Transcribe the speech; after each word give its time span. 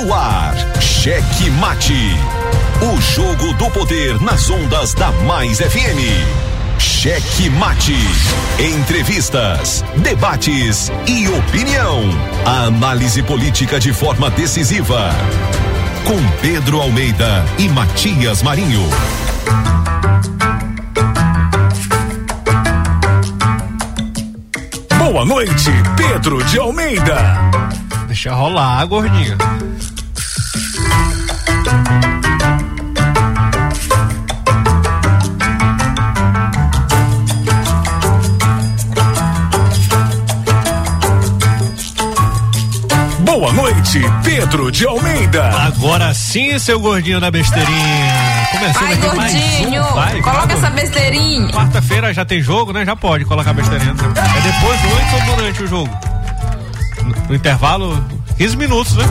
No 0.00 0.14
ar, 0.14 0.54
Cheque 0.80 1.50
Mate. 1.50 2.16
O 2.80 3.00
jogo 3.00 3.52
do 3.54 3.68
poder 3.70 4.20
nas 4.20 4.48
ondas 4.48 4.94
da 4.94 5.10
Mais 5.10 5.58
FM. 5.58 6.78
Cheque 6.78 7.50
Mate. 7.50 7.96
Entrevistas, 8.60 9.84
debates 9.96 10.92
e 11.04 11.26
opinião. 11.26 12.00
A 12.46 12.66
análise 12.66 13.24
política 13.24 13.80
de 13.80 13.92
forma 13.92 14.30
decisiva. 14.30 15.10
Com 16.04 16.22
Pedro 16.40 16.80
Almeida 16.80 17.44
e 17.58 17.68
Matias 17.68 18.40
Marinho. 18.40 18.88
Boa 24.96 25.24
noite, 25.24 25.72
Pedro 25.96 26.44
de 26.44 26.56
Almeida. 26.60 27.36
Deixa 28.06 28.32
rolar, 28.32 28.86
gordinho. 28.86 29.36
Boa 43.38 43.52
noite, 43.52 44.00
Pedro 44.24 44.68
de 44.72 44.84
Almeida. 44.84 45.48
Agora 45.48 46.12
sim, 46.12 46.58
seu 46.58 46.80
gordinho 46.80 47.20
da 47.20 47.30
besteirinha. 47.30 48.48
Começando 48.50 48.82
Vai, 48.82 48.92
aqui 48.94 49.16
mais 49.16 49.32
gordinho. 49.32 49.80
um. 49.80 49.94
Vai, 49.94 50.20
Coloca 50.20 50.46
vai, 50.48 50.56
essa 50.56 50.70
besteirinha. 50.70 51.48
Quarta-feira 51.52 52.12
já 52.12 52.24
tem 52.24 52.42
jogo, 52.42 52.72
né? 52.72 52.84
Já 52.84 52.96
pode 52.96 53.24
colocar 53.24 53.52
besteirinha. 53.52 53.92
É 53.92 54.40
depois, 54.40 54.80
antes 54.82 55.12
ou 55.30 55.36
durante 55.36 55.62
o 55.62 55.66
jogo? 55.68 55.98
No, 57.04 57.28
no 57.28 57.34
intervalo, 57.36 58.04
15 58.38 58.56
minutos, 58.56 58.96
né? 58.96 59.04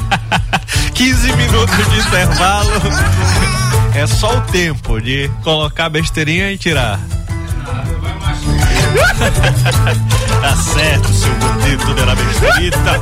15 0.94 1.32
minutos 1.34 1.76
de 1.90 1.98
intervalo. 2.00 2.70
É 3.94 4.06
só 4.06 4.34
o 4.38 4.40
tempo 4.40 4.98
de 4.98 5.30
colocar 5.44 5.90
besteirinha 5.90 6.50
e 6.52 6.56
tirar. 6.56 6.98
Tá 10.40 10.56
certo, 10.56 11.12
seu 11.12 11.34
gordito 11.34 11.94
de 11.94 12.04
la 12.04 12.14
besterita. 12.14 13.00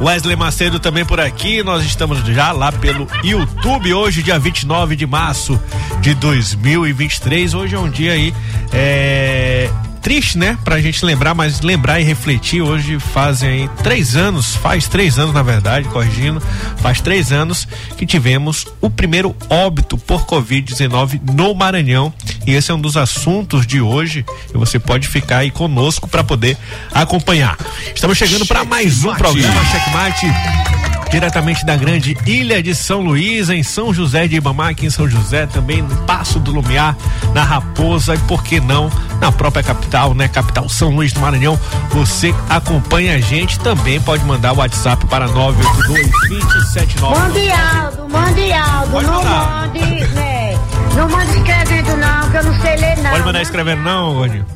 Wesley 0.00 0.34
Macedo 0.34 0.80
também 0.80 1.04
por 1.04 1.20
aqui. 1.20 1.62
Nós 1.62 1.84
estamos 1.84 2.18
já 2.26 2.50
lá 2.50 2.72
pelo 2.72 3.06
YouTube. 3.22 3.94
Hoje, 3.94 4.22
dia 4.22 4.38
29 4.38 4.96
de 4.96 5.06
março 5.06 5.60
de 6.00 6.14
2023. 6.14 7.54
Hoje 7.54 7.76
é 7.76 7.78
um 7.78 7.88
dia 7.88 8.12
aí. 8.12 8.34
É 8.72 9.70
triste, 10.02 10.36
né? 10.36 10.58
Pra 10.64 10.80
gente 10.80 11.04
lembrar, 11.04 11.34
mas 11.34 11.60
lembrar 11.60 12.00
e 12.00 12.04
refletir. 12.04 12.60
Hoje 12.60 12.98
fazem 12.98 13.48
aí 13.48 13.70
três 13.82 14.16
anos, 14.16 14.56
faz 14.56 14.88
três 14.88 15.18
anos 15.18 15.32
na 15.32 15.42
verdade, 15.42 15.88
corrigindo, 15.88 16.42
faz 16.78 17.00
três 17.00 17.30
anos 17.30 17.66
que 17.96 18.04
tivemos 18.04 18.66
o 18.80 18.90
primeiro 18.90 19.34
óbito 19.48 19.96
por 19.96 20.26
Covid-19 20.26 21.20
no 21.32 21.54
Maranhão. 21.54 22.12
E 22.46 22.52
esse 22.52 22.70
é 22.70 22.74
um 22.74 22.80
dos 22.80 22.96
assuntos 22.96 23.66
de 23.66 23.80
hoje. 23.80 24.26
E 24.52 24.58
você 24.58 24.78
pode 24.78 25.06
ficar 25.06 25.38
aí 25.38 25.50
conosco 25.50 26.08
para 26.08 26.24
poder 26.24 26.58
acompanhar. 26.92 27.56
Estamos 27.94 28.18
chegando 28.18 28.44
para 28.44 28.64
mais 28.64 29.04
um 29.04 29.14
programa 29.14 29.64
Checkmate 29.66 30.91
diretamente 31.12 31.66
da 31.66 31.76
grande 31.76 32.16
ilha 32.26 32.62
de 32.62 32.74
São 32.74 33.02
Luís, 33.02 33.50
em 33.50 33.62
São 33.62 33.92
José 33.92 34.26
de 34.26 34.36
Ibamá, 34.36 34.70
aqui 34.70 34.86
em 34.86 34.90
São 34.90 35.06
José, 35.06 35.44
também 35.44 35.82
no 35.82 35.94
Passo 36.04 36.40
do 36.40 36.50
Lumiar, 36.50 36.96
na 37.34 37.44
Raposa 37.44 38.14
e 38.14 38.18
por 38.20 38.42
que 38.42 38.58
não 38.58 38.90
na 39.20 39.30
própria 39.30 39.62
capital, 39.62 40.14
né? 40.14 40.26
Capital 40.26 40.66
São 40.70 40.88
Luís 40.88 41.12
do 41.12 41.20
Maranhão. 41.20 41.60
Você 41.90 42.34
acompanha 42.48 43.16
a 43.16 43.20
gente, 43.20 43.60
também 43.60 44.00
pode 44.00 44.24
mandar 44.24 44.54
o 44.54 44.56
WhatsApp 44.56 45.04
para 45.06 45.28
982 45.28 46.10
2079. 46.30 47.20
Mande 47.20 47.52
Aldo, 47.52 48.08
mande 48.08 48.52
Aldo, 48.52 48.90
Pode 48.90 49.06
não 49.06 49.22
mande, 49.22 50.06
né? 50.14 50.58
Não 50.96 51.08
mande 51.10 51.36
escrevendo 51.36 51.96
não, 51.98 52.30
que 52.30 52.36
eu 52.38 52.44
não 52.44 52.60
sei 52.62 52.76
ler 52.76 52.96
não. 52.96 53.10
Pode 53.10 53.24
mandar 53.24 53.42
escrevendo 53.42 53.82
não, 53.82 54.14
Gordinho? 54.14 54.46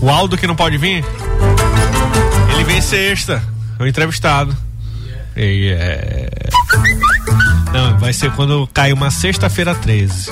O 0.00 0.08
Aldo 0.08 0.38
que 0.38 0.46
não 0.46 0.56
pode 0.56 0.78
vir? 0.78 1.04
Ele 2.54 2.64
vem 2.64 2.80
sexta, 2.80 3.42
o 3.78 3.86
entrevistado. 3.86 4.56
É... 5.36 6.28
Não, 7.72 7.98
vai 7.98 8.12
ser 8.12 8.30
quando 8.32 8.68
cai 8.72 8.92
uma 8.92 9.10
sexta-feira 9.10 9.74
13. 9.74 10.30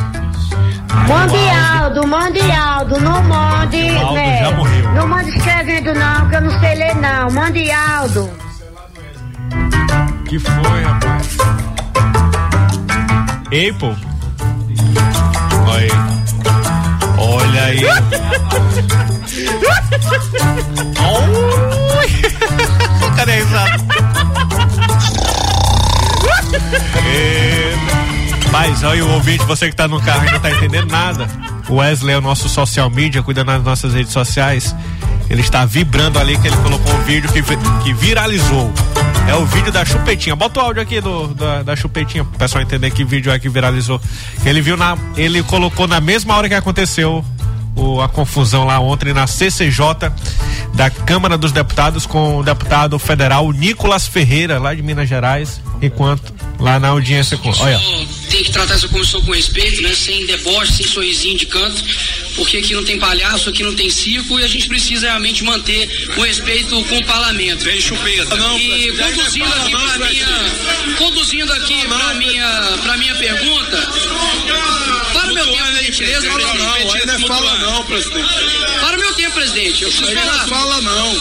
Mande 1.09 1.37
Aldo, 1.51 2.07
mande 2.07 2.41
Aldo, 2.53 3.01
não 3.01 3.23
mande, 3.25 3.91
morreu. 3.91 4.93
Não 4.95 5.09
mande 5.09 5.31
escrevendo 5.31 5.95
não, 5.95 6.29
que 6.29 6.37
eu 6.37 6.41
não 6.43 6.61
sei 6.61 6.75
ler 6.75 6.95
não. 6.97 7.31
Mande 7.31 7.71
Aldo. 7.71 8.31
Que 10.29 10.39
foi, 10.39 10.83
rapaz? 10.85 11.37
Ei, 13.51 13.73
pô. 13.73 13.95
Olha 15.67 15.79
aí. 15.79 15.91
Olha 17.19 17.65
aí. 17.65 17.81
Cadê 23.17 23.33
a 23.33 23.37
risada? 23.37 24.12
Eita. 26.53 28.51
Mas 28.51 28.83
olha 28.83 29.05
o 29.05 29.11
ouvinte, 29.13 29.45
você 29.47 29.71
que 29.71 29.77
tá 29.77 29.89
no 29.89 30.01
carro 30.01 30.29
e 30.29 30.33
não 30.33 30.39
tá 30.41 30.51
entendendo 30.51 30.91
nada. 30.91 31.27
O 31.69 31.77
Wesley 31.77 32.15
é 32.15 32.19
o 32.19 32.21
nosso 32.21 32.49
social 32.49 32.91
media, 32.91 33.23
cuida 33.23 33.43
das 33.43 33.63
nossas 33.63 33.95
redes 33.95 34.13
sociais. 34.13 34.75
Ele 35.31 35.41
está 35.41 35.65
vibrando 35.65 36.19
ali 36.19 36.37
que 36.37 36.49
ele 36.49 36.57
colocou 36.59 36.93
um 36.95 37.03
vídeo 37.03 37.31
que, 37.33 37.43
que 37.83 37.95
viralizou. 37.95 38.71
É 39.27 39.35
o 39.35 39.47
vídeo 39.47 39.73
da 39.73 39.85
chupetinha. 39.85 40.37
Bota 40.37 40.61
o 40.61 40.65
áudio 40.65 40.83
aqui 40.83 41.01
do, 41.01 41.29
da, 41.29 41.63
da 41.63 41.75
chupetinha 41.77 42.25
pro 42.25 42.39
pessoal 42.39 42.63
entender 42.63 42.91
que 42.91 43.05
vídeo 43.05 43.33
é 43.33 43.39
que 43.39 43.49
viralizou. 43.49 43.99
Ele 44.45 44.61
viu 44.61 44.77
na. 44.77 44.99
Ele 45.17 45.43
colocou 45.43 45.87
na 45.89 46.01
mesma 46.01 46.37
hora 46.37 46.49
que 46.49 46.55
aconteceu 46.55 47.25
o- 47.75 48.03
a 48.03 48.09
confusão 48.09 48.65
lá 48.65 48.79
ontem 48.81 49.15
na 49.15 49.27
CCJ 49.27 50.11
da 50.75 50.91
Câmara 50.91 51.39
dos 51.39 51.53
Deputados 51.53 52.05
com 52.05 52.39
o 52.39 52.43
deputado 52.43 52.99
federal 52.99 53.51
Nicolas 53.53 54.07
Ferreira, 54.07 54.59
lá 54.59 54.75
de 54.75 54.83
Minas 54.83 55.09
Gerais, 55.09 55.61
enquanto 55.81 56.35
lá 56.59 56.79
na 56.79 56.89
audiência 56.89 57.37
com. 57.39 57.51
Olha. 57.51 57.81
Tem 58.31 58.43
que 58.43 58.51
tratar 58.51 58.75
essa 58.75 58.89
comissão 58.89 59.21
com 59.21 59.33
respeito, 59.33 59.83
né? 59.83 59.93
Sem 59.95 60.25
deboche, 60.25 60.73
sem 60.73 60.87
sorrisinho 60.87 61.37
de 61.37 61.45
canto, 61.45 61.85
porque 62.35 62.57
aqui 62.57 62.75
não 62.75 62.83
tem 62.83 62.99
palhaço, 62.99 63.51
aqui 63.51 63.63
não 63.63 63.75
tem 63.75 63.91
circo 63.91 64.41
e 64.41 64.45
a 64.45 64.49
gente 64.49 64.69
precisa 64.69 65.07
realmente 65.07 65.45
manter 65.45 66.09
o 66.17 66.23
respeito 66.23 66.83
com 66.85 66.97
o 66.97 67.05
parlamento. 67.05 67.63
Vem 67.63 67.79
chupeta. 67.79 68.35
Não, 68.37 68.59
E 68.59 68.91
conduzindo 68.97 69.53
aqui 69.53 69.71
para 69.73 69.99
minha, 70.09 70.27
conduzindo 70.97 71.53
aqui 71.53 71.87
para 71.87 72.15
minha, 72.15 72.79
para 72.83 72.97
minha 72.97 73.15
pergunta. 73.17 73.77
Para 75.13 75.31
o 75.31 75.35
meu 75.35 75.45
tempo, 75.47 75.59
por 75.69 75.83
gentileza, 75.85 76.27
Fala 76.27 76.39
presidente. 76.41 77.07
não, 77.07 77.07
não 77.07 77.15
é 77.15 77.29
fala 77.29 77.59
não, 77.59 77.85
presidente. 77.85 78.29
Para 78.81 78.97
o 78.97 79.01
meu 79.01 79.15
tempo, 79.15 79.33
presidente. 79.33 79.83
Eu 79.83 79.89
preciso 79.91 80.09
Aí 80.09 80.15
não 80.15 80.23
é 80.23 80.27
falar. 80.27 80.47
fala 80.49 80.81
não. 80.81 81.21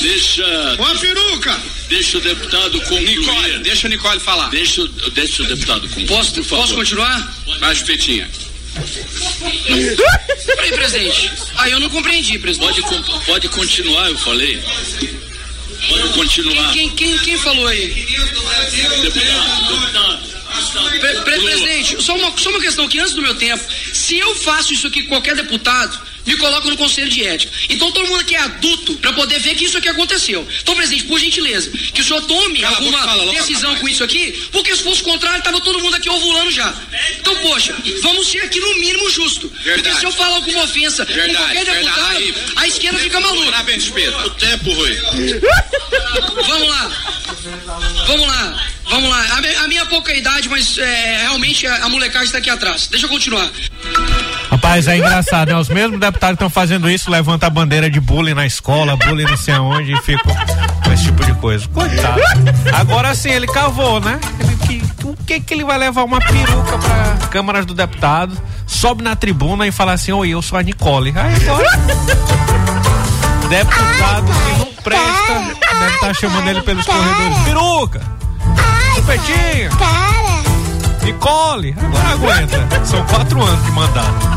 Deixa, 0.00 0.76
Ó 0.78 0.84
a 0.92 0.94
peruca. 0.98 1.60
deixa 1.88 2.18
o 2.18 2.20
deputado 2.20 2.80
concluir. 2.82 3.18
Nicole, 3.18 3.58
deixa 3.60 3.86
a 3.86 3.90
Nicole 3.90 4.20
falar. 4.20 4.50
Deixa, 4.50 4.82
o- 4.82 4.88
deixa 5.10 5.42
o 5.42 5.46
deputado 5.46 5.82
concluir. 5.88 6.06
Posso, 6.06 6.44
posso 6.44 6.74
continuar? 6.74 7.34
Vai, 7.60 7.74
chupetinha. 7.74 8.28
Peraí, 10.46 10.72
presidente. 10.72 11.30
Aí 11.56 11.72
eu 11.72 11.80
não 11.80 11.88
compreendi, 11.88 12.38
presidente. 12.38 12.82
Pode, 12.82 13.24
pode 13.24 13.48
continuar, 13.48 14.10
eu 14.10 14.18
falei. 14.18 14.60
Pode 15.88 16.08
continuar. 16.14 16.72
Quem, 16.72 16.90
quem, 16.90 17.18
quem 17.18 17.38
falou 17.38 17.66
aí? 17.66 17.86
Deputado, 17.88 19.68
deputado. 19.68 20.33
Pre- 20.70 20.98
pre- 20.98 21.20
presidente, 21.40 22.02
só 22.02 22.14
uma, 22.16 22.36
só 22.38 22.50
uma 22.50 22.60
questão 22.60 22.88
que 22.88 22.98
antes 22.98 23.14
do 23.14 23.22
meu 23.22 23.34
tempo, 23.34 23.62
se 23.92 24.18
eu 24.18 24.34
faço 24.36 24.72
isso 24.72 24.86
aqui 24.86 25.02
com 25.02 25.08
qualquer 25.10 25.36
deputado, 25.36 26.00
me 26.26 26.36
coloco 26.38 26.70
no 26.70 26.76
conselho 26.78 27.10
de 27.10 27.22
ética. 27.22 27.52
Então 27.68 27.92
todo 27.92 28.06
mundo 28.08 28.20
aqui 28.20 28.34
é 28.34 28.38
adulto 28.40 28.94
para 28.96 29.12
poder 29.12 29.38
ver 29.40 29.54
que 29.56 29.64
isso 29.66 29.76
aqui 29.76 29.88
aconteceu. 29.90 30.46
Então, 30.62 30.74
presidente, 30.74 31.04
por 31.04 31.18
gentileza, 31.20 31.70
que 31.70 32.00
o 32.00 32.04
senhor 32.04 32.22
tome 32.22 32.60
Cala 32.60 32.76
boca, 32.76 32.84
alguma 32.86 33.02
fala 33.02 33.24
logo, 33.24 33.38
decisão 33.38 33.70
rapaz. 33.70 33.80
com 33.80 33.88
isso 33.88 34.02
aqui, 34.04 34.32
porque 34.50 34.74
se 34.74 34.82
fosse 34.82 35.02
o 35.02 35.04
contrário, 35.04 35.42
tava 35.42 35.60
todo 35.60 35.78
mundo 35.80 35.94
aqui 35.96 36.08
ovulando 36.08 36.50
já. 36.50 36.74
Então, 37.20 37.34
poxa, 37.36 37.74
vamos 38.02 38.26
ser 38.26 38.38
aqui 38.40 38.58
no 38.58 38.74
mínimo 38.78 39.10
justo. 39.10 39.48
Porque 39.50 39.64
Verdade. 39.68 40.00
se 40.00 40.06
eu 40.06 40.12
falar 40.12 40.36
alguma 40.36 40.62
ofensa 40.64 41.04
com 41.04 41.12
Verdade, 41.12 41.36
qualquer 41.36 41.64
deputado, 41.66 42.18
verdade. 42.18 42.34
a 42.56 42.66
esquerda 42.68 42.98
fica 43.00 43.20
maluca. 43.20 43.50
Parabéns, 43.50 43.84
chupeta. 43.84 44.16
O 44.26 44.30
tempo, 44.30 44.72
Rui. 44.72 44.94
Vamos 46.46 46.68
lá. 46.68 47.14
Vamos 48.06 48.26
lá. 48.26 48.66
Vamos 48.94 49.10
lá. 49.10 49.24
A, 49.36 49.40
mi- 49.40 49.54
a 49.56 49.66
minha 49.66 49.84
pouca 49.86 50.14
idade, 50.14 50.48
mas 50.48 50.78
é, 50.78 51.22
realmente 51.22 51.66
a, 51.66 51.84
a 51.84 51.88
molecagem 51.88 52.26
está 52.26 52.38
aqui 52.38 52.48
atrás. 52.48 52.86
Deixa 52.86 53.06
eu 53.06 53.10
continuar. 53.10 53.50
Rapaz, 54.48 54.86
é 54.86 54.96
engraçado, 54.96 55.48
né? 55.48 55.56
Os 55.56 55.68
mesmos 55.68 55.98
deputados 55.98 56.34
estão 56.34 56.48
fazendo 56.48 56.88
isso, 56.88 57.10
levanta 57.10 57.48
a 57.48 57.50
bandeira 57.50 57.90
de 57.90 57.98
bullying 57.98 58.34
na 58.34 58.46
escola, 58.46 58.96
bullying 58.96 59.24
não 59.24 59.36
sei 59.36 59.54
aonde 59.54 59.92
e 59.94 59.96
ficam 60.02 60.32
com 60.84 60.92
esse 60.92 61.06
tipo 61.06 61.24
de 61.24 61.34
coisa. 61.34 61.66
Coitado. 61.66 62.20
Agora 62.72 63.12
sim, 63.16 63.30
ele 63.30 63.48
cavou, 63.48 63.98
né? 63.98 64.20
Ele, 64.38 64.56
que, 64.58 65.04
o 65.04 65.16
que 65.26 65.40
que 65.40 65.54
ele 65.54 65.64
vai 65.64 65.76
levar 65.76 66.04
uma 66.04 66.20
peruca 66.20 66.78
pra 66.78 67.26
Câmara 67.32 67.64
do 67.64 67.74
Deputado, 67.74 68.40
sobe 68.64 69.02
na 69.02 69.16
tribuna 69.16 69.66
e 69.66 69.72
fala 69.72 69.94
assim, 69.94 70.12
oi, 70.12 70.28
eu 70.28 70.40
sou 70.40 70.56
a 70.56 70.62
Nicole. 70.62 71.12
Aí 71.16 71.34
agora. 71.34 71.68
Deputado 73.48 74.26
que 74.26 74.58
não 74.60 74.72
presta. 74.84 75.34
deve 75.80 75.94
estar 75.94 75.98
tá 76.06 76.14
chamando 76.14 76.48
ele 76.48 76.62
pelos 76.62 76.86
corredores. 76.86 77.38
Peruca! 77.44 78.23
Chupetinha! 78.94 79.70
Nicole! 81.04 81.74
Agora 81.78 82.08
aguenta. 82.08 82.84
São 82.84 83.04
quatro 83.06 83.42
anos 83.42 83.64
de 83.64 83.70
mandato. 83.72 84.34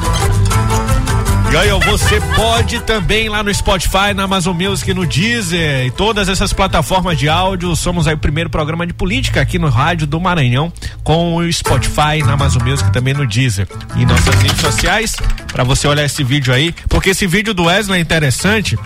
E 1.49 1.55
aí, 1.55 1.69
você 1.85 2.19
pode 2.35 2.81
também 2.81 3.29
lá 3.29 3.41
no 3.41 3.53
Spotify, 3.53 4.13
na 4.13 4.23
Amazon 4.23 4.53
Music, 4.53 4.93
no 4.93 5.05
Deezer 5.05 5.85
e 5.85 5.91
todas 5.91 6.27
essas 6.27 6.51
plataformas 6.51 7.17
de 7.17 7.29
áudio. 7.29 7.73
Somos 7.75 8.05
aí 8.05 8.15
o 8.15 8.17
primeiro 8.17 8.49
programa 8.49 8.85
de 8.85 8.93
política 8.93 9.39
aqui 9.39 9.57
no 9.57 9.69
Rádio 9.69 10.05
do 10.05 10.19
Maranhão, 10.19 10.73
com 11.03 11.37
o 11.37 11.53
Spotify, 11.53 12.21
na 12.25 12.33
Amazon 12.33 12.63
Music 12.63 12.91
também 12.91 13.13
no 13.13 13.25
Deezer. 13.25 13.65
E 13.95 14.05
nossas 14.05 14.35
redes 14.35 14.59
sociais, 14.59 15.15
para 15.51 15.63
você 15.63 15.87
olhar 15.87 16.03
esse 16.03 16.21
vídeo 16.21 16.53
aí, 16.53 16.75
porque 16.89 17.11
esse 17.11 17.25
vídeo 17.25 17.53
do 17.53 17.63
Wesley 17.63 17.99
é 17.99 18.01
interessante. 18.01 18.77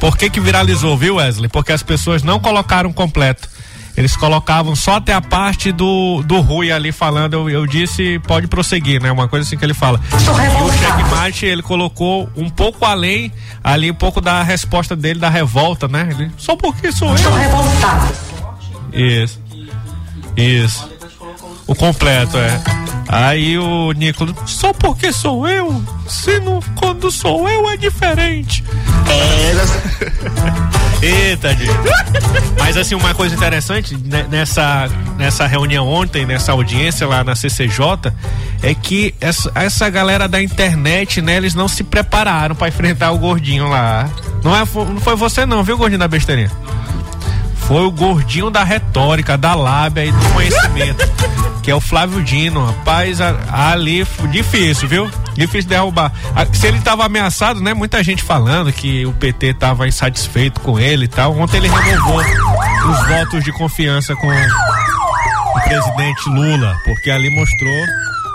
Por 0.00 0.16
que 0.16 0.28
que 0.28 0.40
viralizou, 0.40 0.98
viu, 0.98 1.16
Wesley? 1.16 1.48
Porque 1.48 1.72
as 1.72 1.82
pessoas 1.82 2.24
não 2.24 2.40
colocaram 2.40 2.92
completo 2.92 3.53
eles 3.96 4.16
colocavam 4.16 4.74
só 4.74 4.96
até 4.96 5.12
a 5.12 5.20
parte 5.20 5.70
do, 5.70 6.22
do 6.22 6.40
Rui 6.40 6.72
ali 6.72 6.90
falando, 6.90 7.34
eu, 7.34 7.50
eu 7.50 7.66
disse, 7.66 8.18
pode 8.20 8.46
prosseguir, 8.48 9.00
né? 9.00 9.12
Uma 9.12 9.28
coisa 9.28 9.46
assim 9.46 9.56
que 9.56 9.64
ele 9.64 9.74
fala. 9.74 10.00
E 10.12 10.62
o 10.62 10.72
checkmate, 10.72 11.46
ele 11.46 11.62
colocou 11.62 12.28
um 12.36 12.50
pouco 12.50 12.84
além, 12.84 13.32
ali 13.62 13.90
um 13.90 13.94
pouco 13.94 14.20
da 14.20 14.42
resposta 14.42 14.96
dele, 14.96 15.20
da 15.20 15.28
revolta, 15.28 15.86
né? 15.86 16.08
Ele, 16.10 16.30
só 16.36 16.56
porque 16.56 16.90
sou 16.90 17.08
eu. 17.08 17.14
Estou 17.14 17.32
revoltado. 17.32 18.12
Isso. 18.92 19.40
Isso. 20.36 20.90
O 21.66 21.74
completo, 21.74 22.36
é. 22.36 22.60
Aí 23.08 23.56
o 23.58 23.92
Nicolas, 23.92 24.34
só 24.46 24.72
porque 24.72 25.12
sou 25.12 25.46
eu? 25.48 25.82
Se 26.08 26.40
não, 26.40 26.60
quando 26.74 27.10
sou 27.10 27.48
eu 27.48 27.70
é 27.70 27.76
diferente. 27.76 28.64
É. 29.08 30.73
Eita, 31.04 31.50
gente. 31.50 31.70
Mas 32.58 32.76
assim, 32.76 32.94
uma 32.94 33.14
coisa 33.14 33.34
interessante 33.34 33.96
né, 33.96 34.26
nessa, 34.30 34.88
nessa 35.18 35.46
reunião 35.46 35.86
ontem, 35.86 36.24
nessa 36.24 36.52
audiência 36.52 37.06
lá 37.06 37.22
na 37.22 37.34
CCJ, 37.34 38.12
é 38.62 38.74
que 38.74 39.14
essa, 39.20 39.52
essa 39.54 39.90
galera 39.90 40.26
da 40.26 40.42
internet, 40.42 41.20
né, 41.20 41.36
eles 41.36 41.54
não 41.54 41.68
se 41.68 41.84
prepararam 41.84 42.54
para 42.54 42.68
enfrentar 42.68 43.10
o 43.12 43.18
gordinho 43.18 43.68
lá. 43.68 44.08
Não, 44.42 44.54
é, 44.54 44.60
não 44.60 45.00
foi 45.00 45.14
você 45.14 45.44
não, 45.44 45.62
viu, 45.62 45.76
gordinho 45.76 45.98
da 45.98 46.08
besteirinha? 46.08 46.50
Foi 47.68 47.82
o 47.82 47.90
gordinho 47.90 48.50
da 48.50 48.64
retórica, 48.64 49.36
da 49.36 49.54
lábia 49.54 50.06
e 50.06 50.12
do 50.12 50.32
conhecimento 50.32 51.04
que 51.64 51.70
é 51.70 51.74
o 51.74 51.80
Flávio 51.80 52.22
Dino. 52.22 52.62
Rapaz, 52.62 53.20
ali 53.22 54.06
difícil, 54.30 54.86
viu? 54.86 55.10
Difícil 55.34 55.68
derrubar. 55.68 56.12
Se 56.52 56.66
ele 56.66 56.78
estava 56.78 57.04
ameaçado, 57.04 57.60
né? 57.60 57.74
Muita 57.74 58.02
gente 58.02 58.22
falando 58.22 58.72
que 58.72 59.04
o 59.04 59.12
PT 59.12 59.46
estava 59.48 59.86
insatisfeito 59.86 60.60
com 60.60 60.78
ele 60.78 61.04
e 61.04 61.08
tal. 61.08 61.36
Ontem 61.36 61.58
ele 61.58 61.68
renovou 61.68 62.20
os 62.20 63.08
votos 63.08 63.44
de 63.44 63.52
confiança 63.52 64.14
com 64.14 64.28
o 64.28 65.60
presidente 65.62 66.28
Lula, 66.28 66.76
porque 66.84 67.10
ali 67.10 67.30
mostrou 67.30 67.86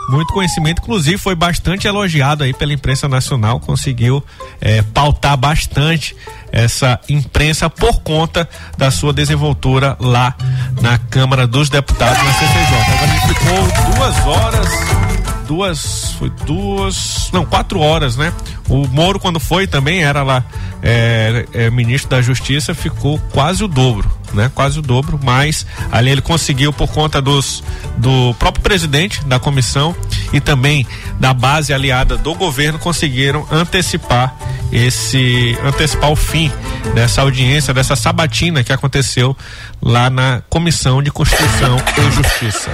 muito 0.09 0.33
conhecimento, 0.33 0.81
inclusive 0.81 1.17
foi 1.17 1.35
bastante 1.35 1.87
elogiado 1.87 2.43
aí 2.43 2.51
pela 2.51 2.73
imprensa 2.73 3.07
nacional, 3.07 3.59
conseguiu 3.59 4.23
é, 4.59 4.81
pautar 4.81 5.37
bastante 5.37 6.15
essa 6.51 6.99
imprensa 7.07 7.69
por 7.69 8.01
conta 8.01 8.49
da 8.75 8.89
sua 8.89 9.13
desenvoltura 9.13 9.95
lá 9.99 10.35
na 10.81 10.97
Câmara 10.97 11.45
dos 11.45 11.69
Deputados 11.69 12.21
na 12.23 12.33
CCJ. 12.33 12.75
Agora 12.91 13.11
ele 13.11 13.33
ficou 13.33 13.93
duas 13.93 14.25
horas 14.25 15.08
duas, 15.49 16.11
foi 16.19 16.29
duas, 16.45 17.31
não, 17.33 17.43
quatro 17.43 17.79
horas, 17.79 18.15
né? 18.15 18.31
O 18.69 18.87
Moro, 18.87 19.19
quando 19.19 19.39
foi 19.39 19.65
também, 19.65 20.03
era 20.03 20.21
lá 20.21 20.45
é, 20.83 21.47
é, 21.53 21.69
ministro 21.71 22.11
da 22.11 22.21
Justiça, 22.21 22.75
ficou 22.75 23.19
quase 23.33 23.63
o 23.63 23.67
dobro, 23.67 24.07
né? 24.33 24.51
Quase 24.53 24.79
o 24.79 24.81
dobro, 24.81 25.19
mas 25.23 25.65
ali 25.91 26.09
ele 26.11 26.21
conseguiu 26.21 26.71
por 26.73 26.87
conta 26.87 27.21
dos 27.21 27.63
do 27.97 28.33
próprio 28.35 28.63
presidente 28.63 29.23
da 29.25 29.39
comissão 29.39 29.95
e 30.31 30.39
também 30.39 30.85
da 31.19 31.33
base 31.33 31.73
aliada 31.73 32.17
do 32.17 32.33
governo 32.35 32.79
conseguiram 32.79 33.45
antecipar 33.51 34.35
esse 34.71 35.57
antecipar 35.63 36.11
o 36.11 36.15
fim 36.15 36.51
dessa 36.93 37.21
audiência, 37.21 37.73
dessa 37.73 37.95
sabatina 37.95 38.63
que 38.63 38.71
aconteceu 38.71 39.35
lá 39.81 40.09
na 40.09 40.41
Comissão 40.49 41.01
de 41.01 41.11
Constituição 41.11 41.77
e 41.97 42.11
Justiça. 42.11 42.69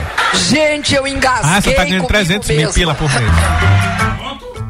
Gente, 0.49 0.93
eu 0.93 1.07
engasguei 1.07 1.49
Ah, 1.51 1.61
você 1.61 1.71
tá 1.71 1.85
ganhando 1.85 2.07
300 2.07 2.49
mil 2.49 2.71
pila 2.73 2.93
por 2.95 3.09
mês. 3.09 3.31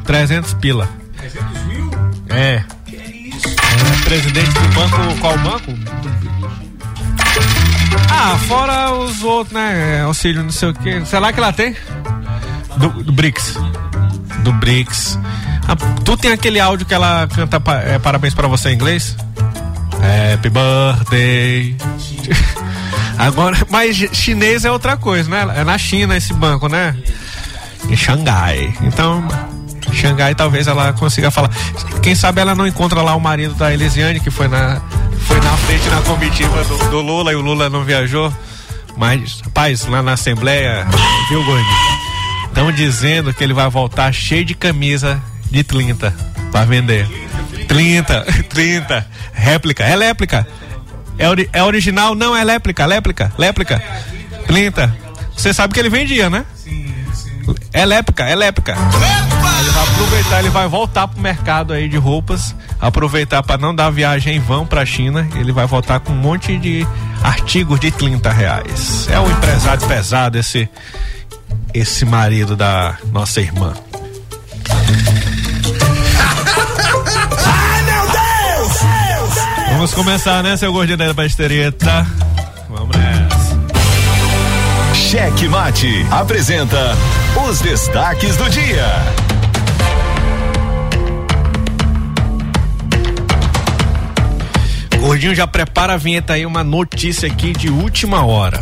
300 0.04 0.54
pila. 0.54 0.88
300 1.16 1.62
mil? 1.64 1.90
É. 2.28 2.62
Que 2.86 2.96
é 2.96 3.00
isso? 3.36 3.48
É, 3.48 4.04
presidente 4.04 4.50
do 4.50 4.68
banco, 4.68 5.20
qual 5.20 5.38
banco? 5.38 5.72
Ah, 8.10 8.38
fora 8.46 8.92
os 8.92 9.22
outros, 9.22 9.54
né? 9.54 10.02
Auxílio, 10.02 10.42
não 10.42 10.50
sei 10.50 10.70
o 10.70 10.74
que. 10.74 11.04
Sei 11.04 11.18
lá 11.18 11.32
que 11.32 11.38
ela 11.38 11.52
tem? 11.52 11.74
Do, 12.76 12.88
do 13.02 13.12
BRICS. 13.12 13.56
Do 14.42 14.52
BRICS. 14.52 15.18
Ah, 15.68 15.76
tu 16.04 16.16
tem 16.16 16.32
aquele 16.32 16.60
áudio 16.60 16.86
que 16.86 16.94
ela 16.94 17.26
canta 17.28 17.60
é, 17.84 17.98
parabéns 17.98 18.34
para 18.34 18.46
você 18.46 18.70
em 18.70 18.74
inglês? 18.74 19.16
Happy 20.34 20.50
birthday. 20.50 21.76
Agora, 23.18 23.56
mas 23.70 23.96
chinês 23.96 24.64
é 24.64 24.70
outra 24.70 24.96
coisa, 24.96 25.28
né? 25.28 25.54
É 25.56 25.64
na 25.64 25.78
China 25.78 26.16
esse 26.16 26.34
banco, 26.34 26.68
né? 26.68 26.94
Em 27.88 27.96
Xangai. 27.96 28.74
Então, 28.82 29.26
Xangai 29.92 30.34
talvez 30.34 30.66
ela 30.66 30.92
consiga 30.92 31.30
falar. 31.30 31.50
Quem 32.02 32.14
sabe 32.14 32.40
ela 32.40 32.54
não 32.54 32.66
encontra 32.66 33.00
lá 33.00 33.14
o 33.14 33.20
marido 33.20 33.54
da 33.54 33.72
Elisiane, 33.72 34.20
que 34.20 34.30
foi 34.30 34.48
na, 34.48 34.80
na 35.46 35.56
frente 35.58 35.88
na 35.88 36.02
comitiva 36.02 36.64
do, 36.64 36.76
do 36.90 37.00
Lula 37.00 37.32
e 37.32 37.36
o 37.36 37.40
Lula 37.40 37.70
não 37.70 37.84
viajou. 37.84 38.32
Mas, 38.96 39.40
rapaz, 39.42 39.86
lá 39.86 40.02
na 40.02 40.14
Assembleia, 40.14 40.84
viu, 41.28 41.44
Gordinho? 41.44 41.76
Estão 42.48 42.72
dizendo 42.72 43.32
que 43.32 43.44
ele 43.44 43.54
vai 43.54 43.68
voltar 43.70 44.12
cheio 44.12 44.44
de 44.44 44.54
camisa 44.54 45.22
de 45.48 45.62
30 45.62 46.12
para 46.50 46.64
vender. 46.64 47.06
30, 47.68 48.22
30. 48.48 49.06
Réplica, 49.32 49.84
é 49.84 49.94
réplica. 49.94 50.46
É, 51.18 51.28
ori 51.28 51.48
é 51.52 51.62
original? 51.62 52.14
Não, 52.14 52.34
é 52.34 52.42
réplica, 52.42 52.86
réplica, 52.86 53.32
réplica. 53.38 53.82
30. 54.46 54.96
Você 55.36 55.52
sabe 55.52 55.74
que 55.74 55.78
ele 55.78 55.90
vendia, 55.90 56.28
né? 56.30 56.44
Sim, 56.56 56.92
sim. 57.12 57.54
É 57.72 57.84
lépica, 57.84 58.24
é 58.24 58.34
lépica. 58.34 58.74
Ele 59.58 59.70
vai 59.70 59.82
aproveitar, 59.82 60.38
ele 60.40 60.50
vai 60.50 60.68
voltar 60.68 61.08
pro 61.08 61.20
mercado 61.20 61.72
aí 61.72 61.88
de 61.88 61.96
roupas, 61.96 62.54
aproveitar 62.80 63.42
para 63.42 63.58
não 63.58 63.74
dar 63.74 63.90
viagem 63.90 64.36
em 64.36 64.40
vão 64.40 64.66
pra 64.66 64.84
China, 64.84 65.26
ele 65.34 65.52
vai 65.52 65.66
voltar 65.66 66.00
com 66.00 66.12
um 66.12 66.16
monte 66.16 66.56
de 66.58 66.86
artigos 67.22 67.80
de 67.80 67.90
30 67.90 68.30
reais. 68.32 69.08
É 69.10 69.18
um 69.18 69.30
empresário 69.30 69.86
pesado 69.86 70.38
esse 70.38 70.68
esse 71.74 72.04
marido 72.06 72.56
da 72.56 72.96
nossa 73.12 73.40
irmã. 73.40 73.74
Ai, 77.44 77.82
meu 77.82 78.02
Deus! 78.06 78.78
Vamos 79.72 79.92
começar, 79.92 80.42
né, 80.42 80.56
seu 80.56 80.72
gordinho 80.72 80.96
da 80.96 81.12
bastereta? 81.12 82.06
Vamos 82.70 82.96
nessa. 82.96 83.56
Cheque 84.94 85.48
Mate 85.48 86.06
apresenta 86.10 86.96
os 87.46 87.60
destaques 87.60 88.36
do 88.36 88.48
dia. 88.48 89.35
Gordinho 95.06 95.36
já 95.36 95.46
prepara 95.46 95.94
a 95.94 95.96
vinheta 95.96 96.32
aí, 96.32 96.44
uma 96.44 96.64
notícia 96.64 97.28
aqui 97.28 97.52
de 97.52 97.70
última 97.70 98.26
hora. 98.26 98.58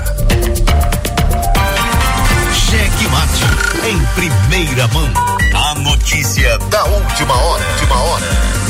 Cheque 2.53 3.09
Mate 3.09 3.89
em 3.89 3.99
primeira 4.15 4.87
mão. 4.89 5.09
A 5.55 5.75
notícia 5.77 6.59
da 6.69 6.85
última 6.85 7.35
hora. 7.35 7.65
Última 7.65 7.97
hora. 7.99 8.63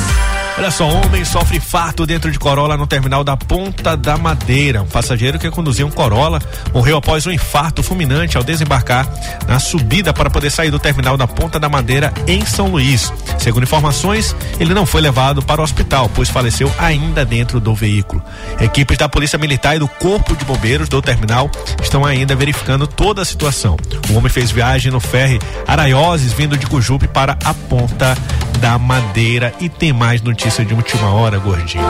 Olha 0.57 0.71
só, 0.71 0.89
homem 0.89 1.25
sofre 1.25 1.57
infarto 1.57 2.07
dentro 2.07 2.31
de 2.31 2.39
Corolla 2.39 2.77
no 2.77 2.87
terminal 2.87 3.25
da 3.25 3.37
Ponta 3.37 3.97
da 3.97 4.17
Madeira. 4.17 4.83
Um 4.83 4.87
passageiro 4.87 5.37
que 5.37 5.51
conduzia 5.51 5.85
um 5.85 5.91
Corolla 5.91 6.41
morreu 6.73 6.97
após 6.97 7.27
um 7.27 7.33
infarto 7.33 7.83
fulminante 7.83 8.37
ao 8.37 8.45
desembarcar 8.45 9.05
na 9.49 9.59
subida 9.59 10.13
para 10.13 10.31
poder 10.31 10.51
sair 10.51 10.71
do 10.71 10.79
terminal 10.79 11.17
da 11.17 11.27
Ponta 11.27 11.59
da 11.59 11.69
Madeira 11.69 12.15
em 12.29 12.47
São 12.47 12.69
Luís. 12.69 13.13
Segundo 13.37 13.65
informações, 13.65 14.35
ele 14.61 14.73
não 14.73 14.87
foi 14.87 15.01
levado 15.01 15.43
para 15.43 15.61
o 15.61 15.65
hospital, 15.65 16.09
pois 16.15 16.31
faleceu 16.31 16.73
ainda 16.79 17.25
dentro 17.25 17.59
do 17.59 17.75
veículo. 17.75 18.23
Equipes 18.61 18.97
da 18.97 19.09
Polícia 19.09 19.39
Militar 19.39 19.75
e 19.75 19.81
do 19.81 19.89
Corpo 19.89 20.37
de 20.37 20.45
Bombeiros 20.45 20.89
do 20.89 21.03
terminal 21.03 21.51
estão 21.83 22.05
ainda 22.05 22.37
verificando 22.37 22.87
toda 22.87 23.23
a 23.23 23.25
situação. 23.25 23.77
O 24.09 24.17
homem 24.17 24.31
fez 24.31 24.53
viagem 24.53 24.93
no 24.93 25.01
ferry 25.01 25.41
Araioses 25.67 26.33
vindo 26.33 26.57
de 26.57 26.67
Cujupe 26.69 27.09
para 27.09 27.37
a 27.45 27.53
Ponta 27.53 28.17
da 28.61 28.79
Madeira 28.79 29.53
e 29.61 29.69
tem 29.69 29.93
mais 29.93 30.23
notícias 30.23 30.44
notícia 30.45 30.63
de 30.63 30.75
última 30.75 31.11
hora, 31.11 31.39
gordinho. 31.39 31.85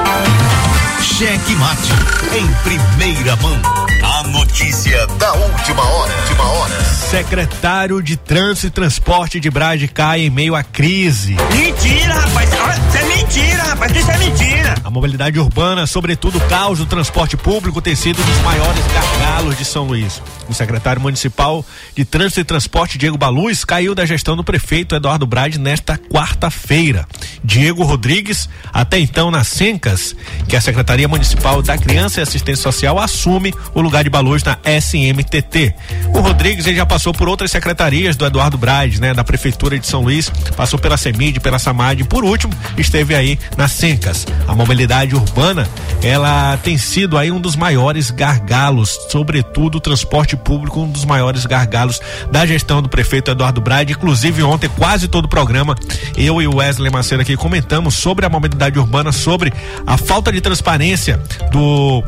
Cheque 1.01 1.57
Mate 1.57 1.93
em 2.37 2.47
primeira 2.63 3.35
mão. 3.37 3.61
A 4.01 4.23
notícia 4.29 5.05
da 5.19 5.33
última 5.33 5.83
hora. 5.83 6.13
Última 6.21 6.45
hora. 6.45 6.85
Secretário 6.85 8.01
de 8.01 8.17
Trânsito 8.17 8.69
e 8.69 8.71
Transporte 8.71 9.41
de 9.41 9.51
Brade 9.51 9.89
cai 9.89 10.21
em 10.21 10.31
meio 10.31 10.55
à 10.55 10.63
crise. 10.63 11.35
Mentira, 11.53 12.15
rapaz. 12.15 12.49
Isso 12.49 12.97
é 12.97 13.14
mentira, 13.35 13.63
rapaz. 13.65 13.97
Isso 13.97 14.11
é 14.11 14.19
mentira. 14.19 14.75
A 14.85 14.91
mobilidade 14.91 15.39
urbana, 15.41 15.87
sobretudo 15.87 16.39
o 16.39 16.41
caos 16.43 16.79
do 16.79 16.87
transporte 16.87 17.37
público, 17.37 17.83
tem 17.83 17.97
sido 17.97 18.23
um 18.23 18.25
dos 18.25 18.39
maiores 18.43 18.85
gargalos 18.87 19.59
de 19.59 19.65
São 19.65 19.85
Luís. 19.85 20.23
O 20.49 20.55
secretário 20.55 21.03
municipal 21.03 21.65
de 21.97 22.05
Trânsito 22.05 22.41
e 22.41 22.45
Transporte, 22.45 22.97
Diego 22.97 23.19
Baluz, 23.19 23.65
caiu 23.65 23.95
da 23.95 24.07
gestão 24.07 24.37
do 24.37 24.45
prefeito 24.45 24.95
Eduardo 24.95 25.27
Brade 25.27 25.59
nesta 25.59 25.99
quarta-feira. 25.99 27.07
Diego 27.43 27.83
Rodrigues, 27.83 28.49
até 28.73 28.99
então 28.99 29.31
na 29.31 29.43
Sencas, 29.43 30.15
que 30.49 30.55
é 30.55 30.59
a 30.59 30.63
Secretaria 30.63 31.09
Municipal 31.09 31.63
da 31.63 31.77
Criança 31.77 32.21
e 32.21 32.23
Assistência 32.23 32.63
Social, 32.63 32.99
assume 32.99 33.53
o 33.75 33.81
lugar 33.81 34.05
de 34.05 34.11
Baluz 34.11 34.43
na 34.45 34.59
SMTT. 34.65 35.75
O 36.15 36.21
Rodrigues 36.21 36.67
ele 36.67 36.77
já 36.77 36.87
passou 36.87 37.13
por 37.13 37.29
outras 37.29 37.51
secretarias 37.51 38.17
do 38.17 38.25
Eduardo 38.25 38.57
Brade, 38.57 39.01
né, 39.01 39.13
da 39.13 39.25
Prefeitura 39.25 39.79
de 39.79 39.87
São 39.87 40.03
Luís, 40.03 40.31
passou 40.57 40.79
pela 40.79 40.97
CEMID, 40.97 41.41
pela 41.41 41.59
SAMAD 41.59 42.03
e 42.03 42.05
por 42.05 42.23
último 42.23 42.53
esteve 42.77 43.15
aí 43.15 43.24
na 43.57 43.69
Sencas. 43.69 44.27
A 44.47 44.55
mobilidade 44.55 45.15
urbana, 45.15 45.69
ela 46.03 46.57
tem 46.59 46.77
sido 46.77 47.17
aí 47.17 47.31
um 47.31 47.41
dos 47.41 47.57
maiores 47.57 48.11
gargalos, 48.11 48.99
sobretudo 49.11 49.77
o 49.77 49.81
transporte 49.81 50.37
público, 50.37 50.81
um 50.81 50.91
dos 50.91 51.05
maiores 51.05 51.47
gargalos 51.47 52.01
da 52.31 52.45
gestão 52.45 52.83
do 52.83 52.89
prefeito 52.89 53.31
Eduardo 53.31 53.61
Brade. 53.61 53.93
Inclusive 53.93 54.43
ontem 54.43 54.69
quase 54.69 55.09
todo 55.09 55.25
o 55.25 55.29
programa 55.29 55.75
eu 56.17 56.41
e 56.41 56.47
o 56.47 56.57
Wesley 56.57 56.91
Macedo 56.91 57.23
aqui 57.23 57.37
comentamos 57.37 57.95
sobre 57.95 58.27
a 58.27 58.29
mobilidade 58.29 58.79
urbana, 58.79 59.13
sobre 59.13 59.53
a 59.87 59.97
falta 59.97 60.31
de 60.31 60.41
transparência 60.41 61.21
do 61.51 62.03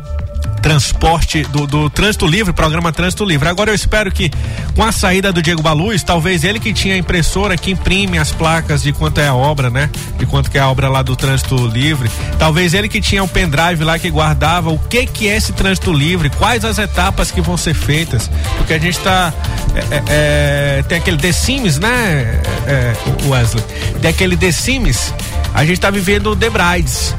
transporte 0.67 1.45
do, 1.45 1.65
do 1.65 1.89
trânsito 1.89 2.27
livre, 2.27 2.53
programa 2.53 2.93
Trânsito 2.93 3.25
Livre. 3.25 3.49
Agora 3.49 3.71
eu 3.71 3.75
espero 3.77 4.11
que 4.11 4.33
com 4.75 4.83
a 4.83 4.91
saída 4.91 5.33
do 5.33 5.41
Diego 5.41 5.63
Baluz, 5.63 6.03
talvez 6.03 6.43
ele 6.43 6.59
que 6.59 6.73
tinha 6.73 6.97
a 6.97 6.99
impressora 6.99 7.57
que 7.57 7.71
imprime 7.71 8.19
as 8.19 8.33
placas 8.33 8.83
de 8.83 8.93
quanto 8.93 9.21
é 9.21 9.29
a 9.29 9.35
obra, 9.35 9.71
né? 9.71 9.89
De 10.19 10.27
quanto 10.27 10.51
que 10.51 10.59
é 10.59 10.61
a 10.61 10.69
obra 10.69 10.89
lá 10.89 11.03
do 11.03 11.15
trânsito 11.15 11.55
livre, 11.69 12.11
talvez 12.37 12.75
ele 12.75 12.89
que 12.89 13.01
tinha 13.01 13.23
o 13.23 13.29
pendrive 13.29 13.85
lá 13.85 13.97
que 13.97 14.11
guardava 14.11 14.71
o 14.71 14.79
que 14.79 15.07
que 15.07 15.29
é 15.29 15.37
esse 15.37 15.53
trânsito 15.53 15.93
livre, 15.93 16.31
quais 16.31 16.65
as 16.65 16.79
etapas 16.79 17.31
que 17.31 17.41
vão 17.41 17.57
ser 17.57 17.75
feitas, 17.75 18.29
porque 18.57 18.75
a 18.75 18.79
gente 18.79 18.99
tá 18.99 19.33
é, 19.73 19.95
é, 19.95 20.03
é 20.09 20.83
tem 20.83 20.99
aquele 20.99 21.33
Sims, 21.33 21.79
né, 21.79 22.41
é, 22.67 22.73
é, 22.73 22.97
Wesley? 23.29 23.65
Tem 24.01 24.11
aquele 24.11 24.53
Sims, 24.53 25.15
a 25.55 25.65
gente 25.65 25.81
tá 25.81 25.91
vivendo 25.91 26.33
o 26.33 26.35
The 26.37 26.51
Brides. 26.51 27.15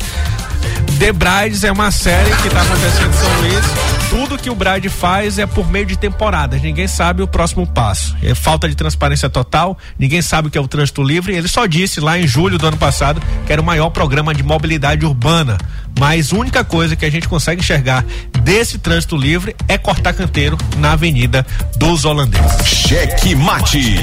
The 0.99 1.13
Brides 1.13 1.63
é 1.63 1.71
uma 1.71 1.91
série 1.91 2.29
que 2.37 2.47
está 2.47 2.61
acontecendo 2.61 3.09
em 3.09 3.13
São 3.13 3.41
Luís. 3.41 3.97
Tudo 4.09 4.37
que 4.37 4.49
o 4.49 4.55
Bride 4.55 4.89
faz 4.89 5.37
é 5.37 5.45
por 5.45 5.69
meio 5.69 5.85
de 5.85 5.97
temporadas. 5.97 6.61
Ninguém 6.61 6.87
sabe 6.87 7.21
o 7.21 7.27
próximo 7.27 7.67
passo. 7.67 8.15
É 8.23 8.33
falta 8.33 8.67
de 8.67 8.75
transparência 8.75 9.29
total. 9.29 9.77
Ninguém 9.99 10.21
sabe 10.21 10.47
o 10.47 10.51
que 10.51 10.57
é 10.57 10.61
o 10.61 10.67
trânsito 10.67 11.03
livre. 11.03 11.35
Ele 11.35 11.47
só 11.47 11.65
disse 11.65 11.99
lá 11.99 12.17
em 12.17 12.25
julho 12.25 12.57
do 12.57 12.65
ano 12.65 12.77
passado 12.77 13.21
que 13.45 13.53
era 13.53 13.61
o 13.61 13.65
maior 13.65 13.89
programa 13.89 14.33
de 14.33 14.43
mobilidade 14.43 15.05
urbana. 15.05 15.57
Mas 15.97 16.31
a 16.31 16.35
única 16.35 16.63
coisa 16.63 16.95
que 16.95 17.05
a 17.05 17.09
gente 17.09 17.27
consegue 17.27 17.61
enxergar 17.61 18.05
desse 18.41 18.77
trânsito 18.77 19.15
livre 19.17 19.55
é 19.67 19.77
cortar 19.77 20.13
canteiro 20.13 20.57
na 20.77 20.93
Avenida 20.93 21.45
dos 21.75 22.05
Holandeses. 22.05 22.67
Cheque 22.67 23.35
mate. 23.35 23.97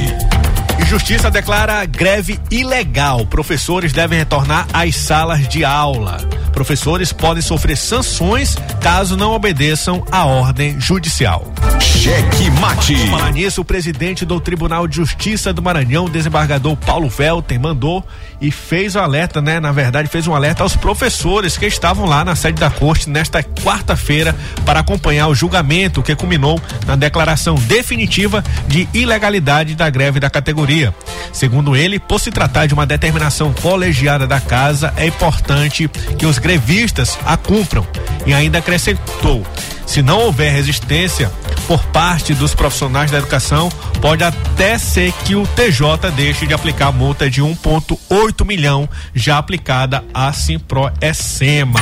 E 0.78 0.84
Justiça 0.86 1.30
declara 1.30 1.84
greve 1.84 2.38
ilegal. 2.50 3.24
Professores 3.26 3.92
devem 3.92 4.18
retornar 4.18 4.66
às 4.72 4.96
salas 4.96 5.46
de 5.48 5.64
aula. 5.64 6.18
Professores 6.52 7.12
podem 7.12 7.42
sofrer 7.42 7.76
sanções 7.76 8.56
caso 8.80 9.16
não 9.16 9.32
obedeçam 9.32 10.04
à 10.10 10.24
ordem 10.24 10.78
judicial. 10.80 11.52
Cheque 11.80 12.50
mate. 12.60 12.96
Falar 13.08 13.32
nisso, 13.32 13.60
o 13.60 13.64
presidente 13.64 14.24
do 14.24 14.38
Tribunal 14.40 14.86
de 14.86 14.96
Justiça 14.96 15.52
do 15.52 15.62
Maranhão, 15.62 16.08
desembargador 16.08 16.76
Paulo 16.76 17.08
Velten, 17.08 17.58
mandou 17.58 18.04
e 18.40 18.50
fez 18.50 18.94
o 18.94 18.98
alerta, 18.98 19.40
né? 19.40 19.58
Na 19.58 19.72
verdade, 19.72 20.08
fez 20.08 20.26
um 20.26 20.34
alerta 20.34 20.62
aos 20.62 20.76
professores 20.76 21.56
que 21.56 21.66
estavam 21.84 22.06
lá 22.06 22.24
na 22.24 22.34
sede 22.34 22.58
da 22.58 22.70
corte 22.70 23.10
nesta 23.10 23.42
quarta-feira 23.42 24.34
para 24.64 24.80
acompanhar 24.80 25.28
o 25.28 25.34
julgamento 25.34 26.02
que 26.02 26.16
culminou 26.16 26.58
na 26.86 26.96
declaração 26.96 27.56
definitiva 27.56 28.42
de 28.66 28.88
ilegalidade 28.94 29.74
da 29.74 29.90
greve 29.90 30.18
da 30.18 30.30
categoria. 30.30 30.94
Segundo 31.30 31.76
ele, 31.76 31.98
por 31.98 32.18
se 32.18 32.30
tratar 32.30 32.64
de 32.64 32.72
uma 32.72 32.86
determinação 32.86 33.52
colegiada 33.52 34.26
da 34.26 34.40
casa, 34.40 34.94
é 34.96 35.06
importante 35.06 35.86
que 36.18 36.24
os 36.24 36.38
grevistas 36.38 37.18
a 37.26 37.36
cumpram. 37.36 37.86
E 38.24 38.32
ainda 38.32 38.60
acrescentou: 38.60 39.46
se 39.86 40.02
não 40.02 40.20
houver 40.20 40.52
resistência 40.52 41.30
por 41.66 41.82
parte 41.86 42.34
dos 42.34 42.54
profissionais 42.54 43.10
da 43.10 43.18
educação, 43.18 43.70
pode 44.00 44.22
até 44.22 44.76
ser 44.78 45.12
que 45.24 45.34
o 45.34 45.46
TJ 45.46 46.10
deixe 46.14 46.46
de 46.46 46.54
aplicar 46.54 46.88
a 46.88 46.92
multa 46.92 47.30
de 47.30 47.42
1,8 47.42 48.44
milhão 48.44 48.88
já 49.14 49.38
aplicada 49.38 50.04
à 50.12 50.32
Simpro-Ecema. 50.32 51.80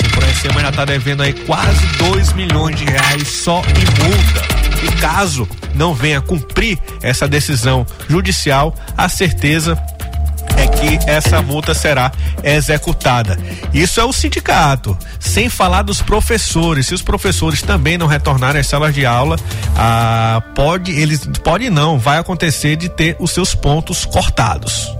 Simpro-Ecema 0.00 0.60
já 0.60 0.68
está 0.70 0.84
devendo 0.84 1.22
aí 1.22 1.32
quase 1.32 1.86
2 1.98 2.32
milhões 2.34 2.78
de 2.78 2.84
reais 2.84 3.26
só 3.28 3.62
em 3.62 4.04
multa. 4.04 4.64
E 4.84 5.00
caso 5.00 5.48
não 5.74 5.94
venha 5.94 6.20
cumprir 6.20 6.78
essa 7.02 7.26
decisão 7.26 7.86
judicial, 8.08 8.74
a 8.96 9.08
certeza 9.08 9.76
é 10.56 10.66
que 10.66 11.10
essa 11.10 11.42
multa 11.42 11.74
será 11.74 12.12
executada. 12.42 13.38
Isso 13.72 14.00
é 14.00 14.04
o 14.04 14.12
sindicato, 14.12 14.96
sem 15.18 15.48
falar 15.48 15.82
dos 15.82 16.02
professores. 16.02 16.86
Se 16.86 16.94
os 16.94 17.02
professores 17.02 17.62
também 17.62 17.98
não 17.98 18.06
retornarem 18.06 18.60
às 18.60 18.66
salas 18.66 18.94
de 18.94 19.04
aula, 19.04 19.36
ah, 19.76 20.42
pode, 20.54 20.92
eles 20.92 21.26
pode 21.42 21.70
não, 21.70 21.98
vai 21.98 22.18
acontecer 22.18 22.76
de 22.76 22.88
ter 22.88 23.16
os 23.18 23.30
seus 23.30 23.54
pontos 23.54 24.04
cortados. 24.04 24.94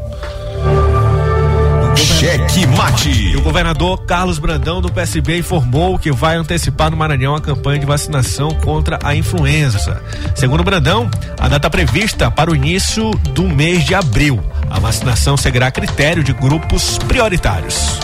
Cheque 1.96 2.66
mate. 2.66 3.36
O 3.36 3.42
governador 3.42 4.04
Carlos 4.04 4.38
Brandão 4.38 4.80
do 4.80 4.90
PSB 4.90 5.38
informou 5.38 5.98
que 5.98 6.10
vai 6.10 6.36
antecipar 6.36 6.90
no 6.90 6.96
Maranhão 6.96 7.34
a 7.34 7.40
campanha 7.40 7.78
de 7.78 7.86
vacinação 7.86 8.50
contra 8.50 8.98
a 9.02 9.14
influenza. 9.14 10.02
Segundo 10.34 10.64
Brandão, 10.64 11.10
a 11.38 11.48
data 11.48 11.70
prevista 11.70 12.30
para 12.30 12.50
o 12.50 12.56
início 12.56 13.10
do 13.32 13.44
mês 13.44 13.84
de 13.84 13.94
abril. 13.94 14.42
A 14.70 14.78
vacinação 14.78 15.36
seguirá 15.36 15.68
a 15.68 15.70
critério 15.70 16.24
de 16.24 16.32
grupos 16.32 16.98
prioritários. 16.98 17.98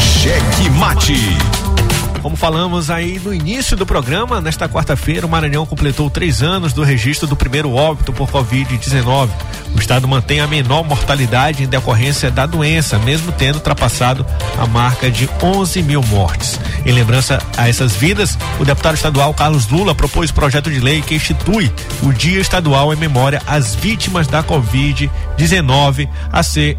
Cheque 0.00 0.70
mate. 0.70 1.65
Como 2.26 2.36
falamos 2.36 2.90
aí 2.90 3.20
no 3.20 3.32
início 3.32 3.76
do 3.76 3.86
programa, 3.86 4.40
nesta 4.40 4.68
quarta-feira 4.68 5.24
o 5.24 5.30
Maranhão 5.30 5.64
completou 5.64 6.10
três 6.10 6.42
anos 6.42 6.72
do 6.72 6.82
registro 6.82 7.24
do 7.24 7.36
primeiro 7.36 7.72
óbito 7.72 8.12
por 8.12 8.28
Covid-19. 8.28 9.28
O 9.72 9.78
estado 9.78 10.08
mantém 10.08 10.40
a 10.40 10.46
menor 10.48 10.82
mortalidade 10.82 11.62
em 11.62 11.68
decorrência 11.68 12.28
da 12.28 12.44
doença, 12.44 12.98
mesmo 12.98 13.30
tendo 13.30 13.54
ultrapassado 13.58 14.26
a 14.58 14.66
marca 14.66 15.08
de 15.08 15.30
11 15.40 15.80
mil 15.84 16.02
mortes. 16.02 16.58
Em 16.84 16.90
lembrança 16.90 17.40
a 17.56 17.68
essas 17.68 17.94
vidas, 17.94 18.36
o 18.58 18.64
deputado 18.64 18.96
estadual 18.96 19.32
Carlos 19.32 19.68
Lula 19.68 19.94
propôs 19.94 20.32
projeto 20.32 20.68
de 20.68 20.80
lei 20.80 21.02
que 21.02 21.14
institui 21.14 21.70
o 22.02 22.12
Dia 22.12 22.40
Estadual 22.40 22.92
em 22.92 22.96
memória 22.96 23.40
às 23.46 23.76
vítimas 23.76 24.26
da 24.26 24.42
Covid-19 24.42 26.08
a 26.32 26.42
ser 26.42 26.76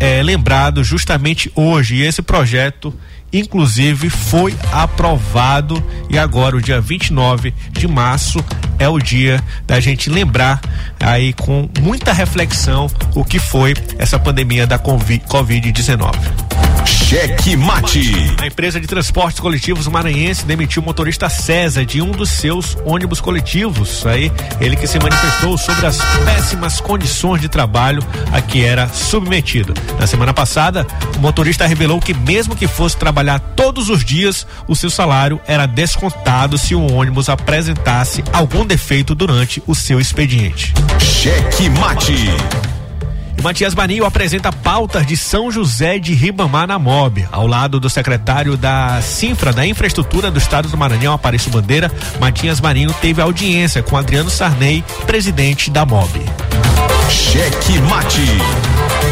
é, 0.00 0.20
lembrado 0.20 0.82
justamente 0.82 1.52
hoje. 1.54 1.96
E 1.96 2.02
esse 2.02 2.22
projeto 2.22 2.92
inclusive 3.32 4.10
foi 4.10 4.54
aprovado 4.72 5.82
e 6.08 6.18
agora 6.18 6.56
o 6.56 6.62
dia 6.62 6.80
29 6.80 7.54
de 7.70 7.86
março 7.86 8.44
é 8.78 8.88
o 8.88 8.98
dia 8.98 9.42
da 9.66 9.78
gente 9.78 10.10
lembrar 10.10 10.60
aí 10.98 11.32
com 11.32 11.68
muita 11.80 12.12
reflexão 12.12 12.88
o 13.14 13.24
que 13.24 13.38
foi 13.38 13.74
essa 13.98 14.18
pandemia 14.18 14.66
da 14.66 14.78
Covid-19. 14.78 16.49
Cheque 17.10 17.56
mate. 17.56 18.12
A 18.40 18.46
empresa 18.46 18.80
de 18.80 18.86
transportes 18.86 19.40
coletivos 19.40 19.88
maranhense 19.88 20.44
demitiu 20.46 20.80
o 20.80 20.84
motorista 20.84 21.28
César 21.28 21.84
de 21.84 22.00
um 22.00 22.12
dos 22.12 22.30
seus 22.30 22.76
ônibus 22.84 23.20
coletivos. 23.20 24.06
Aí, 24.06 24.30
ele 24.60 24.76
que 24.76 24.86
se 24.86 24.98
manifestou 24.98 25.58
sobre 25.58 25.86
as 25.86 25.98
péssimas 26.24 26.80
condições 26.80 27.40
de 27.40 27.48
trabalho 27.48 28.00
a 28.32 28.40
que 28.40 28.64
era 28.64 28.88
submetido. 28.88 29.74
Na 29.98 30.06
semana 30.06 30.32
passada, 30.32 30.86
o 31.16 31.18
motorista 31.18 31.66
revelou 31.66 32.00
que 32.00 32.14
mesmo 32.14 32.54
que 32.54 32.68
fosse 32.68 32.96
trabalhar 32.96 33.40
todos 33.40 33.88
os 33.88 34.04
dias, 34.04 34.46
o 34.68 34.76
seu 34.76 34.88
salário 34.88 35.40
era 35.48 35.66
descontado 35.66 36.56
se 36.56 36.76
o 36.76 36.92
ônibus 36.92 37.28
apresentasse 37.28 38.22
algum 38.32 38.64
defeito 38.64 39.14
durante 39.16 39.60
o 39.66 39.74
seu 39.74 39.98
expediente. 40.00 40.72
Cheque 41.00 41.68
mate. 41.70 42.79
Matias 43.42 43.74
Marinho 43.74 44.04
apresenta 44.04 44.52
pautas 44.52 45.06
de 45.06 45.16
São 45.16 45.50
José 45.50 45.98
de 45.98 46.12
Ribamar 46.14 46.66
na 46.66 46.78
MOB. 46.78 47.26
Ao 47.32 47.46
lado 47.46 47.80
do 47.80 47.88
secretário 47.88 48.56
da 48.56 49.00
Sinfra 49.02 49.52
da 49.52 49.66
Infraestrutura 49.66 50.30
do 50.30 50.38
Estado 50.38 50.68
do 50.68 50.76
Maranhão, 50.76 51.14
Aparício 51.14 51.50
Bandeira, 51.50 51.90
Matias 52.20 52.60
Marinho 52.60 52.92
teve 53.00 53.22
audiência 53.22 53.82
com 53.82 53.96
Adriano 53.96 54.30
Sarney, 54.30 54.84
presidente 55.06 55.70
da 55.70 55.86
MOB. 55.86 56.20
Cheque 57.10 57.80
Mate. 57.82 58.20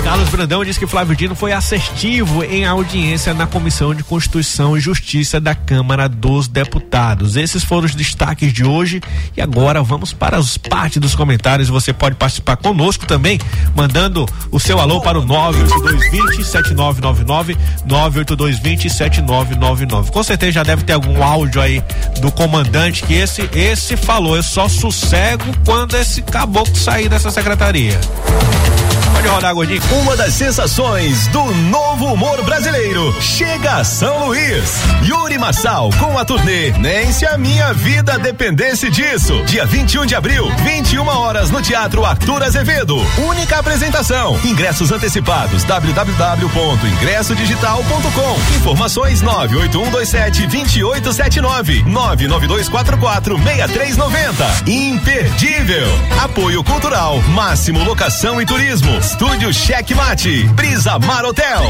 Carlos 0.04 0.28
Brandão 0.30 0.64
diz 0.64 0.78
que 0.78 0.86
Flávio 0.86 1.14
Dino 1.14 1.34
foi 1.34 1.52
assertivo 1.52 2.42
em 2.42 2.64
audiência 2.64 3.34
na 3.34 3.46
Comissão 3.46 3.94
de 3.94 4.02
Constituição 4.02 4.76
e 4.76 4.80
Justiça 4.80 5.40
da 5.40 5.54
Câmara 5.54 6.08
dos 6.08 6.48
Deputados. 6.48 7.36
Esses 7.36 7.62
foram 7.62 7.86
os 7.86 7.94
destaques 7.94 8.52
de 8.52 8.64
hoje 8.64 9.02
e 9.36 9.42
agora 9.42 9.82
vamos 9.82 10.12
para 10.12 10.36
as 10.38 10.56
partes 10.56 10.98
dos 10.98 11.14
comentários. 11.14 11.68
Você 11.68 11.92
pode 11.92 12.16
participar 12.16 12.56
conosco 12.56 13.06
também, 13.06 13.38
mandando 13.74 14.26
o 14.50 14.58
seu 14.58 14.80
alô 14.80 15.00
para 15.00 15.18
o 15.18 15.24
98220 15.24 16.44
7999 16.44 17.56
98220 17.84 18.90
7999. 18.90 20.10
Com 20.10 20.22
certeza 20.22 20.52
já 20.52 20.62
deve 20.62 20.84
ter 20.84 20.94
algum 20.94 21.22
áudio 21.22 21.60
aí 21.60 21.82
do 22.20 22.32
comandante 22.32 23.02
que 23.02 23.14
esse 23.14 23.48
esse 23.52 23.96
falou, 23.96 24.36
eu 24.36 24.42
só 24.42 24.68
sossego 24.68 25.44
quando 25.64 25.96
esse 25.96 26.22
caboclo 26.22 26.74
sair 26.76 27.08
dessa 27.08 27.30
secretaria. 27.30 27.87
Bahia. 27.88 29.07
Pode 29.18 29.28
rodar, 29.30 29.52
gordinho. 29.52 29.82
Uma 30.00 30.16
das 30.16 30.32
sensações 30.34 31.26
do 31.28 31.44
novo 31.52 32.12
humor 32.12 32.40
brasileiro 32.44 33.12
chega 33.20 33.78
a 33.78 33.82
São 33.82 34.26
Luís. 34.26 34.74
Yuri 35.02 35.36
Marçal 35.36 35.90
com 35.98 36.16
a 36.16 36.24
turnê 36.24 36.70
Nem 36.78 37.12
se 37.12 37.26
a 37.26 37.36
minha 37.36 37.74
vida 37.74 38.16
dependesse 38.16 38.88
disso. 38.88 39.42
Dia 39.44 39.66
21 39.66 40.06
de 40.06 40.14
abril, 40.14 40.48
21 40.58 41.04
horas 41.08 41.50
no 41.50 41.60
Teatro 41.60 42.04
Arthur 42.04 42.44
Azevedo. 42.44 42.96
Única 43.28 43.58
apresentação. 43.58 44.38
Ingressos 44.44 44.92
antecipados 44.92 45.64
www.ingressodigital.com. 45.64 48.56
Informações 48.56 49.20
98127 49.20 50.46
2879 50.46 51.82
99244 51.82 53.36
6390. 53.36 54.70
Imperdível. 54.70 55.88
Apoio 56.22 56.62
Cultural, 56.62 57.20
Máximo 57.30 57.82
Locação 57.82 58.40
e 58.40 58.46
Turismo. 58.46 59.07
Estúdio 59.08 59.50
Cheque 59.54 59.94
Mate, 59.94 60.42
Brisa 60.48 60.98
Mar 60.98 61.24
Hotel. 61.24 61.62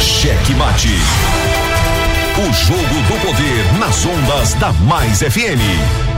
Cheque 0.00 0.52
Mate. 0.54 0.88
O 2.36 2.52
jogo 2.52 2.82
do 2.82 3.20
poder 3.24 3.78
nas 3.78 4.04
ondas 4.04 4.54
da 4.54 4.72
Mais 4.72 5.22
FM. 5.22 6.17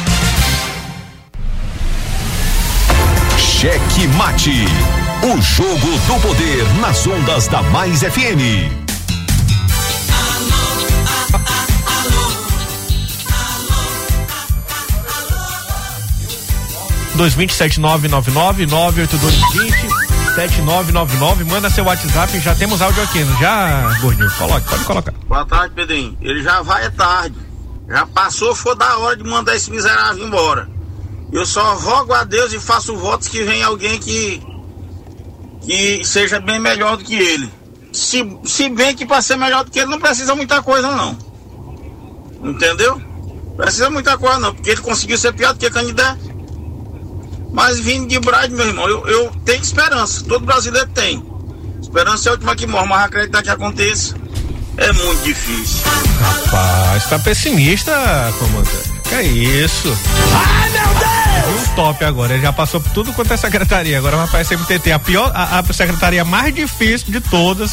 Cheque 3.61 4.07
Mate. 4.17 4.65
O 5.21 5.39
jogo 5.39 5.87
do 6.07 6.19
poder 6.19 6.67
nas 6.79 7.05
ondas 7.05 7.47
da 7.47 7.61
Mais 7.61 7.99
FM. 8.01 8.41
227 17.15 17.79
7999 20.33 21.43
manda 21.43 21.69
seu 21.69 21.85
WhatsApp, 21.85 22.39
já 22.39 22.55
temos 22.55 22.81
áudio 22.81 23.03
aqui, 23.03 23.23
não 23.23 23.37
já, 23.37 23.95
gordinho? 24.01 24.31
Coloque, 24.39 24.67
pode 24.67 24.85
colocar. 24.85 25.13
Boa 25.27 25.45
tarde, 25.45 25.75
Pedrinho. 25.75 26.17
Ele 26.19 26.41
já 26.41 26.63
vai 26.63 26.85
é 26.85 26.89
tarde. 26.89 27.35
Já 27.87 28.07
passou, 28.07 28.55
foi 28.55 28.75
da 28.75 28.97
hora 28.97 29.15
de 29.15 29.23
mandar 29.23 29.55
esse 29.55 29.69
miserável 29.69 30.25
embora. 30.25 30.80
Eu 31.31 31.45
só 31.45 31.75
rogo 31.75 32.13
a 32.13 32.23
Deus 32.23 32.51
e 32.51 32.59
faço 32.59 32.95
votos 32.97 33.27
que 33.27 33.43
venha 33.43 33.67
alguém 33.67 33.99
que 33.99 34.41
que 35.61 36.03
seja 36.03 36.39
bem 36.39 36.59
melhor 36.59 36.97
do 36.97 37.03
que 37.03 37.15
ele. 37.15 37.51
Se, 37.93 38.25
se 38.43 38.67
bem 38.69 38.95
que 38.95 39.05
para 39.05 39.21
ser 39.21 39.37
melhor 39.37 39.63
do 39.63 39.71
que 39.71 39.79
ele 39.79 39.89
não 39.89 39.99
precisa 39.99 40.35
muita 40.35 40.61
coisa 40.61 40.91
não. 40.91 41.17
Entendeu? 42.43 42.99
Precisa 43.55 43.89
muita 43.89 44.17
coisa 44.17 44.39
não, 44.39 44.55
porque 44.55 44.71
ele 44.71 44.81
conseguiu 44.81 45.17
ser 45.17 45.33
pior 45.33 45.53
do 45.53 45.59
que 45.59 45.69
candidato. 45.69 46.19
Mas 47.51 47.79
vindo 47.79 48.07
de 48.07 48.19
Brade, 48.19 48.53
meu 48.53 48.65
irmão, 48.65 48.87
eu, 48.87 49.05
eu 49.07 49.31
tenho 49.45 49.61
esperança. 49.61 50.23
Todo 50.23 50.45
brasileiro 50.45 50.89
tem. 50.89 51.23
Esperança 51.81 52.29
é 52.29 52.29
a 52.29 52.33
última 52.33 52.55
que 52.55 52.65
morre, 52.65 52.87
mas 52.87 53.05
acreditar 53.05 53.43
que 53.43 53.49
aconteça 53.49 54.15
é 54.77 54.91
muito 54.93 55.23
difícil. 55.23 55.81
Rapaz, 56.19 57.09
tá 57.09 57.19
pessimista, 57.19 57.93
comandante. 58.39 58.91
Que 59.07 59.15
é 59.15 59.23
isso? 59.23 59.97
Ai, 60.33 60.69
meu 60.71 60.99
Deus! 60.99 61.20
Um 61.47 61.75
top 61.75 62.03
agora, 62.05 62.33
ele 62.33 62.41
já 62.41 62.53
passou 62.53 62.79
por 62.79 62.91
tudo 62.91 63.13
quanto 63.13 63.33
é 63.33 63.37
secretaria. 63.37 63.97
Agora 63.97 64.17
vai 64.17 64.27
para 64.27 64.39
a 64.39 64.43
SMTT, 64.43 64.91
a 64.91 64.99
pior, 64.99 65.31
a, 65.33 65.59
a 65.59 65.73
secretaria 65.73 66.23
mais 66.23 66.53
difícil 66.53 67.11
de 67.11 67.21
todas. 67.21 67.71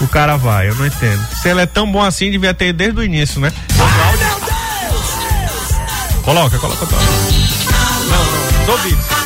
O 0.00 0.06
cara 0.06 0.36
vai, 0.36 0.68
eu 0.68 0.74
não 0.76 0.86
entendo. 0.86 1.26
Se 1.42 1.48
ele 1.48 1.62
é 1.62 1.66
tão 1.66 1.90
bom 1.90 2.02
assim, 2.02 2.30
devia 2.30 2.54
ter 2.54 2.72
desde 2.72 3.00
o 3.00 3.02
início, 3.02 3.40
né? 3.40 3.52
Ai, 3.80 4.16
meu 4.16 4.40
Deus! 4.40 4.58
Coloca, 6.22 6.58
coloca, 6.58 6.86
coloca. 6.86 7.06
Não, 8.10 8.24
não, 8.24 8.62
os 8.62 8.68
ouvidos. 8.68 9.18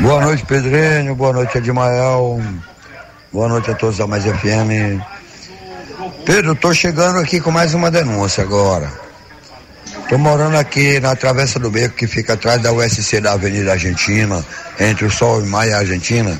Boa 0.00 0.20
noite, 0.20 0.44
Pedrinho. 0.44 1.14
Boa 1.14 1.32
noite, 1.32 1.56
Edmael. 1.56 2.42
Boa 3.32 3.48
noite 3.48 3.70
a 3.70 3.74
todos 3.74 3.96
da 3.96 4.06
Mais 4.06 4.24
FM. 4.24 5.00
Pedro, 6.24 6.54
tô 6.54 6.72
chegando 6.72 7.18
aqui 7.18 7.38
com 7.38 7.50
mais 7.50 7.74
uma 7.74 7.90
denúncia 7.90 8.42
agora. 8.42 8.90
Tô 10.08 10.16
morando 10.16 10.56
aqui 10.56 10.98
na 10.98 11.14
Travessa 11.14 11.58
do 11.58 11.70
Beco, 11.70 11.96
que 11.96 12.06
fica 12.06 12.32
atrás 12.32 12.62
da 12.62 12.72
USC 12.72 13.20
da 13.20 13.32
Avenida 13.32 13.72
Argentina, 13.72 14.42
entre 14.80 15.04
o 15.04 15.10
Sol 15.10 15.42
e 15.42 15.46
Maia 15.46 15.76
Argentina, 15.76 16.38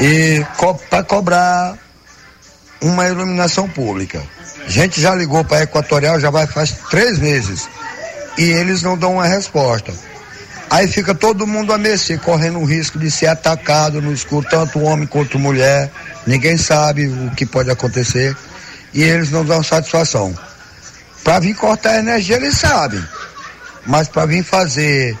e 0.00 0.46
co 0.56 0.74
para 0.88 1.02
cobrar 1.02 1.76
uma 2.80 3.08
iluminação 3.08 3.68
pública. 3.68 4.22
A 4.64 4.70
gente 4.70 5.00
já 5.00 5.12
ligou 5.12 5.44
para 5.44 5.64
Equatorial, 5.64 6.20
já 6.20 6.30
vai 6.30 6.46
faz 6.46 6.76
três 6.88 7.18
meses, 7.18 7.68
e 8.38 8.44
eles 8.44 8.80
não 8.80 8.96
dão 8.96 9.14
uma 9.14 9.26
resposta. 9.26 9.92
Aí 10.70 10.86
fica 10.86 11.16
todo 11.16 11.48
mundo 11.48 11.72
a 11.72 11.78
mercê, 11.78 12.16
correndo 12.16 12.60
o 12.60 12.64
risco 12.64 12.96
de 12.96 13.10
ser 13.10 13.26
atacado 13.26 14.00
no 14.00 14.12
escuro, 14.12 14.46
tanto 14.48 14.78
homem 14.78 15.04
quanto 15.04 15.36
mulher. 15.36 15.90
Ninguém 16.24 16.56
sabe 16.56 17.08
o 17.08 17.32
que 17.32 17.44
pode 17.44 17.68
acontecer 17.72 18.36
e 18.92 19.02
eles 19.02 19.30
não 19.30 19.44
dão 19.44 19.62
satisfação. 19.62 20.36
Para 21.22 21.40
vir 21.40 21.54
cortar 21.54 21.90
a 21.90 21.98
energia, 21.98 22.36
eles 22.36 22.56
sabem, 22.56 23.02
mas 23.86 24.08
para 24.08 24.26
vir 24.26 24.42
fazer, 24.42 25.16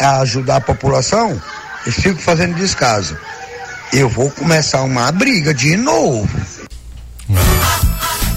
ajudar 0.00 0.56
a 0.56 0.60
população, 0.60 1.40
eles 1.84 1.96
ficam 1.96 2.18
fazendo 2.18 2.54
descaso. 2.54 3.16
Eu 3.92 4.08
vou 4.08 4.30
começar 4.30 4.82
uma 4.82 5.10
briga 5.12 5.54
de 5.54 5.76
novo. 5.76 6.28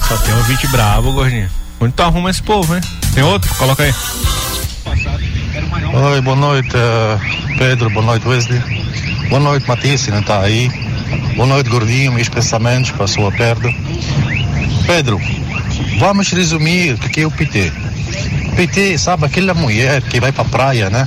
Só 0.07 0.17
tem 0.17 0.33
um 0.33 0.37
ouvinte 0.37 0.67
bravo, 0.67 1.11
gordinho. 1.11 1.49
Onde 1.79 1.93
tu 1.93 2.03
arruma 2.03 2.29
esse 2.29 2.41
povo, 2.41 2.75
hein? 2.75 2.81
Tem 3.13 3.23
outro? 3.23 3.53
Coloca 3.55 3.83
aí. 3.83 3.93
Oi, 6.11 6.21
boa 6.21 6.35
noite, 6.35 6.75
uh, 6.75 7.57
Pedro, 7.57 7.89
boa 7.89 8.05
noite, 8.05 8.27
Wesley. 8.27 8.61
Boa 9.29 9.41
noite, 9.41 9.67
Matisse, 9.67 10.09
não 10.09 10.19
está 10.19 10.41
aí. 10.41 10.69
Boa 11.35 11.47
noite, 11.47 11.69
Gordinho, 11.69 12.13
meus 12.13 12.29
pensamentos 12.29 12.91
para 12.91 13.05
a 13.05 13.07
sua 13.07 13.31
perda. 13.31 13.69
Pedro, 14.87 15.19
vamos 15.99 16.29
resumir 16.31 16.93
o 16.93 16.97
que 16.97 17.21
é 17.21 17.27
o 17.27 17.31
PT. 17.31 17.71
PT, 18.55 18.97
sabe, 18.97 19.25
aquela 19.25 19.53
mulher 19.53 20.01
que 20.01 20.19
vai 20.19 20.31
pra 20.31 20.45
praia, 20.45 20.89
né? 20.89 21.05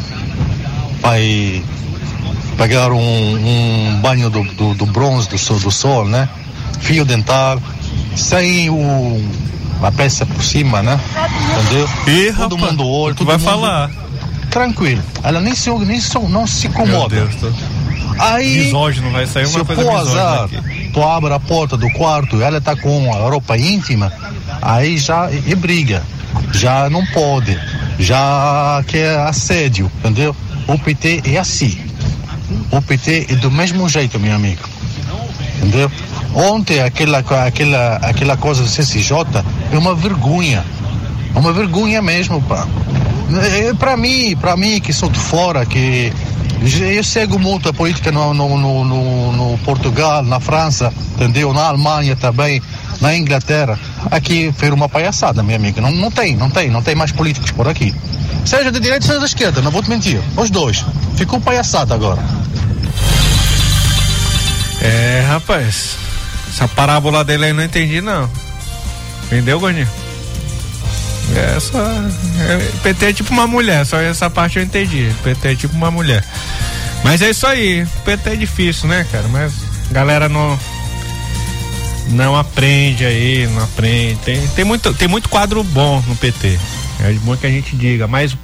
Vai 1.01 1.65
pegar 2.59 2.93
um, 2.93 3.01
um 3.01 4.01
banho 4.03 4.29
do, 4.29 4.45
do, 4.45 4.75
do 4.75 4.87
bronze, 4.87 5.29
do 5.31 5.39
sol, 5.39 5.59
do 5.59 5.71
sol, 5.71 6.05
né? 6.05 6.29
Fio 6.81 7.07
dental, 7.07 7.61
sem 8.15 8.69
o, 8.69 9.25
a 9.83 9.91
peça 9.91 10.27
por 10.27 10.45
cima, 10.45 10.83
né? 10.83 11.01
Entendeu? 11.59 11.89
Ih, 12.07 12.33
todo 12.35 12.57
rapaz, 12.57 12.73
mundo 12.73 12.87
olha, 12.87 13.15
tu 13.15 13.19
todo 13.19 13.27
vai 13.29 13.39
mundo 13.39 13.47
falar. 13.47 13.91
Tranquilo. 14.51 15.03
Ela 15.23 15.41
nem 15.41 15.55
se, 15.55 15.71
nem 15.71 15.99
se, 15.99 16.19
não 16.19 16.47
se 16.47 16.67
incomoda. 16.67 17.15
Meu 17.15 17.27
Deus, 17.27 17.35
tô... 17.37 17.51
Aí, 18.19 18.65
Misógino, 18.65 19.11
vai 19.11 19.27
sair 19.27 19.47
se 19.47 19.55
uma 19.55 19.61
eu 19.61 19.65
coisa 19.65 19.83
misógina 19.83 20.21
azar, 20.21 20.45
aqui. 20.45 20.57
Tu 20.91 21.03
abre 21.03 21.33
a 21.33 21.41
porta 21.41 21.77
do 21.77 21.91
quarto, 21.91 22.43
ela 22.43 22.61
tá 22.61 22.77
com 22.77 23.13
a 23.13 23.29
roupa 23.29 23.57
íntima, 23.57 24.13
aí 24.61 24.99
já 24.99 25.31
é 25.31 25.55
briga. 25.55 26.03
Já 26.53 26.89
não 26.91 27.05
pode. 27.07 27.59
Já 27.99 28.83
que 28.87 28.99
é 28.99 29.17
assédio, 29.17 29.91
entendeu? 29.99 30.35
O 30.67 30.79
PT 30.79 31.23
é 31.27 31.39
assim. 31.39 31.79
O 32.71 32.81
PT 32.81 33.27
é 33.31 33.35
do 33.37 33.51
mesmo 33.51 33.89
jeito, 33.89 34.19
meu 34.19 34.35
amigo. 34.35 34.63
Entendeu? 35.57 35.91
Ontem 36.35 36.81
aquela, 36.81 37.19
aquela, 37.19 37.97
aquela 37.97 38.37
coisa 38.37 38.63
do 38.63 38.69
CCJ 38.69 39.45
é 39.73 39.79
uma 39.79 39.95
vergonha. 39.95 40.65
É 41.35 41.39
uma 41.39 41.53
vergonha 41.53 42.01
mesmo, 42.01 42.41
pá. 42.43 42.67
É, 43.59 43.75
pra 43.75 43.97
mim, 43.97 44.37
pra 44.37 44.57
mim 44.57 44.81
que 44.81 44.93
sou 44.93 45.09
de 45.09 45.19
fora, 45.19 45.65
que 45.65 46.13
eu 46.63 47.03
sigo 47.03 47.39
muito 47.39 47.69
a 47.71 47.73
política 47.73 48.13
no, 48.13 48.35
no, 48.35 48.59
no, 48.59 49.33
no, 49.33 49.59
Portugal, 49.59 50.23
na 50.23 50.39
França, 50.39 50.93
entendeu? 51.15 51.55
Na 51.55 51.69
Alemanha 51.69 52.15
também, 52.15 52.61
na 53.01 53.17
Inglaterra. 53.17 53.79
Aqui 54.11 54.53
foi 54.57 54.71
uma 54.71 54.89
palhaçada, 54.89 55.43
minha 55.43 55.57
amiga. 55.57 55.81
Não, 55.81 55.91
não 55.91 56.11
tem, 56.11 56.37
não 56.37 56.51
tem, 56.51 56.69
não 56.71 56.83
tem 56.83 56.95
mais 56.95 57.13
políticos 57.13 57.51
por 57.51 57.67
aqui. 57.67 57.95
Seja 58.45 58.71
de 58.71 58.79
direita, 58.79 59.07
seja 59.07 59.21
da 59.21 59.27
esquerda, 59.27 59.63
não 59.63 59.71
vou 59.71 59.83
te 59.83 59.89
mentir. 59.89 60.21
Os 60.37 60.51
dois. 60.51 60.85
Ficou 61.17 61.41
palhaçada 61.41 61.95
agora. 61.95 62.23
É, 64.83 65.25
rapaz. 65.29 65.97
Essa 66.49 66.69
parábola 66.69 67.25
dele 67.25 67.45
aí 67.45 67.51
eu 67.51 67.55
não 67.55 67.65
entendi, 67.65 68.01
não. 68.01 68.29
Entendeu, 69.27 69.61
Gordinho? 69.61 69.89
Essa. 71.37 71.79
É, 72.41 72.71
PT 72.83 73.07
é 73.07 73.13
tipo 73.13 73.33
uma 73.33 73.47
mulher, 73.47 73.85
só 73.87 74.01
essa 74.01 74.29
parte 74.29 74.59
eu 74.59 74.65
entendi. 74.65 75.13
PT 75.23 75.49
é 75.49 75.55
tipo 75.55 75.77
uma 75.77 75.91
mulher. 75.91 76.25
Mas 77.05 77.23
é 77.23 77.31
isso 77.31 77.47
aí. 77.47 77.87
PT 78.05 78.31
é 78.31 78.37
difícil, 78.37 78.89
né, 78.89 79.07
cara? 79.11 79.29
Mas 79.29 79.53
galera 79.91 80.29
não. 80.29 80.59
Não 82.09 82.37
aprende 82.37 83.05
aí, 83.05 83.47
não 83.47 83.63
aprende. 83.63 84.19
Tem, 84.25 84.49
tem, 84.49 84.65
muito, 84.65 84.93
tem 84.95 85.07
muito 85.07 85.29
quadro 85.29 85.63
bom 85.63 86.03
no 86.09 86.17
PT. 86.17 86.59
É 87.01 87.13
bom 87.23 87.37
que 87.37 87.47
a 87.47 87.51
gente 87.51 87.77
diga, 87.77 88.09
mas 88.09 88.37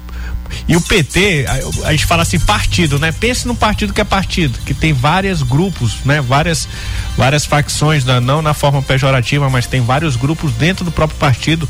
e 0.67 0.75
o 0.75 0.81
PT, 0.81 1.45
a, 1.85 1.91
gente 1.91 2.05
fala 2.05 2.23
assim, 2.23 2.39
partido, 2.39 2.99
né? 2.99 3.11
Pense 3.11 3.47
num 3.47 3.55
partido 3.55 3.93
que 3.93 4.01
é 4.01 4.03
partido, 4.03 4.57
que 4.65 4.73
tem 4.73 4.93
vários 4.93 5.41
grupos, 5.41 5.97
né? 6.05 6.21
Várias, 6.21 6.67
várias 7.15 7.45
facções, 7.45 8.03
não 8.05 8.41
na 8.41 8.53
forma 8.53 8.81
pejorativa, 8.81 9.49
mas 9.49 9.67
tem 9.67 9.81
vários 9.81 10.15
grupos 10.15 10.51
dentro 10.53 10.83
do 10.83 10.91
próprio 10.91 11.19
partido. 11.19 11.67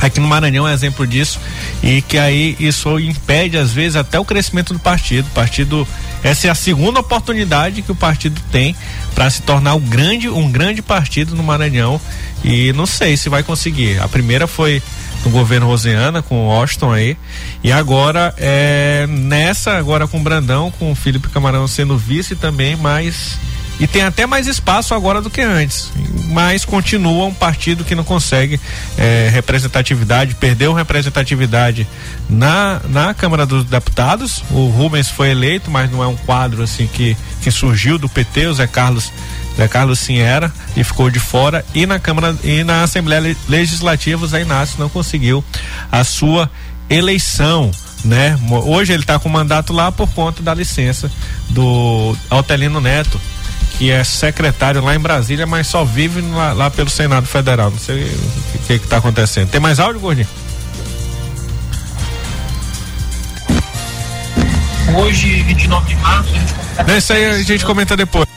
Aqui 0.00 0.18
no 0.18 0.26
Maranhão 0.26 0.66
é 0.66 0.72
exemplo 0.72 1.06
disso 1.06 1.38
e 1.82 2.00
que 2.02 2.16
aí 2.16 2.56
isso 2.58 2.98
impede 2.98 3.58
às 3.58 3.72
vezes 3.72 3.96
até 3.96 4.18
o 4.18 4.24
crescimento 4.24 4.72
do 4.72 4.78
partido. 4.78 5.26
O 5.26 5.30
partido 5.30 5.86
essa 6.22 6.48
é 6.48 6.50
a 6.50 6.54
segunda 6.54 7.00
oportunidade 7.00 7.82
que 7.82 7.92
o 7.92 7.94
partido 7.94 8.40
tem 8.50 8.74
para 9.14 9.28
se 9.30 9.42
tornar 9.42 9.74
um 9.74 9.80
grande, 9.80 10.28
um 10.28 10.50
grande 10.50 10.82
partido 10.82 11.34
no 11.34 11.42
Maranhão 11.42 12.00
e 12.44 12.72
não 12.72 12.86
sei 12.86 13.16
se 13.16 13.28
vai 13.28 13.42
conseguir. 13.42 14.00
A 14.00 14.08
primeira 14.08 14.46
foi 14.46 14.82
no 15.24 15.30
governo 15.30 15.66
Rosiana, 15.66 16.22
com 16.22 16.46
o 16.46 16.48
Washington 16.48 16.92
aí. 16.92 17.16
E 17.62 17.70
agora, 17.72 18.34
é, 18.38 19.06
nessa, 19.08 19.72
agora 19.72 20.06
com 20.06 20.18
o 20.18 20.22
Brandão, 20.22 20.70
com 20.78 20.92
o 20.92 20.94
Felipe 20.94 21.28
Camarão 21.28 21.66
sendo 21.68 21.96
vice 21.96 22.34
também, 22.36 22.76
mas. 22.76 23.38
E 23.80 23.86
tem 23.86 24.02
até 24.02 24.26
mais 24.26 24.46
espaço 24.46 24.94
agora 24.94 25.22
do 25.22 25.30
que 25.30 25.40
antes. 25.40 25.90
Mas 26.26 26.66
continua 26.66 27.24
um 27.24 27.34
partido 27.34 27.82
que 27.82 27.94
não 27.94 28.04
consegue 28.04 28.60
é, 28.98 29.30
representatividade, 29.32 30.34
perdeu 30.34 30.74
representatividade 30.74 31.88
na, 32.28 32.80
na 32.90 33.14
Câmara 33.14 33.46
dos 33.46 33.64
Deputados. 33.64 34.44
O 34.50 34.66
Rubens 34.68 35.08
foi 35.08 35.30
eleito, 35.30 35.70
mas 35.70 35.90
não 35.90 36.04
é 36.04 36.06
um 36.06 36.16
quadro 36.16 36.62
assim 36.62 36.86
que, 36.86 37.16
que 37.42 37.50
surgiu 37.50 37.98
do 37.98 38.08
PT, 38.08 38.48
o 38.48 38.54
Zé 38.54 38.66
Carlos 38.66 39.10
Zé 39.56 39.66
Carlos 39.66 39.98
sim 39.98 40.18
era 40.18 40.52
e 40.76 40.84
ficou 40.84 41.10
de 41.10 41.18
fora 41.18 41.64
e 41.74 41.84
na 41.84 41.98
Câmara 41.98 42.36
e 42.44 42.62
na 42.62 42.82
Assembleia 42.82 43.36
Legislativa 43.48 44.24
o 44.24 44.28
Zé 44.28 44.42
Inácio 44.42 44.76
não 44.78 44.88
conseguiu 44.88 45.44
a 45.90 46.04
sua 46.04 46.48
eleição 46.88 47.70
né? 48.04 48.38
Hoje 48.64 48.92
ele 48.92 49.02
está 49.02 49.18
com 49.18 49.28
mandato 49.28 49.72
lá 49.72 49.92
por 49.92 50.08
conta 50.10 50.42
da 50.42 50.54
licença 50.54 51.10
do 51.50 52.16
Altelino 52.30 52.80
Neto, 52.80 53.20
que 53.80 53.90
é 53.90 54.04
secretário 54.04 54.84
lá 54.84 54.94
em 54.94 54.98
Brasília, 54.98 55.46
mas 55.46 55.66
só 55.66 55.86
vive 55.86 56.20
lá, 56.20 56.52
lá 56.52 56.70
pelo 56.70 56.90
Senado 56.90 57.26
Federal. 57.26 57.70
Não 57.70 57.78
sei 57.78 58.04
o 58.04 58.58
que 58.66 58.74
está 58.74 58.98
acontecendo. 58.98 59.48
Tem 59.48 59.58
mais 59.58 59.80
áudio, 59.80 60.02
Gordinho? 60.02 60.28
Hoje, 64.94 65.42
29 65.44 65.88
de 65.88 65.96
março, 66.02 66.30
a 66.34 66.38
gente 66.38 66.52
comenta. 66.52 67.14
Aí 67.14 67.24
a 67.24 67.42
gente 67.42 67.64
comenta 67.64 67.96
depois. 67.96 68.28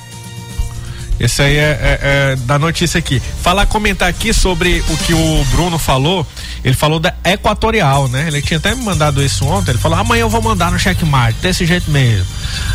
Esse 1.24 1.42
aí 1.42 1.56
é, 1.56 1.62
é, 1.62 2.00
é, 2.02 2.36
da 2.36 2.60
notícia 2.60 2.98
aqui. 2.98 3.22
Falar, 3.42 3.66
comentar 3.66 4.10
aqui 4.10 4.34
sobre 4.34 4.84
o 4.90 4.98
que 4.98 5.14
o 5.14 5.46
Bruno 5.52 5.80
falou. 5.80 6.28
Ele 6.66 6.76
falou 6.76 7.00
da 7.00 7.14
Equatorial, 7.24 8.10
né? 8.10 8.26
Ele 8.28 8.42
tinha 8.42 8.58
até 8.58 8.76
me 8.76 8.84
mandado 8.84 9.24
isso 9.24 9.46
ontem. 9.46 9.72
Ele 9.72 9.78
falou: 9.78 9.98
amanhã 9.98 10.24
eu 10.24 10.30
vou 10.30 10.42
mandar 10.42 10.70
no 10.70 10.78
checkmate, 10.78 11.40
desse 11.40 11.66
jeito 11.66 11.90
mesmo. 11.90 12.26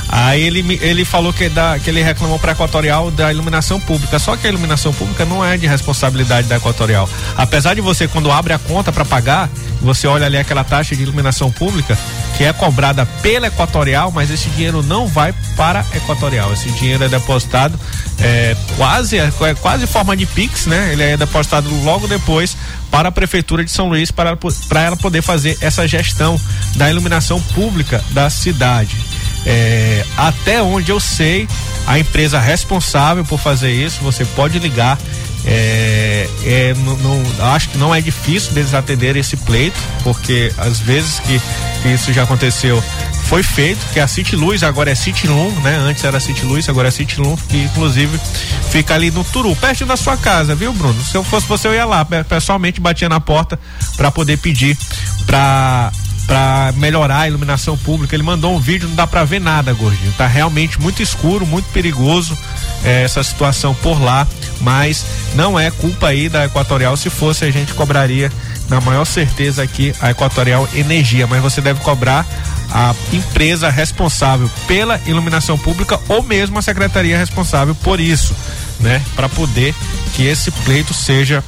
Aí 0.08 0.40
ele, 0.40 0.78
ele 0.80 1.04
falou 1.04 1.30
que, 1.30 1.50
da, 1.50 1.78
que 1.78 1.90
ele 1.90 2.02
reclamou 2.02 2.38
para 2.38 2.52
Equatorial 2.52 3.10
da 3.10 3.30
iluminação 3.30 3.78
pública. 3.78 4.18
Só 4.18 4.34
que 4.34 4.46
a 4.46 4.50
iluminação 4.50 4.94
pública 4.94 5.26
não 5.26 5.44
é 5.44 5.58
de 5.58 5.66
responsabilidade 5.66 6.48
da 6.48 6.56
Equatorial. 6.56 7.06
Apesar 7.36 7.74
de 7.74 7.82
você, 7.82 8.08
quando 8.08 8.32
abre 8.32 8.54
a 8.54 8.58
conta 8.58 8.90
para 8.90 9.04
pagar, 9.04 9.50
você 9.88 10.06
olha 10.06 10.26
ali 10.26 10.36
aquela 10.36 10.62
taxa 10.62 10.94
de 10.94 11.02
iluminação 11.02 11.50
pública 11.50 11.96
que 12.36 12.44
é 12.44 12.52
cobrada 12.52 13.06
pela 13.22 13.46
Equatorial, 13.46 14.12
mas 14.12 14.30
esse 14.30 14.50
dinheiro 14.50 14.82
não 14.82 15.06
vai 15.06 15.32
para 15.56 15.80
a 15.80 15.96
Equatorial. 15.96 16.52
Esse 16.52 16.70
dinheiro 16.72 17.04
é 17.04 17.08
depositado 17.08 17.80
é, 18.20 18.54
quase 18.76 19.16
é, 19.16 19.32
quase 19.60 19.86
forma 19.86 20.14
de 20.14 20.26
Pix, 20.26 20.66
né? 20.66 20.90
Ele 20.92 21.02
é 21.02 21.16
depositado 21.16 21.70
logo 21.84 22.06
depois 22.06 22.54
para 22.90 23.08
a 23.08 23.12
prefeitura 23.12 23.64
de 23.64 23.70
São 23.70 23.88
Luís 23.88 24.10
para, 24.10 24.36
para 24.68 24.82
ela 24.82 24.96
poder 24.96 25.22
fazer 25.22 25.56
essa 25.62 25.88
gestão 25.88 26.38
da 26.76 26.90
iluminação 26.90 27.40
pública 27.40 28.04
da 28.10 28.28
cidade. 28.28 28.94
É, 29.46 30.04
até 30.18 30.62
onde 30.62 30.92
eu 30.92 31.00
sei, 31.00 31.48
a 31.86 31.98
empresa 31.98 32.38
responsável 32.38 33.24
por 33.24 33.38
fazer 33.38 33.72
isso, 33.72 34.00
você 34.02 34.22
pode 34.24 34.58
ligar. 34.58 34.98
É, 35.50 36.28
é, 36.44 36.74
não, 36.74 36.96
não, 36.96 37.46
acho 37.54 37.70
que 37.70 37.78
não 37.78 37.94
é 37.94 38.00
difícil 38.02 38.52
deles 38.52 38.74
atenderem 38.74 39.20
esse 39.20 39.36
pleito, 39.36 39.78
porque 40.04 40.52
às 40.58 40.78
vezes 40.78 41.18
que, 41.20 41.40
que 41.82 41.88
isso 41.88 42.12
já 42.12 42.24
aconteceu 42.24 42.82
foi 43.24 43.42
feito, 43.42 43.78
que 43.92 44.00
a 44.00 44.06
City 44.06 44.36
Luz 44.36 44.62
agora 44.62 44.90
é 44.90 44.94
City 44.94 45.26
Lum, 45.26 45.50
né? 45.60 45.76
Antes 45.76 46.04
era 46.04 46.18
City 46.18 46.44
Luz, 46.44 46.68
agora 46.68 46.88
é 46.88 46.90
City 46.90 47.20
Lum, 47.20 47.36
que 47.36 47.58
inclusive 47.58 48.18
fica 48.70 48.94
ali 48.94 49.10
no 49.10 49.24
Turu, 49.24 49.54
perto 49.56 49.84
da 49.86 49.96
sua 49.96 50.16
casa, 50.16 50.54
viu, 50.54 50.72
Bruno? 50.72 51.02
Se 51.02 51.14
eu 51.14 51.24
fosse 51.24 51.46
você, 51.46 51.68
eu 51.68 51.74
ia 51.74 51.84
lá, 51.84 52.04
pessoalmente 52.04 52.80
batia 52.80 53.08
na 53.08 53.20
porta 53.20 53.58
para 53.96 54.10
poder 54.10 54.38
pedir 54.38 54.76
para 55.26 55.92
para 56.28 56.72
melhorar 56.76 57.20
a 57.20 57.26
iluminação 57.26 57.76
pública. 57.78 58.14
Ele 58.14 58.22
mandou 58.22 58.54
um 58.54 58.60
vídeo, 58.60 58.86
não 58.86 58.94
dá 58.94 59.06
para 59.06 59.24
ver 59.24 59.40
nada, 59.40 59.72
gordinho. 59.72 60.12
Tá 60.12 60.26
realmente 60.26 60.78
muito 60.78 61.02
escuro, 61.02 61.46
muito 61.46 61.64
perigoso 61.70 62.36
é, 62.84 63.02
essa 63.02 63.22
situação 63.22 63.74
por 63.74 64.00
lá, 64.00 64.28
mas 64.60 65.04
não 65.34 65.58
é 65.58 65.70
culpa 65.70 66.08
aí 66.08 66.28
da 66.28 66.44
Equatorial. 66.44 66.98
Se 66.98 67.08
fosse, 67.08 67.46
a 67.46 67.50
gente 67.50 67.72
cobraria 67.72 68.30
na 68.68 68.78
maior 68.78 69.06
certeza 69.06 69.62
aqui 69.62 69.94
a 70.02 70.10
Equatorial 70.10 70.68
Energia, 70.74 71.26
mas 71.26 71.40
você 71.40 71.62
deve 71.62 71.80
cobrar 71.80 72.26
a 72.70 72.94
empresa 73.10 73.70
responsável 73.70 74.50
pela 74.66 75.00
iluminação 75.06 75.56
pública 75.56 75.98
ou 76.08 76.22
mesmo 76.22 76.58
a 76.58 76.62
secretaria 76.62 77.16
responsável 77.16 77.74
por 77.76 77.98
isso, 77.98 78.36
né? 78.80 79.02
Para 79.16 79.30
poder 79.30 79.74
que 80.14 80.26
esse 80.26 80.50
pleito 80.50 80.92
seja 80.92 81.42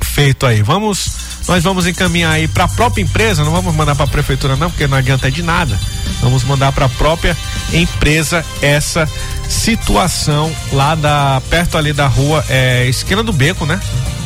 feito 0.00 0.46
aí. 0.46 0.62
Vamos 0.62 1.31
nós 1.48 1.62
vamos 1.62 1.86
encaminhar 1.86 2.32
aí 2.32 2.46
para 2.46 2.64
a 2.64 2.68
própria 2.68 3.02
empresa, 3.02 3.44
não 3.44 3.52
vamos 3.52 3.74
mandar 3.74 3.94
para 3.94 4.04
a 4.04 4.08
prefeitura 4.08 4.56
não, 4.56 4.70
porque 4.70 4.86
não 4.86 4.96
adianta 4.96 5.30
de 5.30 5.42
nada. 5.42 5.78
Vamos 6.20 6.44
mandar 6.44 6.72
para 6.72 6.86
a 6.86 6.88
própria 6.88 7.36
empresa 7.72 8.44
essa 8.60 9.08
situação 9.48 10.54
lá 10.72 10.94
da 10.94 11.42
perto 11.50 11.76
ali 11.76 11.92
da 11.92 12.06
rua 12.06 12.44
é, 12.48 12.86
esquina 12.86 13.22
do 13.22 13.32
beco, 13.32 13.66
né? 13.66 13.80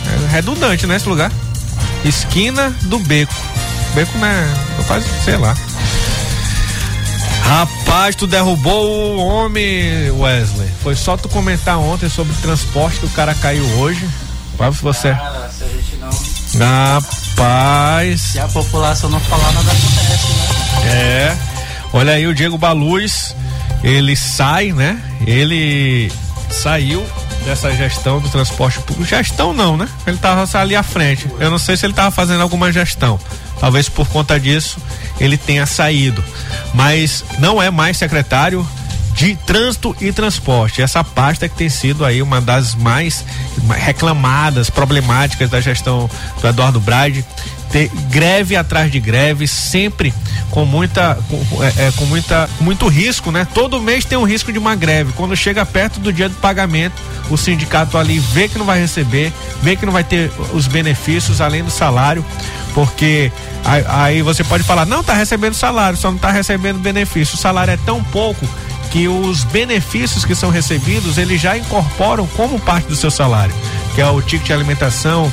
É 0.06 0.32
redundante, 0.32 0.86
né, 0.86 0.96
esse 0.96 1.08
lugar? 1.08 1.32
Esquina 2.04 2.70
do 2.82 2.98
beco. 2.98 3.34
Beco, 3.94 4.16
né? 4.18 4.54
Quase, 4.86 5.08
sei 5.24 5.36
lá. 5.36 5.56
Rapaz, 7.42 8.16
tu 8.16 8.26
derrubou 8.26 9.16
o 9.16 9.24
homem, 9.24 10.10
Wesley. 10.10 10.68
Foi 10.82 10.96
só 10.96 11.16
tu 11.16 11.28
comentar 11.28 11.78
ontem 11.78 12.08
sobre 12.08 12.34
transporte 12.42 12.98
que 12.98 13.06
o 13.06 13.10
cara 13.10 13.34
caiu 13.34 13.64
hoje. 13.78 14.06
Quase 14.56 14.82
você. 14.82 15.12
Cara, 15.12 15.48
se 15.56 15.62
a 15.62 15.68
gente 15.68 15.96
não. 15.96 16.10
Rapaz. 16.58 18.20
Se 18.20 18.38
a 18.38 18.48
população 18.48 19.10
não 19.10 19.20
falar, 19.20 19.52
nada 19.52 19.70
acontece, 19.70 20.32
né? 20.32 20.92
É. 20.92 21.36
Olha 21.92 22.12
aí 22.12 22.26
o 22.26 22.34
Diego 22.34 22.58
Baluz, 22.58 23.34
ele 23.82 24.16
sai, 24.16 24.72
né? 24.72 25.00
Ele 25.26 26.10
saiu 26.50 27.06
dessa 27.44 27.72
gestão 27.74 28.20
do 28.20 28.28
transporte 28.28 28.78
público. 28.80 29.08
Gestão 29.08 29.52
não, 29.52 29.76
né? 29.76 29.88
Ele 30.06 30.16
tava 30.16 30.46
ali 30.58 30.74
à 30.74 30.82
frente. 30.82 31.28
Eu 31.38 31.50
não 31.50 31.58
sei 31.58 31.76
se 31.76 31.86
ele 31.86 31.92
tava 31.92 32.10
fazendo 32.10 32.42
alguma 32.42 32.72
gestão. 32.72 33.18
Talvez 33.60 33.88
por 33.88 34.06
conta 34.08 34.38
disso 34.38 34.78
ele 35.20 35.36
tenha 35.36 35.64
saído. 35.66 36.22
Mas 36.74 37.24
não 37.38 37.62
é 37.62 37.70
mais 37.70 37.96
secretário 37.96 38.66
de 39.16 39.34
trânsito 39.34 39.96
e 39.98 40.12
transporte. 40.12 40.82
Essa 40.82 41.02
pasta 41.02 41.48
que 41.48 41.56
tem 41.56 41.70
sido 41.70 42.04
aí 42.04 42.20
uma 42.20 42.38
das 42.38 42.74
mais 42.74 43.24
reclamadas, 43.70 44.68
problemáticas 44.68 45.48
da 45.48 45.58
gestão 45.58 46.08
do 46.40 46.46
Eduardo 46.46 46.78
Braide. 46.78 47.24
Ter 47.72 47.90
greve 48.10 48.54
atrás 48.54 48.92
de 48.92 49.00
greve, 49.00 49.48
sempre 49.48 50.14
com 50.50 50.64
muita, 50.64 51.18
com, 51.28 51.64
é, 51.64 51.88
é, 51.88 51.92
com 51.96 52.04
muita, 52.04 52.48
muito 52.60 52.86
risco, 52.86 53.32
né? 53.32 53.46
Todo 53.52 53.80
mês 53.80 54.04
tem 54.04 54.16
um 54.16 54.24
risco 54.24 54.52
de 54.52 54.58
uma 54.58 54.76
greve. 54.76 55.12
Quando 55.16 55.34
chega 55.34 55.64
perto 55.66 55.98
do 55.98 56.12
dia 56.12 56.28
do 56.28 56.36
pagamento, 56.36 56.94
o 57.28 57.36
sindicato 57.36 57.98
ali 57.98 58.18
vê 58.18 58.48
que 58.48 58.58
não 58.58 58.66
vai 58.66 58.78
receber, 58.78 59.32
vê 59.62 59.74
que 59.74 59.84
não 59.84 59.92
vai 59.92 60.04
ter 60.04 60.30
os 60.52 60.68
benefícios 60.68 61.40
além 61.40 61.64
do 61.64 61.70
salário, 61.70 62.24
porque 62.72 63.32
aí, 63.64 63.84
aí 63.88 64.22
você 64.22 64.44
pode 64.44 64.62
falar, 64.62 64.86
não, 64.86 65.02
tá 65.02 65.14
recebendo 65.14 65.54
salário, 65.54 65.98
só 65.98 66.10
não 66.10 66.18
tá 66.18 66.30
recebendo 66.30 66.78
benefício. 66.78 67.34
O 67.34 67.38
salário 67.38 67.72
é 67.72 67.78
tão 67.78 68.04
pouco 68.04 68.46
que 68.96 69.08
os 69.08 69.44
benefícios 69.44 70.24
que 70.24 70.34
são 70.34 70.48
recebidos 70.48 71.18
eles 71.18 71.38
já 71.38 71.54
incorporam 71.54 72.26
como 72.28 72.58
parte 72.58 72.88
do 72.88 72.96
seu 72.96 73.10
salário, 73.10 73.54
que 73.94 74.00
é 74.00 74.06
o 74.06 74.22
ticket 74.22 74.46
de 74.46 74.52
alimentação, 74.54 75.30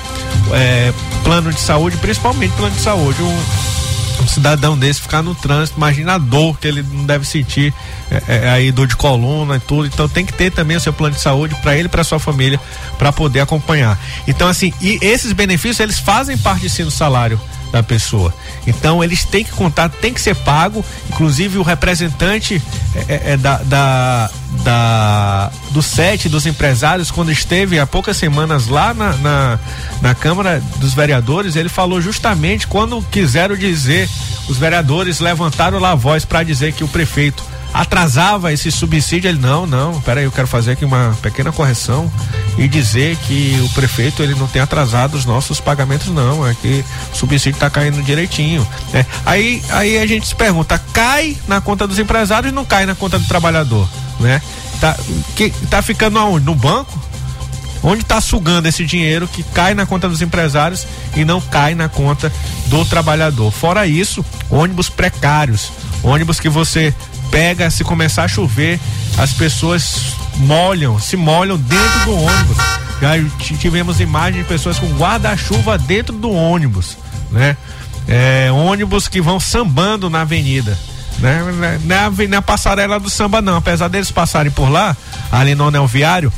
é, 0.52 0.92
plano 1.24 1.50
de 1.50 1.62
saúde, 1.62 1.96
principalmente 1.96 2.52
plano 2.56 2.76
de 2.76 2.82
saúde. 2.82 3.24
Um, 3.24 4.22
um, 4.22 4.28
cidadão 4.28 4.78
desse 4.78 5.00
ficar 5.00 5.22
no 5.22 5.34
trânsito, 5.34 5.78
imagina 5.78 6.16
a 6.16 6.18
dor 6.18 6.60
que 6.60 6.68
ele 6.68 6.84
não 6.84 7.06
deve 7.06 7.26
sentir 7.26 7.74
é, 8.12 8.24
é, 8.28 8.50
aí 8.50 8.70
dor 8.70 8.86
de 8.86 8.98
coluna 8.98 9.56
e 9.56 9.60
tudo. 9.62 9.88
Então 9.88 10.10
tem 10.10 10.26
que 10.26 10.34
ter 10.34 10.52
também 10.52 10.76
o 10.76 10.82
seu 10.82 10.92
plano 10.92 11.16
de 11.16 11.22
saúde 11.22 11.56
para 11.62 11.74
ele 11.74 11.86
e 11.86 11.90
para 11.90 12.04
sua 12.04 12.20
família 12.20 12.60
para 12.98 13.14
poder 13.14 13.40
acompanhar. 13.40 13.98
Então 14.28 14.50
assim, 14.50 14.74
e 14.82 15.00
esses 15.02 15.32
benefícios 15.32 15.80
eles 15.80 16.00
fazem 16.00 16.38
parte 16.38 16.70
sim 16.70 16.84
do 16.84 16.92
salário 16.92 17.40
da 17.74 17.82
pessoa. 17.82 18.32
Então 18.68 19.04
eles 19.04 19.26
têm 19.26 19.44
que 19.44 19.52
contar, 19.52 19.90
tem 19.90 20.14
que 20.14 20.22
ser 20.22 20.36
pago. 20.36 20.86
Inclusive 21.10 21.58
o 21.58 21.64
representante 21.64 22.62
é, 22.96 23.14
é, 23.14 23.32
é 23.32 23.38
da, 23.38 23.58
da, 23.64 24.30
da, 24.64 25.52
do 25.72 25.82
SET, 25.82 26.30
dos 26.30 26.46
empresários, 26.46 27.10
quando 27.10 27.32
esteve 27.32 27.80
há 27.80 27.88
poucas 27.88 28.16
semanas 28.16 28.68
lá 28.68 28.94
na, 28.94 29.14
na, 29.18 29.60
na 30.02 30.16
Câmara 30.16 30.62
dos 30.78 30.94
Vereadores, 30.94 31.56
ele 31.56 31.68
falou 31.68 32.00
justamente 32.00 32.68
quando 32.68 33.02
quiseram 33.10 33.58
dizer, 33.58 34.08
os 34.48 34.58
vereadores 34.58 35.20
levantaram 35.20 35.80
lá 35.80 35.92
a 35.92 35.96
voz 35.96 36.24
para 36.24 36.44
dizer 36.44 36.74
que 36.74 36.84
o 36.84 36.88
prefeito 36.88 37.44
atrasava 37.74 38.54
esse 38.54 38.72
subsídio, 38.72 39.28
ele 39.30 39.40
não, 39.40 39.66
não, 39.66 40.00
peraí, 40.02 40.26
eu 40.26 40.32
quero 40.32 40.48
fazer 40.48 40.74
aqui 40.74 40.86
uma 40.86 41.18
pequena 41.22 41.52
correção 41.52 42.12
e 42.58 42.68
dizer 42.68 43.18
que 43.18 43.60
o 43.66 43.70
prefeito 43.70 44.22
ele 44.22 44.36
não 44.36 44.48
tem 44.48 44.62
atrasado 44.62 45.16
os 45.16 45.26
nossos 45.26 45.60
pagamentos 45.60 46.08
não, 46.08 46.48
é 46.48 46.54
que 46.54 46.86
o 47.12 47.18
subsídio 47.18 47.56
está 47.56 47.70
caindo 47.70 48.02
direitinho, 48.04 48.68
né? 48.94 49.06
Aí, 49.26 49.64
aí 49.70 49.98
a 49.98 50.06
gente 50.06 50.28
se 50.28 50.36
pergunta, 50.36 50.80
cai 50.94 51.36
na 51.48 51.60
conta 51.60 51.88
dos 51.88 51.98
empresários 51.98 52.52
e 52.52 52.56
não 52.56 52.64
cai 52.64 52.86
na 52.86 52.94
conta 52.94 53.18
do 53.18 53.28
trabalhador, 53.28 53.90
né? 54.20 54.40
Tá, 54.80 54.96
que, 55.36 55.50
tá 55.70 55.82
ficando 55.82 56.20
aonde? 56.20 56.46
No 56.46 56.54
banco? 56.54 57.02
Onde 57.82 58.02
está 58.02 58.22
sugando 58.22 58.66
esse 58.66 58.86
dinheiro 58.86 59.28
que 59.28 59.44
cai 59.44 59.74
na 59.74 59.86
conta 59.86 60.08
dos 60.08 60.22
empresários 60.22 60.88
e 61.16 61.26
não 61.26 61.42
cai 61.42 61.76
na 61.76 61.90
conta 61.90 62.32
do 62.68 62.86
trabalhador? 62.86 63.52
Fora 63.52 63.86
isso, 63.86 64.24
ônibus 64.50 64.90
precários, 64.90 65.70
ônibus 66.02 66.40
que 66.40 66.48
você 66.48 66.94
pega, 67.34 67.72
se 67.72 67.84
começar 67.84 68.26
a 68.26 68.28
chover, 68.28 68.80
as 69.18 69.34
pessoas 69.34 70.14
molham, 70.38 71.00
se 71.00 71.18
molham 71.18 71.58
dentro 71.58 72.06
do 72.06 72.14
ônibus. 72.16 72.58
Já 73.02 73.58
tivemos 73.58 74.00
imagens 74.00 74.44
de 74.44 74.48
pessoas 74.48 74.78
com 74.78 74.86
guarda-chuva 74.94 75.80
dentro 75.80 76.16
do 76.16 76.32
ônibus, 76.32 76.96
né? 77.32 77.58
É, 78.08 78.52
ônibus 78.52 79.08
que 79.08 79.20
vão 79.20 79.40
sambando 79.40 80.12
na 80.12 80.22
avenida. 80.22 80.78
Né? 81.18 81.42
Na, 81.86 82.28
na 82.28 82.42
passarela 82.42 83.00
do 83.00 83.10
samba 83.10 83.42
não, 83.42 83.58
apesar 83.58 83.88
deles 83.88 84.12
passarem 84.12 84.52
por 84.52 84.70
lá, 84.70 84.96
ali 85.32 85.56
no 85.56 85.68
anel 85.68 85.88
viário, 85.88 86.32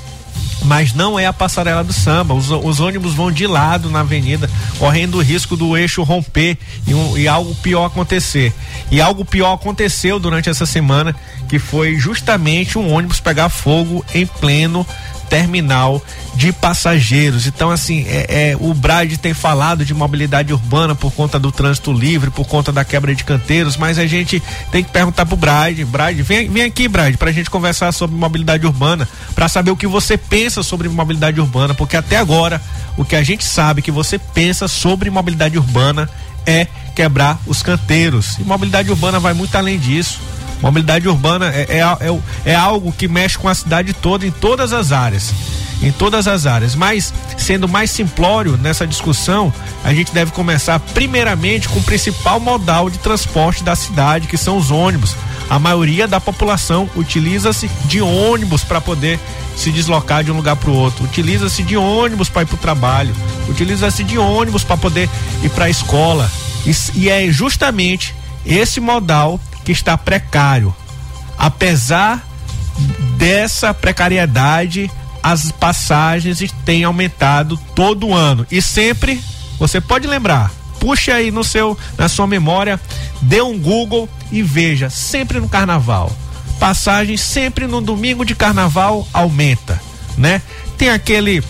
mas 0.63 0.93
não 0.93 1.19
é 1.19 1.25
a 1.25 1.33
passarela 1.33 1.83
do 1.83 1.93
samba. 1.93 2.33
Os, 2.33 2.49
os, 2.49 2.79
ônibus 2.79 3.13
vão 3.13 3.31
de 3.31 3.45
lado 3.45 3.89
na 3.89 4.01
avenida, 4.01 4.49
correndo 4.77 5.17
o 5.17 5.21
risco 5.21 5.55
do 5.55 5.77
eixo 5.77 6.03
romper 6.03 6.57
e, 6.87 6.93
um, 6.93 7.17
e, 7.17 7.27
algo 7.27 7.53
pior 7.55 7.85
acontecer. 7.85 8.53
E 8.91 9.01
algo 9.01 9.25
pior 9.25 9.53
aconteceu 9.53 10.19
durante 10.19 10.49
essa 10.49 10.65
semana, 10.65 11.15
que 11.47 11.59
foi 11.59 11.95
justamente 11.95 12.77
um 12.77 12.91
ônibus 12.93 13.19
pegar 13.19 13.49
fogo 13.49 14.03
em 14.13 14.25
pleno 14.25 14.85
terminal 15.29 16.01
de 16.35 16.51
passageiros. 16.51 17.47
Então, 17.47 17.71
assim, 17.71 18.05
é, 18.07 18.51
é, 18.51 18.57
o 18.59 18.73
Brade 18.73 19.17
tem 19.17 19.33
falado 19.33 19.85
de 19.85 19.93
mobilidade 19.93 20.53
urbana 20.53 20.95
por 20.95 21.11
conta 21.13 21.39
do 21.39 21.51
trânsito 21.51 21.91
livre, 21.91 22.29
por 22.29 22.45
conta 22.45 22.71
da 22.71 22.83
quebra 22.83 23.13
de 23.15 23.23
canteiros, 23.23 23.77
mas 23.77 23.97
a 23.97 24.05
gente 24.05 24.41
tem 24.71 24.83
que 24.83 24.91
perguntar 24.91 25.25
pro 25.25 25.35
Brade, 25.35 25.83
Brade, 25.85 26.21
vem, 26.21 26.49
vem 26.49 26.63
aqui, 26.63 26.87
Brade, 26.87 27.17
pra 27.17 27.31
gente 27.31 27.49
conversar 27.49 27.91
sobre 27.91 28.15
mobilidade 28.15 28.65
urbana, 28.65 29.07
para 29.33 29.47
saber 29.47 29.71
o 29.71 29.77
que 29.77 29.87
você 29.87 30.17
pensa 30.17 30.63
sobre 30.63 30.89
mobilidade 30.89 31.39
urbana, 31.39 31.73
porque 31.73 31.97
até 31.97 32.17
agora 32.17 32.61
o 32.97 33.03
que 33.03 33.15
a 33.15 33.23
gente 33.23 33.43
sabe 33.43 33.81
que 33.81 33.91
você 33.91 34.17
pensa 34.17 34.67
sobre 34.67 35.09
mobilidade 35.09 35.57
urbana 35.57 36.09
é 36.45 36.67
quebrar 36.95 37.39
os 37.45 37.61
canteiros. 37.61 38.37
E 38.39 38.43
mobilidade 38.43 38.89
urbana 38.89 39.19
vai 39.19 39.33
muito 39.33 39.55
além 39.55 39.77
disso. 39.79 40.19
Mobilidade 40.65 41.07
urbana 41.07 41.53
é, 41.53 41.67
é, 41.69 41.79
é, 41.79 42.19
é 42.51 42.55
algo 42.55 42.91
que 42.91 43.07
mexe 43.07 43.37
com 43.37 43.47
a 43.47 43.53
cidade 43.53 43.93
toda, 43.93 44.25
em 44.25 44.31
todas 44.31 44.73
as 44.73 44.91
áreas 44.91 45.31
em 45.81 45.91
todas 45.91 46.27
as 46.27 46.45
áreas. 46.45 46.73
Mas, 46.73 47.13
sendo 47.37 47.67
mais 47.67 47.91
simplório 47.91 48.57
nessa 48.57 48.87
discussão, 48.87 49.53
a 49.83 49.93
gente 49.93 50.11
deve 50.13 50.31
começar 50.31 50.79
primeiramente 50.79 51.67
com 51.67 51.79
o 51.79 51.83
principal 51.83 52.39
modal 52.39 52.89
de 52.89 52.97
transporte 52.97 53.63
da 53.63 53.75
cidade, 53.75 54.27
que 54.27 54.37
são 54.37 54.57
os 54.57 54.71
ônibus. 54.71 55.15
A 55.49 55.59
maioria 55.59 56.07
da 56.07 56.19
população 56.19 56.89
utiliza-se 56.95 57.69
de 57.85 58.01
ônibus 58.01 58.63
para 58.63 58.81
poder 58.81 59.19
se 59.55 59.71
deslocar 59.71 60.23
de 60.23 60.31
um 60.31 60.37
lugar 60.37 60.55
para 60.55 60.71
o 60.71 60.75
outro. 60.75 61.03
Utiliza-se 61.03 61.61
de 61.61 61.77
ônibus 61.77 62.29
para 62.29 62.41
ir 62.41 62.45
para 62.45 62.55
o 62.55 62.59
trabalho. 62.59 63.15
Utiliza-se 63.47 64.03
de 64.03 64.17
ônibus 64.17 64.63
para 64.63 64.77
poder 64.77 65.09
ir 65.43 65.49
para 65.49 65.65
a 65.65 65.69
escola. 65.69 66.29
E, 66.65 66.73
e 66.95 67.09
é 67.09 67.31
justamente 67.31 68.15
esse 68.45 68.79
modal 68.79 69.39
que 69.65 69.71
está 69.71 69.97
precário. 69.97 70.73
Apesar 71.37 72.25
dessa 73.17 73.73
precariedade, 73.73 74.89
as 75.21 75.51
passagens 75.51 76.39
têm 76.63 76.83
aumentado 76.83 77.57
todo 77.73 78.13
ano 78.13 78.45
e 78.51 78.61
sempre 78.61 79.19
você 79.59 79.81
pode 79.81 80.07
lembrar. 80.07 80.51
Puxe 80.79 81.11
aí 81.11 81.31
no 81.31 81.43
seu 81.43 81.77
na 81.97 82.07
sua 82.07 82.27
memória, 82.27 82.79
dê 83.21 83.41
um 83.41 83.57
Google 83.57 84.07
e 84.31 84.43
veja, 84.43 84.89
sempre 84.89 85.39
no 85.39 85.49
carnaval. 85.49 86.15
Passagem 86.59 87.17
sempre 87.17 87.65
no 87.65 87.81
domingo 87.81 88.23
de 88.23 88.35
carnaval 88.35 89.07
aumenta, 89.11 89.81
né? 90.17 90.41
Tem 90.77 90.89
aquele 90.89 91.43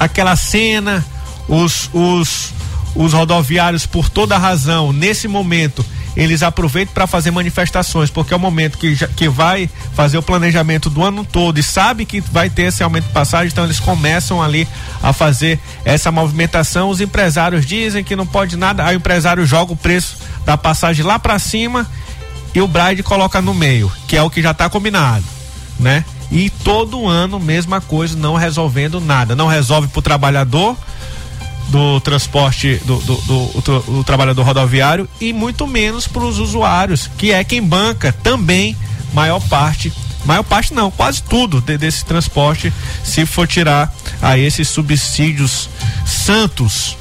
aquela 0.00 0.34
cena, 0.36 1.04
os 1.46 1.90
os 1.92 2.54
os 2.94 3.12
rodoviários 3.12 3.84
por 3.84 4.08
toda 4.08 4.38
razão 4.38 4.90
nesse 4.90 5.28
momento 5.28 5.84
eles 6.16 6.42
aproveitam 6.42 6.94
para 6.94 7.06
fazer 7.06 7.30
manifestações, 7.30 8.08
porque 8.08 8.32
é 8.32 8.36
o 8.36 8.40
momento 8.40 8.78
que, 8.78 8.94
já, 8.94 9.06
que 9.06 9.28
vai 9.28 9.68
fazer 9.94 10.16
o 10.16 10.22
planejamento 10.22 10.88
do 10.88 11.04
ano 11.04 11.24
todo 11.24 11.58
e 11.58 11.62
sabe 11.62 12.06
que 12.06 12.20
vai 12.20 12.48
ter 12.48 12.62
esse 12.62 12.82
aumento 12.82 13.04
de 13.04 13.12
passagem, 13.12 13.48
então 13.48 13.64
eles 13.64 13.78
começam 13.78 14.42
ali 14.42 14.66
a 15.02 15.12
fazer 15.12 15.60
essa 15.84 16.10
movimentação. 16.10 16.88
Os 16.88 17.00
empresários 17.00 17.66
dizem 17.66 18.02
que 18.02 18.16
não 18.16 18.26
pode 18.26 18.56
nada, 18.56 18.84
aí 18.84 18.96
o 18.96 18.98
empresário 18.98 19.44
joga 19.44 19.72
o 19.72 19.76
preço 19.76 20.16
da 20.44 20.56
passagem 20.56 21.04
lá 21.04 21.18
para 21.18 21.38
cima 21.38 21.86
e 22.54 22.60
o 22.60 22.66
Bride 22.66 23.02
coloca 23.02 23.42
no 23.42 23.52
meio, 23.52 23.92
que 24.08 24.16
é 24.16 24.22
o 24.22 24.30
que 24.30 24.40
já 24.40 24.52
está 24.52 24.70
combinado, 24.70 25.24
né? 25.78 26.04
E 26.30 26.48
todo 26.48 27.06
ano 27.06 27.38
mesma 27.38 27.80
coisa, 27.80 28.16
não 28.16 28.34
resolvendo 28.34 29.00
nada, 29.00 29.36
não 29.36 29.46
resolve 29.46 29.88
para 29.88 29.98
o 29.98 30.02
trabalhador 30.02 30.76
do 31.68 32.00
transporte 32.00 32.80
do, 32.84 32.98
do, 32.98 33.16
do, 33.16 33.60
do, 33.60 33.80
do 33.80 34.04
trabalhador 34.04 34.44
rodoviário 34.44 35.08
e 35.20 35.32
muito 35.32 35.66
menos 35.66 36.06
para 36.06 36.24
os 36.24 36.38
usuários, 36.38 37.10
que 37.18 37.32
é 37.32 37.42
quem 37.42 37.62
banca 37.62 38.12
também 38.12 38.76
maior 39.12 39.40
parte 39.48 39.92
maior 40.26 40.42
parte 40.42 40.74
não, 40.74 40.90
quase 40.90 41.22
tudo 41.22 41.60
de, 41.60 41.78
desse 41.78 42.04
transporte, 42.04 42.72
se 43.04 43.24
for 43.24 43.46
tirar 43.46 43.94
a 44.20 44.36
esses 44.36 44.68
subsídios 44.68 45.70
santos 46.04 46.96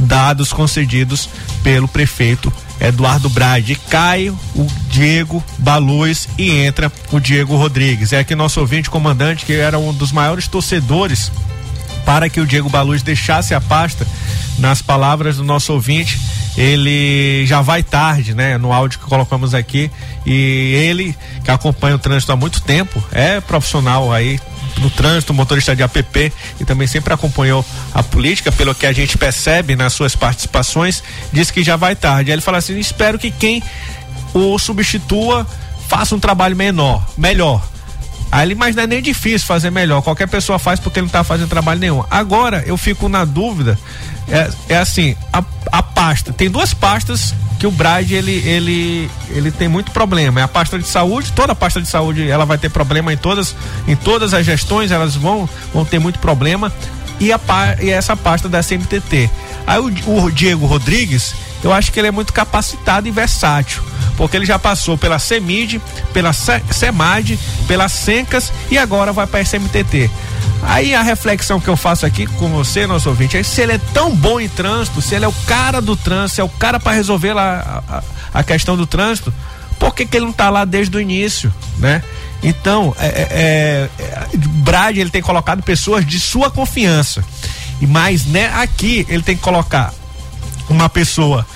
dados 0.00 0.52
concedidos 0.52 1.28
pelo 1.62 1.86
prefeito 1.86 2.52
Eduardo 2.80 3.30
Brade. 3.30 3.76
Cai 3.88 4.28
o 4.28 4.66
Diego 4.90 5.42
Baluz 5.58 6.28
e 6.36 6.50
entra 6.50 6.92
o 7.12 7.20
Diego 7.20 7.56
Rodrigues. 7.56 8.12
É 8.12 8.18
aqui 8.18 8.34
nosso 8.34 8.60
ouvinte 8.60 8.90
comandante 8.90 9.46
que 9.46 9.52
era 9.52 9.78
um 9.78 9.92
dos 9.92 10.10
maiores 10.10 10.48
torcedores 10.48 11.30
para 12.04 12.28
que 12.28 12.40
o 12.40 12.46
Diego 12.46 12.68
Baluz 12.68 13.02
deixasse 13.02 13.54
a 13.54 13.60
pasta 13.60 14.06
nas 14.58 14.80
palavras 14.80 15.36
do 15.36 15.44
nosso 15.44 15.72
ouvinte, 15.72 16.20
ele 16.56 17.44
já 17.46 17.60
vai 17.60 17.82
tarde, 17.82 18.34
né? 18.34 18.56
No 18.56 18.72
áudio 18.72 19.00
que 19.00 19.06
colocamos 19.06 19.54
aqui. 19.54 19.90
E 20.24 20.72
ele, 20.74 21.16
que 21.42 21.50
acompanha 21.50 21.96
o 21.96 21.98
trânsito 21.98 22.30
há 22.32 22.36
muito 22.36 22.62
tempo, 22.62 23.02
é 23.10 23.40
profissional 23.40 24.12
aí 24.12 24.38
no 24.78 24.90
trânsito, 24.90 25.34
motorista 25.34 25.74
de 25.74 25.82
APP 25.82 26.32
e 26.60 26.64
também 26.64 26.86
sempre 26.86 27.12
acompanhou 27.12 27.64
a 27.92 28.02
política, 28.02 28.50
pelo 28.52 28.74
que 28.74 28.86
a 28.86 28.92
gente 28.92 29.16
percebe 29.16 29.76
nas 29.76 29.92
suas 29.92 30.16
participações, 30.16 31.02
diz 31.32 31.50
que 31.50 31.62
já 31.62 31.76
vai 31.76 31.94
tarde. 31.96 32.30
Aí 32.30 32.34
ele 32.34 32.42
fala 32.42 32.58
assim: 32.58 32.78
espero 32.78 33.18
que 33.18 33.30
quem 33.30 33.62
o 34.32 34.58
substitua 34.58 35.46
faça 35.88 36.14
um 36.14 36.20
trabalho 36.20 36.56
menor, 36.56 37.04
melhor. 37.16 37.73
Ele, 38.42 38.54
mas 38.54 38.74
não 38.74 38.82
é 38.82 38.86
nem 38.86 39.00
difícil 39.00 39.46
fazer 39.46 39.70
melhor. 39.70 40.02
Qualquer 40.02 40.26
pessoa 40.26 40.58
faz 40.58 40.80
porque 40.80 40.98
ele 40.98 41.04
não 41.04 41.08
está 41.08 41.22
fazendo 41.22 41.48
trabalho 41.48 41.78
nenhum. 41.78 42.04
Agora, 42.10 42.64
eu 42.66 42.76
fico 42.76 43.08
na 43.08 43.24
dúvida. 43.24 43.78
É, 44.28 44.50
é 44.70 44.76
assim, 44.78 45.16
a, 45.32 45.44
a 45.70 45.82
pasta. 45.82 46.32
Tem 46.32 46.50
duas 46.50 46.74
pastas 46.74 47.34
que 47.58 47.66
o 47.66 47.70
Brad 47.70 48.10
ele, 48.10 48.32
ele, 48.46 49.10
ele 49.30 49.50
tem 49.50 49.68
muito 49.68 49.92
problema. 49.92 50.40
É 50.40 50.42
a 50.42 50.48
pasta 50.48 50.78
de 50.78 50.86
saúde, 50.86 51.32
toda 51.32 51.52
a 51.52 51.54
pasta 51.54 51.80
de 51.80 51.88
saúde 51.88 52.28
ela 52.28 52.44
vai 52.44 52.58
ter 52.58 52.70
problema 52.70 53.12
em 53.12 53.16
todas, 53.16 53.54
em 53.86 53.94
todas 53.94 54.34
as 54.34 54.44
gestões, 54.44 54.90
elas 54.90 55.14
vão, 55.14 55.48
vão 55.72 55.84
ter 55.84 55.98
muito 55.98 56.18
problema. 56.18 56.72
E, 57.20 57.32
a, 57.32 57.38
e 57.80 57.90
essa 57.90 58.16
pasta 58.16 58.48
da 58.48 58.62
CMTT. 58.62 59.30
Aí 59.66 59.78
o, 59.78 60.24
o 60.24 60.30
Diego 60.32 60.66
Rodrigues, 60.66 61.34
eu 61.62 61.72
acho 61.72 61.92
que 61.92 62.00
ele 62.00 62.08
é 62.08 62.10
muito 62.10 62.32
capacitado 62.32 63.06
e 63.06 63.12
versátil 63.12 63.93
porque 64.16 64.36
ele 64.36 64.46
já 64.46 64.58
passou 64.58 64.96
pela 64.96 65.18
CEMID, 65.18 65.80
pela 66.12 66.32
CEMAD, 66.32 67.38
pelas 67.66 67.92
SENCAS 67.92 68.52
e 68.70 68.78
agora 68.78 69.12
vai 69.12 69.26
para 69.26 69.40
a 69.40 69.42
SMTT. 69.42 70.10
Aí 70.62 70.94
a 70.94 71.02
reflexão 71.02 71.60
que 71.60 71.68
eu 71.68 71.76
faço 71.76 72.06
aqui 72.06 72.26
com 72.26 72.48
você, 72.48 72.86
nosso 72.86 73.08
ouvinte, 73.08 73.36
é 73.36 73.42
se 73.42 73.60
ele 73.60 73.72
é 73.72 73.80
tão 73.92 74.14
bom 74.14 74.40
em 74.40 74.48
trânsito, 74.48 75.02
se 75.02 75.14
ele 75.14 75.24
é 75.24 75.28
o 75.28 75.34
cara 75.46 75.80
do 75.80 75.94
trânsito, 75.94 76.40
é 76.40 76.44
o 76.44 76.48
cara 76.48 76.80
para 76.80 76.92
resolver 76.92 77.34
lá 77.34 77.82
a, 77.88 78.02
a, 78.38 78.42
questão 78.42 78.76
do 78.76 78.86
trânsito, 78.86 79.32
por 79.78 79.94
que, 79.94 80.06
que 80.06 80.16
ele 80.16 80.24
não 80.24 80.32
está 80.32 80.48
lá 80.48 80.64
desde 80.64 80.96
o 80.96 81.00
início, 81.00 81.52
né? 81.78 82.02
Então, 82.42 82.94
é, 82.98 83.06
é, 83.06 83.90
é, 84.02 84.36
Brad 84.36 84.96
ele 84.96 85.10
tem 85.10 85.22
colocado 85.22 85.62
pessoas 85.62 86.06
de 86.06 86.20
sua 86.20 86.50
confiança. 86.50 87.24
E 87.80 87.86
mais, 87.86 88.26
né, 88.26 88.50
aqui 88.54 89.06
ele 89.08 89.22
tem 89.22 89.36
que 89.36 89.42
colocar 89.42 89.92
uma 90.68 90.88
pessoa 90.88 91.46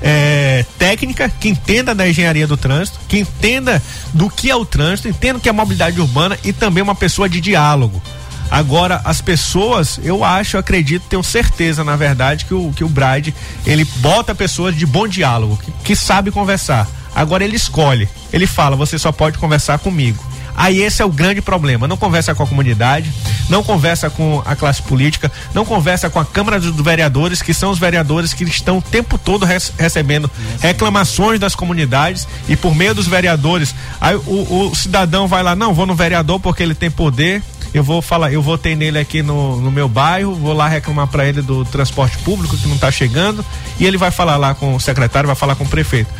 é, 0.00 0.64
técnica, 0.78 1.28
que 1.28 1.48
entenda 1.48 1.94
da 1.94 2.08
engenharia 2.08 2.46
do 2.46 2.56
trânsito, 2.56 2.98
que 3.08 3.18
entenda 3.18 3.82
do 4.12 4.28
que 4.28 4.50
é 4.50 4.56
o 4.56 4.64
trânsito, 4.64 5.08
entenda 5.08 5.38
o 5.38 5.40
que 5.40 5.48
é 5.48 5.52
mobilidade 5.52 6.00
urbana 6.00 6.38
e 6.44 6.52
também 6.52 6.82
uma 6.82 6.94
pessoa 6.94 7.28
de 7.28 7.40
diálogo. 7.40 8.02
Agora, 8.50 9.00
as 9.04 9.20
pessoas, 9.20 9.98
eu 10.02 10.24
acho, 10.24 10.56
acredito, 10.56 11.06
tenho 11.08 11.22
certeza, 11.22 11.82
na 11.82 11.96
verdade, 11.96 12.44
que 12.44 12.54
o, 12.54 12.72
que 12.72 12.84
o 12.84 12.88
Bride, 12.88 13.34
ele 13.66 13.84
bota 13.96 14.34
pessoas 14.34 14.76
de 14.76 14.86
bom 14.86 15.08
diálogo, 15.08 15.56
que, 15.56 15.72
que 15.82 15.96
sabe 15.96 16.30
conversar. 16.30 16.88
Agora 17.14 17.42
ele 17.42 17.56
escolhe, 17.56 18.08
ele 18.32 18.46
fala, 18.46 18.76
você 18.76 18.98
só 18.98 19.10
pode 19.10 19.38
conversar 19.38 19.78
comigo. 19.78 20.24
Aí 20.56 20.80
esse 20.80 21.02
é 21.02 21.04
o 21.04 21.10
grande 21.10 21.42
problema. 21.42 21.86
Não 21.86 21.96
conversa 21.96 22.34
com 22.34 22.42
a 22.42 22.46
comunidade, 22.46 23.12
não 23.48 23.62
conversa 23.62 24.08
com 24.08 24.42
a 24.44 24.56
classe 24.56 24.82
política, 24.82 25.30
não 25.52 25.64
conversa 25.64 26.08
com 26.08 26.18
a 26.18 26.24
Câmara 26.24 26.58
dos 26.58 26.74
Vereadores, 26.74 27.42
que 27.42 27.52
são 27.52 27.70
os 27.70 27.78
vereadores 27.78 28.32
que 28.32 28.44
estão 28.44 28.78
o 28.78 28.82
tempo 28.82 29.18
todo 29.18 29.46
recebendo 29.78 30.30
reclamações 30.60 31.38
das 31.38 31.54
comunidades 31.54 32.26
e 32.48 32.56
por 32.56 32.74
meio 32.74 32.94
dos 32.94 33.06
vereadores, 33.06 33.74
aí 34.00 34.16
o, 34.16 34.70
o 34.70 34.74
cidadão 34.74 35.26
vai 35.26 35.42
lá, 35.42 35.54
não, 35.54 35.74
vou 35.74 35.86
no 35.86 35.94
vereador 35.94 36.40
porque 36.40 36.62
ele 36.62 36.74
tem 36.74 36.90
poder, 36.90 37.42
eu 37.74 37.84
vou 37.84 38.00
falar, 38.00 38.32
eu 38.32 38.40
votei 38.40 38.74
nele 38.74 38.98
aqui 38.98 39.22
no, 39.22 39.60
no 39.60 39.70
meu 39.70 39.88
bairro, 39.88 40.34
vou 40.34 40.52
lá 40.52 40.68
reclamar 40.68 41.06
para 41.08 41.26
ele 41.26 41.42
do 41.42 41.64
transporte 41.64 42.16
público 42.18 42.56
que 42.56 42.66
não 42.66 42.76
está 42.76 42.90
chegando 42.90 43.44
e 43.78 43.86
ele 43.86 43.98
vai 43.98 44.10
falar 44.10 44.36
lá 44.36 44.54
com 44.54 44.74
o 44.74 44.80
secretário, 44.80 45.26
vai 45.26 45.36
falar 45.36 45.54
com 45.54 45.64
o 45.64 45.68
prefeito. 45.68 46.10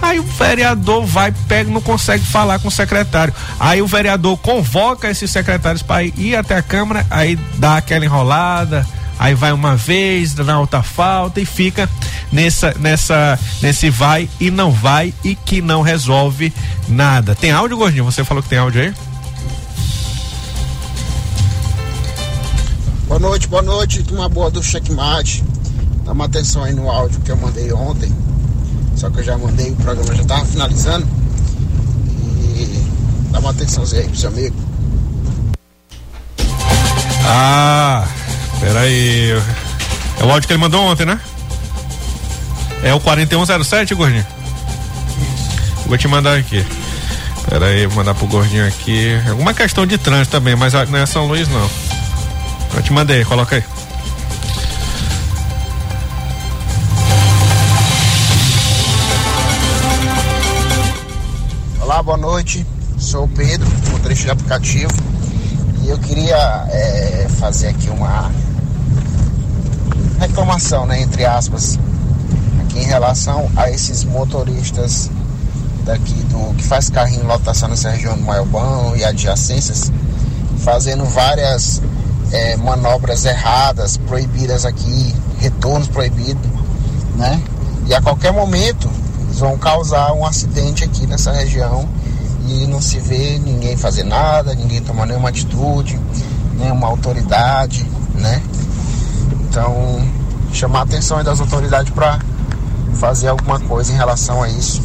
Aí 0.00 0.20
o 0.20 0.22
vereador 0.22 1.04
vai, 1.04 1.32
pega, 1.48 1.70
não 1.70 1.80
consegue 1.80 2.24
falar 2.24 2.58
com 2.60 2.68
o 2.68 2.70
secretário. 2.70 3.34
Aí 3.58 3.82
o 3.82 3.86
vereador 3.86 4.36
convoca 4.38 5.10
esses 5.10 5.30
secretários 5.30 5.82
para 5.82 6.04
ir 6.04 6.36
até 6.36 6.56
a 6.56 6.62
Câmara, 6.62 7.04
aí 7.10 7.36
dá 7.56 7.76
aquela 7.76 8.04
enrolada, 8.04 8.86
aí 9.18 9.34
vai 9.34 9.52
uma 9.52 9.76
vez, 9.76 10.34
dá 10.34 10.58
outra 10.58 10.82
falta 10.82 11.40
e 11.40 11.44
fica 11.44 11.88
nessa, 12.30 12.74
nessa, 12.78 13.38
nesse 13.60 13.90
vai 13.90 14.28
e 14.38 14.50
não 14.50 14.70
vai 14.70 15.12
e 15.24 15.34
que 15.34 15.60
não 15.60 15.82
resolve 15.82 16.52
nada. 16.88 17.34
Tem 17.34 17.50
áudio, 17.50 17.76
Gordinho? 17.76 18.04
Você 18.04 18.22
falou 18.22 18.42
que 18.42 18.48
tem 18.48 18.58
áudio 18.58 18.82
aí? 18.82 18.94
Boa 23.08 23.18
noite, 23.18 23.48
boa 23.48 23.62
noite, 23.62 24.04
uma 24.12 24.28
boa 24.28 24.50
do 24.50 24.62
checkmate. 24.62 25.42
Dá 26.04 26.12
uma 26.12 26.26
atenção 26.26 26.62
aí 26.62 26.72
no 26.72 26.88
áudio 26.88 27.20
que 27.20 27.30
eu 27.30 27.36
mandei 27.36 27.72
ontem 27.72 28.14
só 28.98 29.08
que 29.10 29.20
eu 29.20 29.24
já 29.24 29.38
mandei, 29.38 29.70
o 29.70 29.76
programa 29.76 30.12
já 30.14 30.24
tava 30.24 30.44
finalizando. 30.44 31.06
E 32.36 32.84
dá 33.30 33.38
uma 33.38 33.50
atençãozinha 33.50 34.02
aí 34.02 34.08
pro 34.08 34.18
seu 34.18 34.30
amigo. 34.30 34.56
Ah, 37.24 38.04
peraí. 38.58 39.30
É 40.20 40.24
o 40.24 40.30
áudio 40.30 40.48
que 40.48 40.52
ele 40.52 40.60
mandou 40.60 40.82
ontem, 40.84 41.06
né? 41.06 41.20
É 42.82 42.92
o 42.92 42.98
4107, 42.98 43.94
gordinho? 43.94 44.26
Vou 45.86 45.96
te 45.96 46.08
mandar 46.08 46.36
aqui. 46.36 46.66
Pera 47.48 47.66
aí, 47.66 47.86
vou 47.86 47.96
mandar 47.96 48.14
pro 48.14 48.26
gordinho 48.26 48.66
aqui. 48.66 49.16
Alguma 49.28 49.54
questão 49.54 49.86
de 49.86 49.96
trânsito 49.96 50.32
também, 50.32 50.56
mas 50.56 50.72
não 50.72 50.98
é 50.98 51.06
São 51.06 51.26
Luís 51.26 51.48
não. 51.48 51.70
Eu 52.74 52.82
te 52.82 52.92
mandei, 52.92 53.24
coloca 53.24 53.56
aí. 53.56 53.64
Boa 62.04 62.16
noite. 62.16 62.64
Sou 62.96 63.24
o 63.24 63.28
Pedro, 63.28 63.68
motorista 63.90 64.26
de 64.26 64.30
aplicativo. 64.30 64.92
E 65.82 65.88
eu 65.88 65.98
queria 65.98 66.64
é, 66.70 67.26
fazer 67.38 67.68
aqui 67.68 67.90
uma 67.90 68.30
reclamação, 70.20 70.86
né, 70.86 71.02
entre 71.02 71.26
aspas, 71.26 71.76
aqui 72.62 72.78
em 72.78 72.84
relação 72.84 73.50
a 73.56 73.68
esses 73.68 74.04
motoristas 74.04 75.10
daqui 75.84 76.14
do 76.30 76.54
que 76.54 76.62
faz 76.62 76.88
carrinho 76.88 77.26
lotação 77.26 77.68
nessa 77.68 77.90
região 77.90 78.16
do 78.16 78.22
Maiobão 78.22 78.96
e 78.96 79.04
adjacências, 79.04 79.92
fazendo 80.60 81.04
várias 81.04 81.82
é, 82.30 82.56
manobras 82.56 83.24
erradas, 83.24 83.96
proibidas 83.96 84.64
aqui, 84.64 85.14
retornos 85.40 85.88
proibidos, 85.88 86.48
né? 87.16 87.42
E 87.86 87.94
a 87.94 88.00
qualquer 88.00 88.32
momento 88.32 88.88
vão 89.38 89.56
causar 89.56 90.12
um 90.12 90.24
acidente 90.24 90.84
aqui 90.84 91.06
nessa 91.06 91.32
região 91.32 91.88
e 92.48 92.66
não 92.66 92.80
se 92.80 92.98
vê 92.98 93.38
ninguém 93.38 93.76
fazer 93.76 94.04
nada, 94.04 94.54
ninguém 94.54 94.80
tomar 94.80 95.06
nenhuma 95.06 95.28
atitude, 95.28 96.00
nenhuma 96.58 96.88
autoridade, 96.88 97.86
né? 98.14 98.42
Então, 99.48 100.00
chamar 100.52 100.80
a 100.80 100.82
atenção 100.82 101.22
das 101.22 101.40
autoridades 101.40 101.92
para 101.92 102.18
fazer 102.94 103.28
alguma 103.28 103.60
coisa 103.60 103.92
em 103.92 103.96
relação 103.96 104.42
a 104.42 104.48
isso. 104.48 104.80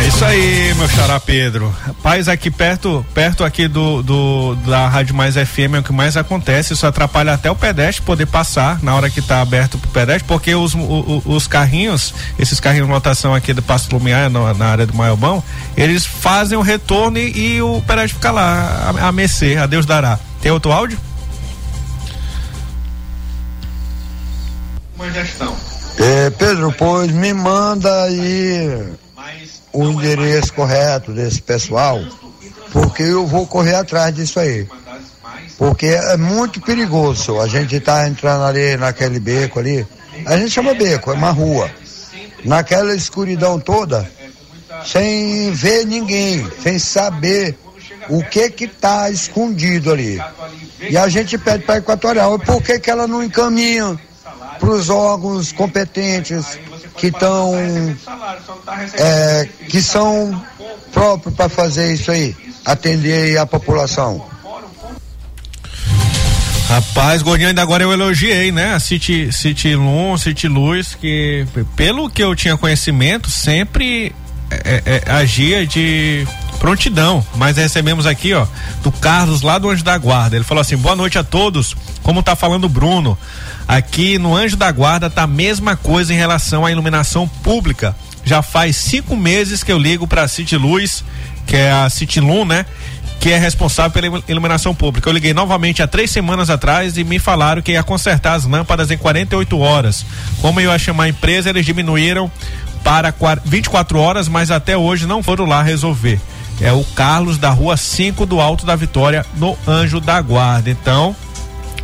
É 0.00 0.06
isso 0.06 0.24
aí, 0.24 0.74
meu 0.76 0.88
xará 0.88 1.20
Pedro. 1.20 1.68
Rapaz, 1.84 2.26
aqui 2.26 2.50
perto, 2.50 3.04
perto 3.12 3.44
aqui 3.44 3.68
do, 3.68 4.02
do 4.02 4.54
da 4.66 4.88
Rádio 4.88 5.14
Mais 5.14 5.34
FM 5.34 5.74
é 5.74 5.78
o 5.80 5.82
que 5.82 5.92
mais 5.92 6.16
acontece. 6.16 6.72
Isso 6.72 6.86
atrapalha 6.86 7.34
até 7.34 7.50
o 7.50 7.54
pedestre 7.54 8.02
poder 8.02 8.24
passar 8.24 8.82
na 8.82 8.94
hora 8.94 9.10
que 9.10 9.20
está 9.20 9.42
aberto 9.42 9.76
pro 9.76 9.90
pedestre, 9.90 10.24
porque 10.26 10.54
os, 10.54 10.74
os, 10.74 11.22
os, 11.26 11.46
carrinhos, 11.46 12.14
esses 12.38 12.58
carrinhos 12.58 12.86
de 12.86 12.92
lotação 12.94 13.34
aqui 13.34 13.52
do 13.52 13.62
Passo 13.62 13.92
Lumiar, 13.92 14.30
na, 14.30 14.54
na 14.54 14.66
área 14.68 14.86
do 14.86 14.94
Maiobão, 14.94 15.44
eles 15.76 16.06
fazem 16.06 16.56
o 16.56 16.62
retorno 16.62 17.18
e, 17.18 17.56
e 17.56 17.62
o 17.62 17.82
pedestre 17.82 18.14
fica 18.14 18.30
lá, 18.30 18.94
a, 18.98 19.08
a 19.08 19.12
mercê, 19.12 19.58
a 19.58 19.66
Deus 19.66 19.84
dará. 19.84 20.18
Tem 20.40 20.50
outro 20.50 20.72
áudio? 20.72 20.98
Uma 24.96 25.10
gestão. 25.10 25.54
É, 25.98 26.30
Pedro, 26.30 26.72
pois 26.78 27.12
me 27.12 27.34
manda 27.34 28.04
aí 28.04 28.94
o 29.72 29.84
endereço 29.84 30.52
correto 30.52 31.12
desse 31.12 31.40
pessoal, 31.40 32.00
porque 32.72 33.02
eu 33.02 33.26
vou 33.26 33.46
correr 33.46 33.74
atrás 33.74 34.14
disso 34.14 34.40
aí. 34.40 34.66
Porque 35.58 35.86
é 35.86 36.16
muito 36.16 36.60
perigoso. 36.60 37.38
A 37.40 37.46
gente 37.46 37.76
está 37.76 38.08
entrando 38.08 38.44
ali 38.44 38.76
naquele 38.76 39.20
beco 39.20 39.58
ali. 39.58 39.86
A 40.24 40.36
gente 40.36 40.50
chama 40.50 40.74
beco, 40.74 41.10
é 41.10 41.14
uma 41.14 41.30
rua. 41.30 41.70
Naquela 42.44 42.94
escuridão 42.94 43.60
toda, 43.60 44.10
sem 44.84 45.50
ver 45.52 45.84
ninguém, 45.84 46.48
sem 46.62 46.78
saber 46.78 47.58
o 48.08 48.22
que 48.22 48.50
que 48.50 48.64
está 48.64 49.10
escondido 49.10 49.92
ali. 49.92 50.18
E 50.88 50.96
a 50.96 51.08
gente 51.08 51.36
pede 51.36 51.64
para 51.64 51.74
a 51.74 51.78
Equatorial, 51.78 52.38
por 52.38 52.62
que, 52.62 52.78
que 52.78 52.90
ela 52.90 53.06
não 53.06 53.22
encaminha 53.22 54.00
para 54.58 54.70
os 54.70 54.88
órgãos 54.88 55.52
competentes 55.52 56.58
que 57.00 57.06
estão 57.06 57.54
é, 58.98 59.48
que 59.68 59.80
são 59.80 60.44
próprios 60.92 61.34
para 61.34 61.48
fazer 61.48 61.94
isso 61.94 62.10
aí, 62.10 62.36
atender 62.64 63.38
a 63.38 63.46
população. 63.46 64.28
Rapaz, 66.68 67.22
Gordinho, 67.22 67.48
ainda 67.48 67.62
agora 67.62 67.82
eu 67.82 67.92
elogiei, 67.92 68.52
né? 68.52 68.74
A 68.74 68.78
City, 68.78 69.32
City 69.32 69.74
Lum, 69.74 70.16
City 70.16 70.46
Luz, 70.46 70.94
que 70.94 71.44
pelo 71.74 72.08
que 72.08 72.22
eu 72.22 72.36
tinha 72.36 72.56
conhecimento, 72.56 73.28
sempre 73.28 74.14
é, 74.50 75.02
é, 75.06 75.10
agia 75.10 75.66
de 75.66 76.26
prontidão. 76.60 77.26
Mas 77.34 77.56
recebemos 77.56 78.06
aqui, 78.06 78.32
ó, 78.34 78.46
do 78.84 78.92
Carlos 78.92 79.42
lá 79.42 79.58
do 79.58 79.68
Anjo 79.68 79.82
da 79.82 79.98
Guarda. 79.98 80.36
Ele 80.36 80.44
falou 80.44 80.60
assim: 80.60 80.76
boa 80.76 80.94
noite 80.94 81.18
a 81.18 81.24
todos. 81.24 81.74
Como 82.04 82.22
tá 82.22 82.36
falando 82.36 82.64
o 82.64 82.68
Bruno, 82.68 83.18
aqui 83.66 84.18
no 84.18 84.36
Anjo 84.36 84.56
da 84.56 84.70
Guarda 84.70 85.10
tá 85.10 85.22
a 85.22 85.26
mesma 85.26 85.74
coisa 85.74 86.14
em 86.14 86.16
relação 86.16 86.64
à 86.64 86.70
iluminação 86.70 87.26
pública. 87.26 87.96
Já 88.24 88.42
faz 88.42 88.76
cinco 88.76 89.16
meses 89.16 89.64
que 89.64 89.72
eu 89.72 89.78
ligo 89.78 90.06
pra 90.06 90.28
City 90.28 90.56
Luz, 90.56 91.02
que 91.46 91.56
é 91.56 91.72
a 91.72 91.88
City 91.88 92.20
Lum, 92.20 92.44
né? 92.44 92.66
que 93.18 93.30
é 93.30 93.38
responsável 93.38 93.90
pela 93.90 94.22
iluminação 94.26 94.74
pública. 94.74 95.06
Eu 95.06 95.12
liguei 95.12 95.34
novamente 95.34 95.82
há 95.82 95.86
três 95.86 96.10
semanas 96.10 96.48
atrás 96.48 96.96
e 96.96 97.04
me 97.04 97.18
falaram 97.18 97.60
que 97.60 97.72
ia 97.72 97.82
consertar 97.82 98.32
as 98.32 98.46
lâmpadas 98.46 98.90
em 98.90 98.96
48 98.96 99.58
horas. 99.58 100.06
Como 100.40 100.58
eu 100.58 100.70
ia 100.70 100.78
chamar 100.78 101.04
a 101.04 101.08
empresa, 101.10 101.50
eles 101.50 101.66
diminuíram 101.66 102.32
para 102.82 103.14
24 103.44 103.98
horas, 103.98 104.26
mas 104.26 104.50
até 104.50 104.74
hoje 104.74 105.06
não 105.06 105.22
foram 105.22 105.44
lá 105.44 105.62
resolver. 105.62 106.18
É 106.60 106.72
o 106.72 106.84
Carlos 106.84 107.38
da 107.38 107.50
rua 107.50 107.76
5 107.76 108.26
do 108.26 108.40
Alto 108.40 108.66
da 108.66 108.76
Vitória, 108.76 109.24
no 109.36 109.56
Anjo 109.66 110.00
da 110.00 110.20
Guarda. 110.20 110.70
Então, 110.70 111.16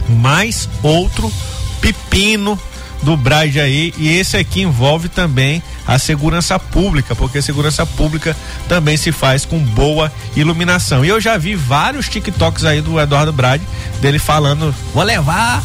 mais 0.09 0.69
outro 0.83 1.33
pepino 1.81 2.59
do 3.03 3.17
Braide 3.17 3.61
aí, 3.61 3.95
e 3.97 4.09
esse 4.09 4.37
aqui 4.37 4.63
envolve 4.63 5.09
também 5.09 5.63
a 5.87 5.99
segurança 5.99 6.59
pública, 6.59 7.15
porque 7.15 7.39
a 7.39 7.43
segurança 7.43 7.87
pública 7.87 8.37
também 8.69 8.97
se 8.97 9.13
faz 9.13 9.45
com 9.45 9.59
boa 9.59 10.13
iluminação. 10.35 11.05
E 11.05 11.09
eu 11.09 11.21
já 11.21 11.39
vi 11.39 11.55
vários 11.55 12.09
TikToks 12.09 12.65
aí 12.65 12.81
do 12.81 12.99
Eduardo 12.99 13.33
Brade, 13.33 13.63
dele 14.01 14.19
falando: 14.19 14.75
vou 14.93 15.05
levar 15.05 15.63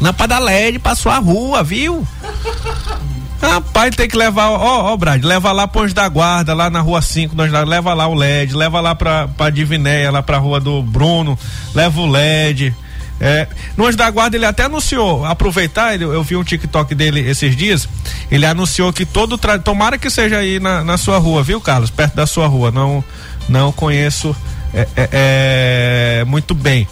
lâmpada 0.00 0.38
LED 0.38 0.78
pra 0.78 0.94
sua 0.94 1.18
rua, 1.18 1.62
viu? 1.62 2.06
Rapaz, 3.42 3.96
tem 3.96 4.08
que 4.08 4.16
levar, 4.16 4.50
ó, 4.50 4.92
ó, 4.92 4.96
Brad, 4.96 5.24
leva 5.24 5.50
lá 5.50 5.66
Ponte 5.66 5.92
da 5.92 6.08
Guarda, 6.08 6.54
lá 6.54 6.70
na 6.70 6.80
rua 6.80 7.02
5, 7.02 7.34
nós 7.34 7.50
leva 7.50 7.92
lá 7.92 8.06
o 8.06 8.14
LED, 8.14 8.54
leva 8.54 8.80
lá 8.80 8.94
pra, 8.94 9.26
pra 9.26 9.50
Divinéia, 9.50 10.12
lá 10.12 10.22
pra 10.22 10.38
rua 10.38 10.60
do 10.60 10.80
Bruno, 10.80 11.36
leva 11.74 12.00
o 12.00 12.06
LED. 12.06 12.72
É, 13.20 13.48
no 13.76 13.84
Anjo 13.84 13.98
da 13.98 14.08
Guarda 14.10 14.36
ele 14.36 14.46
até 14.46 14.64
anunciou, 14.64 15.24
aproveitar, 15.24 15.92
ele, 15.92 16.04
eu 16.04 16.22
vi 16.22 16.36
um 16.36 16.44
TikTok 16.44 16.94
dele 16.94 17.20
esses 17.20 17.56
dias, 17.56 17.88
ele 18.30 18.46
anunciou 18.46 18.92
que 18.92 19.04
todo, 19.04 19.36
tra... 19.36 19.58
tomara 19.58 19.98
que 19.98 20.08
seja 20.08 20.38
aí 20.38 20.60
na, 20.60 20.84
na 20.84 20.96
sua 20.96 21.18
rua, 21.18 21.42
viu 21.42 21.60
Carlos, 21.60 21.90
perto 21.90 22.14
da 22.14 22.26
sua 22.26 22.46
rua, 22.46 22.70
não, 22.70 23.04
não 23.48 23.72
conheço 23.72 24.34
é, 24.72 24.88
é, 24.96 25.08
é, 25.12 26.24
muito 26.24 26.54
bem. 26.54 26.86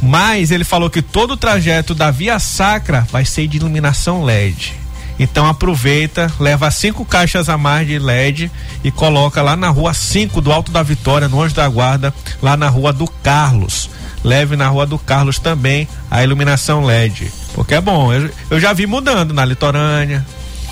Mas 0.00 0.50
ele 0.50 0.64
falou 0.64 0.88
que 0.88 1.02
todo 1.02 1.32
o 1.32 1.36
trajeto 1.36 1.94
da 1.94 2.10
Via 2.10 2.38
Sacra 2.38 3.06
vai 3.10 3.24
ser 3.24 3.46
de 3.46 3.58
iluminação 3.58 4.24
LED. 4.24 4.79
Então 5.20 5.46
aproveita, 5.46 6.32
leva 6.40 6.70
cinco 6.70 7.04
caixas 7.04 7.50
a 7.50 7.58
mais 7.58 7.86
de 7.86 7.98
LED 7.98 8.50
e 8.82 8.90
coloca 8.90 9.42
lá 9.42 9.54
na 9.54 9.68
rua 9.68 9.92
5 9.92 10.40
do 10.40 10.50
Alto 10.50 10.72
da 10.72 10.82
Vitória, 10.82 11.28
no 11.28 11.42
Anjo 11.42 11.54
da 11.54 11.68
Guarda, 11.68 12.12
lá 12.42 12.56
na 12.56 12.70
rua 12.70 12.90
do 12.92 13.06
Carlos 13.22 13.90
leve 14.24 14.56
na 14.56 14.68
Rua 14.68 14.86
do 14.86 14.98
Carlos 14.98 15.38
também 15.38 15.88
a 16.10 16.22
iluminação 16.22 16.84
LED. 16.84 17.32
Porque 17.54 17.74
é 17.74 17.80
bom. 17.80 18.12
Eu, 18.12 18.30
eu 18.50 18.60
já 18.60 18.72
vi 18.72 18.86
mudando 18.86 19.32
na 19.32 19.44
Litorânea, 19.44 20.24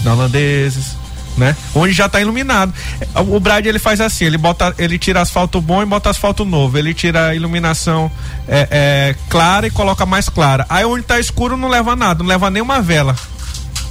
na 0.02 0.12
Holandeses, 0.12 0.96
né? 1.36 1.56
Onde 1.74 1.92
já 1.92 2.06
está 2.06 2.20
iluminado. 2.20 2.72
O 3.28 3.40
Brad 3.40 3.64
ele 3.66 3.78
faz 3.78 4.00
assim, 4.00 4.24
ele 4.24 4.38
bota, 4.38 4.74
ele 4.78 4.98
tira 4.98 5.20
asfalto 5.20 5.60
bom 5.60 5.82
e 5.82 5.86
bota 5.86 6.10
asfalto 6.10 6.44
novo. 6.44 6.78
Ele 6.78 6.92
tira 6.92 7.28
a 7.28 7.34
iluminação 7.34 8.10
é, 8.46 8.68
é, 8.70 9.16
clara 9.28 9.66
e 9.66 9.70
coloca 9.70 10.04
mais 10.04 10.28
clara. 10.28 10.66
Aí 10.68 10.84
onde 10.84 11.02
está 11.02 11.18
escuro 11.18 11.56
não 11.56 11.68
leva 11.68 11.96
nada, 11.96 12.22
não 12.22 12.28
leva 12.28 12.50
nem 12.50 12.62
uma 12.62 12.80
vela, 12.80 13.16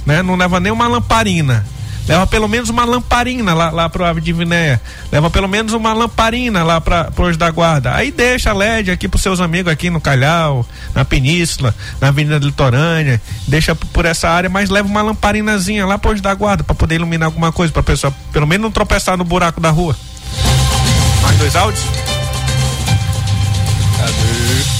né? 0.08 0.22
Não 0.22 0.36
leva 0.36 0.58
nem 0.58 0.72
uma 0.72 0.88
lamparina. 0.88 1.66
Leva 2.08 2.26
pelo 2.26 2.48
menos 2.48 2.70
uma 2.70 2.86
lamparina 2.86 3.52
lá, 3.52 3.70
lá 3.70 3.86
pro 3.90 4.02
Ave 4.02 4.22
de 4.22 4.32
Vinéia. 4.32 4.80
Leva 5.12 5.28
pelo 5.28 5.46
menos 5.46 5.74
uma 5.74 5.92
lamparina 5.92 6.64
lá 6.64 6.80
para 6.80 7.10
pro 7.10 7.36
da 7.36 7.50
Guarda. 7.50 7.94
Aí 7.94 8.10
deixa 8.10 8.48
a 8.48 8.54
LED 8.54 8.90
aqui 8.90 9.06
pros 9.06 9.22
seus 9.22 9.38
amigos 9.38 9.70
aqui 9.70 9.90
no 9.90 10.00
Calhau, 10.00 10.66
na 10.94 11.04
Península, 11.04 11.74
na 12.00 12.08
Avenida 12.08 12.38
Litorânea. 12.38 13.20
Deixa 13.46 13.74
por 13.74 14.06
essa 14.06 14.30
área, 14.30 14.48
mas 14.48 14.70
leva 14.70 14.88
uma 14.88 15.02
lamparinazinha 15.02 15.84
lá 15.84 15.98
pro 15.98 16.18
da 16.18 16.32
Guarda 16.32 16.64
para 16.64 16.74
poder 16.74 16.94
iluminar 16.94 17.26
alguma 17.26 17.52
coisa, 17.52 17.70
pra 17.70 17.82
pessoa 17.82 18.10
pelo 18.32 18.46
menos 18.46 18.62
não 18.62 18.70
tropeçar 18.70 19.18
no 19.18 19.24
buraco 19.24 19.60
da 19.60 19.68
rua. 19.68 19.94
Mais 21.20 21.36
dois 21.36 21.54
áudios? 21.54 21.84
Cadê? 23.98 24.77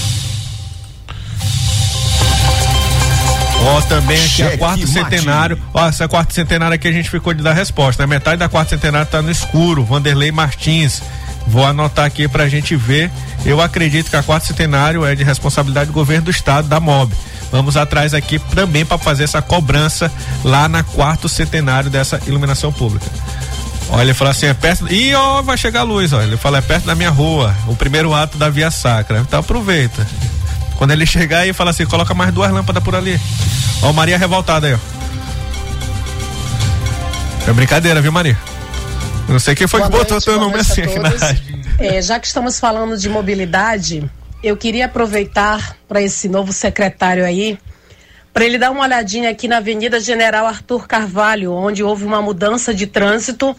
Ó, 3.61 3.81
também 3.81 4.17
aqui 4.17 4.29
Cheque 4.29 4.55
a 4.55 4.57
quarto 4.57 4.87
centenário. 4.87 5.59
Ó, 5.73 5.87
essa 5.87 6.07
quarto 6.07 6.33
centenário 6.33 6.75
aqui 6.75 6.87
a 6.87 6.91
gente 6.91 7.09
ficou 7.09 7.33
de 7.33 7.43
dar 7.43 7.53
resposta. 7.53 8.03
Né? 8.03 8.07
Metade 8.07 8.37
da 8.37 8.49
quarto 8.49 8.69
centenário 8.69 9.07
tá 9.07 9.21
no 9.21 9.29
escuro. 9.31 9.83
Vanderlei 9.83 10.31
Martins. 10.31 11.01
Vou 11.47 11.65
anotar 11.65 12.05
aqui 12.05 12.27
pra 12.27 12.47
gente 12.47 12.75
ver. 12.75 13.11
Eu 13.45 13.59
acredito 13.61 14.09
que 14.09 14.15
a 14.15 14.23
quarto 14.23 14.47
centenário 14.47 15.05
é 15.05 15.15
de 15.15 15.23
responsabilidade 15.23 15.87
do 15.87 15.93
governo 15.93 16.25
do 16.25 16.31
estado, 16.31 16.67
da 16.67 16.79
MOB. 16.79 17.13
Vamos 17.51 17.75
atrás 17.75 18.13
aqui 18.13 18.37
também 18.37 18.85
para 18.85 18.97
fazer 18.97 19.23
essa 19.23 19.41
cobrança 19.41 20.11
lá 20.43 20.69
na 20.69 20.83
quarto 20.83 21.27
centenário 21.27 21.89
dessa 21.89 22.19
iluminação 22.27 22.71
pública. 22.71 23.05
Olha, 23.89 24.03
ele 24.03 24.13
fala 24.13 24.29
assim, 24.29 24.45
é 24.45 24.53
perto. 24.53 24.91
Ih, 24.93 25.15
ó, 25.15 25.41
vai 25.41 25.57
chegar 25.57 25.79
a 25.79 25.83
luz, 25.83 26.13
ó. 26.13 26.21
Ele 26.21 26.37
fala, 26.37 26.59
é 26.59 26.61
perto 26.61 26.85
da 26.85 26.93
minha 26.93 27.09
rua, 27.09 27.55
o 27.67 27.75
primeiro 27.75 28.13
ato 28.13 28.37
da 28.37 28.49
via 28.49 28.69
sacra. 28.69 29.19
Então 29.19 29.39
aproveita. 29.39 30.05
Quando 30.79 30.91
ele 30.91 31.05
chegar 31.05 31.45
e 31.45 31.51
falar 31.51 31.71
assim, 31.71 31.85
coloca 31.85 32.13
mais 32.13 32.33
duas 32.33 32.49
lâmpadas 32.49 32.81
por 32.81 32.95
ali. 32.95 33.19
Ó, 33.83 33.91
Maria 33.91 34.17
revoltada 34.17 34.65
aí, 34.65 34.73
ó. 34.73 34.77
É 37.49 37.51
brincadeira, 37.51 38.01
viu, 38.01 38.13
Maria? 38.13 38.37
Não 39.27 39.39
sei 39.39 39.55
quem 39.55 39.67
foi 39.67 39.81
boa 39.81 39.91
que 39.91 39.97
botou 39.97 40.11
noite, 40.11 40.23
teu 40.23 40.39
nome 40.39 40.55
assim 40.57 40.83
aqui 40.83 40.97
na 40.97 41.09
rádio. 41.09 41.59
É, 41.79 42.01
já 42.01 42.17
que 42.17 42.27
estamos 42.27 42.61
falando 42.61 42.97
de 42.97 43.09
mobilidade, 43.09 44.09
eu 44.41 44.55
queria 44.55 44.85
aproveitar 44.85 45.75
para 45.85 46.01
esse 46.01 46.29
novo 46.29 46.53
secretário 46.53 47.25
aí, 47.25 47.59
para 48.33 48.45
ele 48.45 48.57
dar 48.57 48.71
uma 48.71 48.83
olhadinha 48.83 49.29
aqui 49.29 49.49
na 49.49 49.57
Avenida 49.57 49.99
General 49.99 50.47
Arthur 50.47 50.87
Carvalho, 50.87 51.51
onde 51.51 51.83
houve 51.83 52.05
uma 52.05 52.21
mudança 52.21 52.73
de 52.73 52.87
trânsito, 52.87 53.53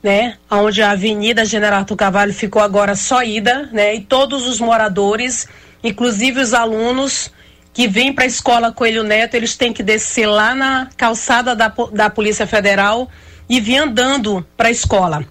né? 0.00 0.36
Onde 0.48 0.80
a 0.80 0.92
Avenida 0.92 1.44
General 1.44 1.80
Arthur 1.80 1.96
Carvalho 1.96 2.32
ficou 2.32 2.62
agora 2.62 2.94
só 2.94 3.24
ida, 3.24 3.68
né? 3.72 3.96
E 3.96 4.00
todos 4.00 4.46
os 4.46 4.60
moradores 4.60 5.48
Inclusive 5.82 6.40
os 6.40 6.54
alunos 6.54 7.30
que 7.72 7.88
vêm 7.88 8.12
para 8.12 8.24
a 8.24 8.26
escola 8.26 8.72
Coelho 8.72 9.02
Neto, 9.02 9.34
eles 9.34 9.56
têm 9.56 9.72
que 9.72 9.82
descer 9.82 10.26
lá 10.26 10.54
na 10.54 10.88
calçada 10.96 11.56
da, 11.56 11.72
da 11.92 12.10
Polícia 12.10 12.46
Federal 12.46 13.10
e 13.48 13.60
vir 13.60 13.78
andando 13.78 14.46
para 14.56 14.68
a 14.68 14.70
escola. 14.70 15.24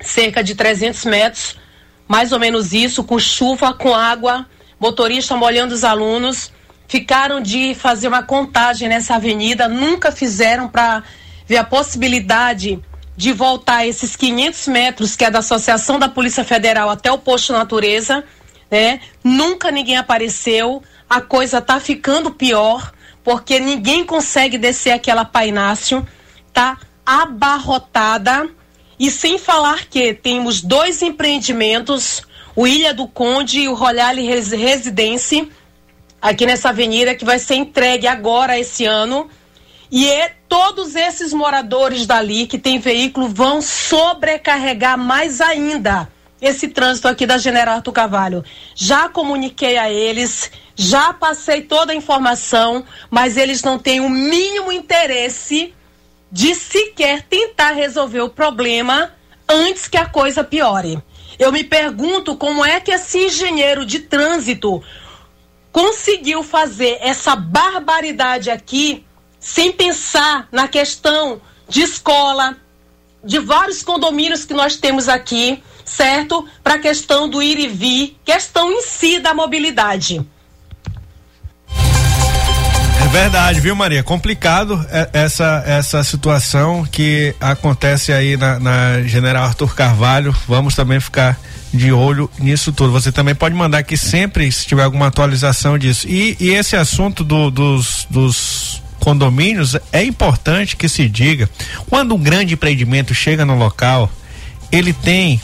Cerca 0.00 0.44
de 0.44 0.54
300 0.54 1.04
metros, 1.06 1.56
mais 2.06 2.30
ou 2.30 2.38
menos 2.38 2.72
isso, 2.72 3.02
com 3.02 3.18
chuva, 3.18 3.72
com 3.72 3.94
água, 3.94 4.46
motorista 4.78 5.34
molhando 5.36 5.74
os 5.74 5.82
alunos. 5.82 6.52
Ficaram 6.86 7.40
de 7.40 7.74
fazer 7.74 8.08
uma 8.08 8.22
contagem 8.22 8.88
nessa 8.88 9.16
avenida, 9.16 9.66
nunca 9.66 10.12
fizeram 10.12 10.68
para 10.68 11.02
ver 11.46 11.56
a 11.56 11.64
possibilidade 11.64 12.78
de 13.16 13.32
voltar 13.32 13.86
esses 13.86 14.14
500 14.14 14.68
metros, 14.68 15.16
que 15.16 15.24
é 15.24 15.30
da 15.30 15.40
Associação 15.40 15.98
da 15.98 16.08
Polícia 16.08 16.44
Federal 16.44 16.88
até 16.88 17.10
o 17.10 17.18
posto 17.18 17.52
Natureza 17.52 18.24
né? 18.70 19.00
Nunca 19.22 19.70
ninguém 19.70 19.96
apareceu, 19.96 20.82
a 21.08 21.20
coisa 21.20 21.60
tá 21.60 21.80
ficando 21.80 22.30
pior, 22.30 22.92
porque 23.24 23.58
ninguém 23.58 24.04
consegue 24.04 24.58
descer 24.58 24.92
aquela 24.92 25.24
painácio, 25.24 26.06
tá 26.52 26.78
abarrotada. 27.04 28.48
E 28.98 29.10
sem 29.10 29.38
falar 29.38 29.86
que 29.86 30.12
temos 30.12 30.60
dois 30.60 31.02
empreendimentos, 31.02 32.22
o 32.54 32.66
Ilha 32.66 32.92
do 32.92 33.06
Conde 33.06 33.60
e 33.60 33.68
o 33.68 33.74
Royale 33.74 34.22
Residência, 34.22 35.48
aqui 36.20 36.44
nessa 36.44 36.70
avenida, 36.70 37.14
que 37.14 37.24
vai 37.24 37.38
ser 37.38 37.54
entregue 37.54 38.06
agora 38.06 38.58
esse 38.58 38.84
ano. 38.84 39.30
E 39.90 40.06
é, 40.06 40.34
todos 40.48 40.94
esses 40.96 41.32
moradores 41.32 42.06
dali 42.06 42.46
que 42.46 42.58
têm 42.58 42.78
veículo 42.78 43.28
vão 43.28 43.62
sobrecarregar 43.62 44.98
mais 44.98 45.40
ainda 45.40 46.08
esse 46.40 46.68
trânsito 46.68 47.08
aqui 47.08 47.26
da 47.26 47.38
General 47.38 47.76
Arthur 47.76 47.92
Carvalho. 47.92 48.44
Já 48.74 49.08
comuniquei 49.08 49.76
a 49.76 49.90
eles, 49.90 50.50
já 50.76 51.12
passei 51.12 51.62
toda 51.62 51.92
a 51.92 51.96
informação, 51.96 52.84
mas 53.10 53.36
eles 53.36 53.62
não 53.62 53.78
têm 53.78 54.00
o 54.00 54.08
mínimo 54.08 54.70
interesse 54.70 55.74
de 56.30 56.54
sequer 56.54 57.22
tentar 57.22 57.72
resolver 57.72 58.20
o 58.20 58.30
problema 58.30 59.12
antes 59.48 59.88
que 59.88 59.96
a 59.96 60.06
coisa 60.06 60.44
piore. 60.44 61.02
Eu 61.38 61.52
me 61.52 61.64
pergunto 61.64 62.36
como 62.36 62.64
é 62.64 62.80
que 62.80 62.90
esse 62.90 63.26
engenheiro 63.26 63.86
de 63.86 64.00
trânsito 64.00 64.82
conseguiu 65.72 66.42
fazer 66.42 66.98
essa 67.00 67.36
barbaridade 67.36 68.50
aqui 68.50 69.04
sem 69.38 69.72
pensar 69.72 70.48
na 70.50 70.66
questão 70.66 71.40
de 71.68 71.82
escola, 71.82 72.56
de 73.22 73.38
vários 73.38 73.82
condomínios 73.82 74.44
que 74.44 74.54
nós 74.54 74.76
temos 74.76 75.08
aqui 75.08 75.62
certo? 75.88 76.46
Para 76.62 76.74
a 76.74 76.78
questão 76.78 77.28
do 77.28 77.42
ir 77.42 77.58
e 77.58 77.68
vir, 77.68 78.16
questão 78.24 78.70
em 78.70 78.82
si 78.82 79.18
da 79.18 79.34
mobilidade. 79.34 80.24
É 83.00 83.10
verdade, 83.10 83.60
viu, 83.60 83.74
Maria? 83.74 84.02
Complicado 84.02 84.84
é, 84.90 85.08
essa, 85.14 85.62
essa 85.66 86.04
situação 86.04 86.84
que 86.84 87.34
acontece 87.40 88.12
aí 88.12 88.36
na, 88.36 88.58
na 88.58 89.02
General 89.02 89.44
Arthur 89.44 89.74
Carvalho. 89.74 90.36
Vamos 90.46 90.74
também 90.74 91.00
ficar 91.00 91.40
de 91.72 91.90
olho 91.90 92.30
nisso 92.38 92.72
tudo. 92.72 92.92
Você 92.92 93.10
também 93.10 93.34
pode 93.34 93.54
mandar 93.54 93.78
aqui 93.78 93.96
sempre, 93.96 94.50
se 94.52 94.66
tiver 94.66 94.82
alguma 94.82 95.06
atualização 95.06 95.78
disso. 95.78 96.06
E, 96.08 96.36
e 96.38 96.50
esse 96.50 96.76
assunto 96.76 97.24
do, 97.24 97.50
dos, 97.50 98.06
dos 98.10 98.82
condomínios, 98.98 99.76
é 99.92 100.04
importante 100.04 100.76
que 100.76 100.88
se 100.88 101.08
diga, 101.08 101.48
quando 101.88 102.14
um 102.14 102.18
grande 102.18 102.54
empreendimento 102.54 103.14
chega 103.14 103.44
no 103.44 103.56
local, 103.56 104.10
ele 104.70 104.92
tem 104.92 105.40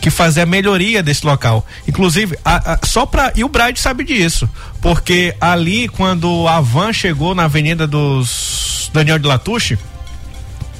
que 0.00 0.10
fazer 0.10 0.42
a 0.42 0.46
melhoria 0.46 1.02
desse 1.02 1.24
local. 1.24 1.66
Inclusive, 1.86 2.38
a, 2.44 2.74
a, 2.74 2.86
só 2.86 3.04
para 3.04 3.32
e 3.34 3.44
o 3.44 3.48
Bride 3.48 3.80
sabe 3.80 4.04
disso, 4.04 4.48
porque 4.80 5.34
ali 5.40 5.88
quando 5.88 6.46
a 6.48 6.60
van 6.60 6.92
chegou 6.92 7.34
na 7.34 7.44
Avenida 7.44 7.86
dos 7.86 8.90
Daniel 8.92 9.18
de 9.18 9.26
Latouche, 9.26 9.78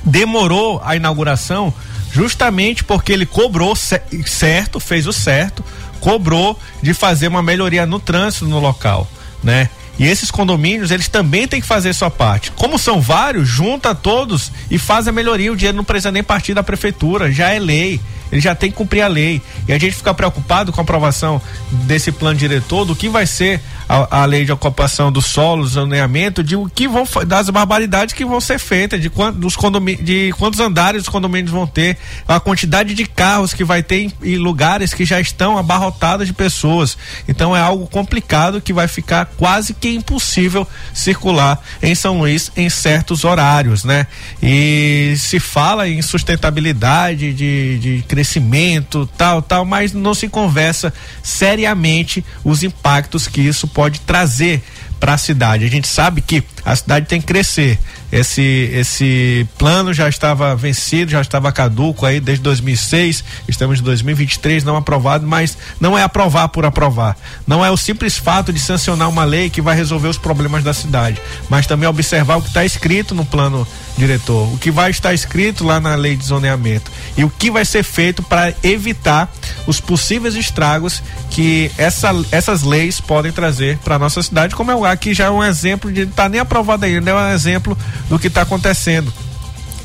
demorou 0.04 0.80
a 0.84 0.96
inauguração 0.96 1.72
justamente 2.10 2.82
porque 2.84 3.12
ele 3.12 3.26
cobrou 3.26 3.76
certo, 3.76 4.80
fez 4.80 5.06
o 5.06 5.12
certo, 5.12 5.64
cobrou 6.00 6.58
de 6.82 6.94
fazer 6.94 7.28
uma 7.28 7.42
melhoria 7.42 7.84
no 7.84 7.98
trânsito 7.98 8.46
no 8.46 8.58
local, 8.58 9.06
né? 9.42 9.68
E 9.98 10.06
esses 10.06 10.30
condomínios, 10.30 10.92
eles 10.92 11.08
também 11.08 11.48
têm 11.48 11.60
que 11.60 11.66
fazer 11.66 11.92
sua 11.92 12.08
parte. 12.08 12.52
Como 12.52 12.78
são 12.78 13.00
vários, 13.00 13.48
junta 13.48 13.96
todos 13.96 14.52
e 14.70 14.78
faz 14.78 15.08
a 15.08 15.12
melhoria. 15.12 15.52
O 15.52 15.56
dinheiro 15.56 15.76
não 15.76 15.82
precisa 15.82 16.12
nem 16.12 16.22
partir 16.22 16.54
da 16.54 16.62
prefeitura, 16.62 17.32
já 17.32 17.52
é 17.52 17.58
lei 17.58 18.00
ele 18.30 18.40
já 18.40 18.54
tem 18.54 18.70
que 18.70 18.76
cumprir 18.76 19.02
a 19.02 19.08
lei. 19.08 19.40
E 19.66 19.72
a 19.72 19.78
gente 19.78 19.96
fica 19.96 20.12
preocupado 20.12 20.72
com 20.72 20.80
a 20.80 20.82
aprovação 20.82 21.40
desse 21.70 22.12
plano 22.12 22.38
diretor, 22.38 22.84
do 22.84 22.94
que 22.94 23.08
vai 23.08 23.26
ser 23.26 23.60
a, 23.88 24.22
a 24.22 24.24
lei 24.24 24.44
de 24.44 24.52
ocupação 24.52 25.10
do 25.10 25.22
solo, 25.22 25.66
zoneamento, 25.66 26.42
de 26.44 26.54
o 26.54 26.68
que 26.68 26.86
vão 26.86 27.06
das 27.26 27.48
barbaridades 27.48 28.14
que 28.14 28.24
vão 28.24 28.40
ser 28.40 28.58
feitas, 28.58 29.00
de, 29.00 29.08
quant, 29.08 29.32
dos 29.34 29.56
de 30.02 30.32
quantos 30.36 30.60
andares 30.60 31.02
os 31.02 31.08
condomínios 31.08 31.50
vão 31.50 31.66
ter, 31.66 31.96
a 32.26 32.38
quantidade 32.38 32.94
de 32.94 33.06
carros 33.06 33.54
que 33.54 33.64
vai 33.64 33.82
ter 33.82 34.02
em, 34.02 34.12
em 34.22 34.36
lugares 34.36 34.92
que 34.92 35.04
já 35.04 35.20
estão 35.20 35.56
abarrotados 35.56 36.26
de 36.26 36.32
pessoas. 36.32 36.98
Então 37.26 37.56
é 37.56 37.60
algo 37.60 37.86
complicado 37.86 38.60
que 38.60 38.72
vai 38.72 38.86
ficar 38.86 39.26
quase 39.36 39.72
que 39.72 39.88
impossível 39.88 40.66
circular 40.92 41.60
em 41.82 41.94
São 41.94 42.18
Luís 42.18 42.52
em 42.56 42.68
certos 42.68 43.24
horários, 43.24 43.84
né? 43.84 44.06
E 44.42 45.14
se 45.16 45.40
fala 45.40 45.88
em 45.88 46.02
sustentabilidade 46.02 47.32
de, 47.32 47.78
de 47.78 48.04
crescimento, 48.06 49.08
tal, 49.16 49.40
tal, 49.40 49.64
mas 49.64 49.92
não 49.92 50.14
se 50.14 50.28
conversa 50.28 50.92
seriamente 51.22 52.24
os 52.44 52.62
impactos 52.62 53.26
que 53.26 53.40
isso 53.40 53.66
pode 53.78 54.00
trazer 54.00 54.60
para 54.98 55.14
a 55.14 55.18
cidade. 55.18 55.64
A 55.64 55.68
gente 55.68 55.86
sabe 55.86 56.20
que 56.20 56.42
a 56.64 56.74
cidade 56.74 57.06
tem 57.06 57.20
que 57.20 57.28
crescer. 57.28 57.78
Esse 58.10 58.42
esse 58.72 59.46
plano 59.56 59.92
já 59.94 60.08
estava 60.08 60.56
vencido, 60.56 61.12
já 61.12 61.20
estava 61.20 61.52
caduco 61.52 62.04
aí 62.04 62.18
desde 62.18 62.42
2006. 62.42 63.22
Estamos 63.46 63.78
em 63.78 63.82
2023, 63.84 64.64
não 64.64 64.74
aprovado, 64.74 65.24
mas 65.24 65.56
não 65.80 65.96
é 65.96 66.02
aprovar 66.02 66.48
por 66.48 66.64
aprovar. 66.64 67.16
Não 67.46 67.64
é 67.64 67.70
o 67.70 67.76
simples 67.76 68.18
fato 68.18 68.52
de 68.52 68.58
sancionar 68.58 69.08
uma 69.08 69.22
lei 69.22 69.48
que 69.48 69.62
vai 69.62 69.76
resolver 69.76 70.08
os 70.08 70.18
problemas 70.18 70.64
da 70.64 70.74
cidade, 70.74 71.22
mas 71.48 71.64
também 71.64 71.88
observar 71.88 72.38
o 72.38 72.42
que 72.42 72.48
está 72.48 72.64
escrito 72.64 73.14
no 73.14 73.24
plano 73.24 73.64
diretor, 73.98 74.52
o 74.52 74.56
que 74.56 74.70
vai 74.70 74.90
estar 74.90 75.12
escrito 75.12 75.64
lá 75.64 75.80
na 75.80 75.94
lei 75.94 76.16
de 76.16 76.24
zoneamento 76.24 76.90
e 77.16 77.24
o 77.24 77.30
que 77.30 77.50
vai 77.50 77.64
ser 77.64 77.82
feito 77.82 78.22
para 78.22 78.54
evitar 78.62 79.30
os 79.66 79.80
possíveis 79.80 80.34
estragos 80.34 81.02
que 81.30 81.70
essa, 81.76 82.10
essas 82.30 82.62
leis 82.62 83.00
podem 83.00 83.32
trazer 83.32 83.76
para 83.78 83.98
nossa 83.98 84.22
cidade, 84.22 84.54
como 84.54 84.70
é 84.70 84.74
o 84.74 84.84
aqui 84.84 85.12
já 85.12 85.26
é 85.26 85.30
um 85.30 85.44
exemplo 85.44 85.92
de 85.92 86.02
estar 86.02 86.24
tá 86.24 86.28
nem 86.28 86.40
aprovado 86.40 86.84
ainda, 86.84 87.10
é 87.10 87.14
um 87.14 87.32
exemplo 87.32 87.76
do 88.08 88.18
que 88.18 88.28
está 88.28 88.42
acontecendo 88.42 89.12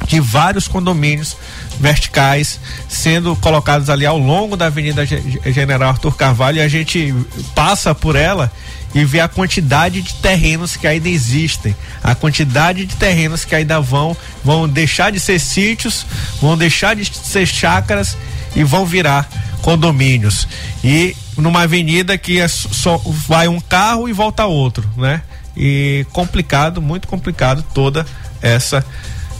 de 0.07 0.19
vários 0.19 0.67
condomínios 0.67 1.35
verticais 1.79 2.59
sendo 2.87 3.35
colocados 3.35 3.89
ali 3.89 4.05
ao 4.05 4.17
longo 4.17 4.55
da 4.55 4.67
Avenida 4.67 5.05
General 5.05 5.89
Arthur 5.89 6.15
Carvalho 6.15 6.57
e 6.57 6.61
a 6.61 6.67
gente 6.67 7.13
passa 7.55 7.93
por 7.93 8.15
ela 8.15 8.51
e 8.93 9.03
vê 9.03 9.19
a 9.19 9.27
quantidade 9.27 10.01
de 10.01 10.13
terrenos 10.15 10.77
que 10.77 10.85
ainda 10.85 11.09
existem, 11.09 11.75
a 12.03 12.13
quantidade 12.13 12.85
de 12.85 12.95
terrenos 12.95 13.43
que 13.43 13.55
ainda 13.55 13.81
vão 13.81 14.15
vão 14.43 14.69
deixar 14.69 15.11
de 15.11 15.19
ser 15.19 15.39
sítios, 15.39 16.05
vão 16.39 16.55
deixar 16.55 16.95
de 16.95 17.05
ser 17.05 17.45
chácaras 17.47 18.15
e 18.55 18.63
vão 18.63 18.85
virar 18.85 19.27
condomínios. 19.61 20.47
E 20.83 21.15
numa 21.37 21.63
avenida 21.63 22.17
que 22.17 22.39
é 22.39 22.47
só 22.47 23.01
vai 23.27 23.47
um 23.47 23.59
carro 23.59 24.07
e 24.07 24.13
volta 24.13 24.45
outro, 24.45 24.87
né? 24.95 25.21
E 25.57 26.05
complicado, 26.11 26.81
muito 26.81 27.07
complicado 27.07 27.63
toda 27.73 28.05
essa 28.41 28.85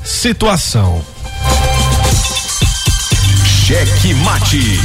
situação. 0.04 1.04
Cheque 3.74 4.13
mate. 4.13 4.80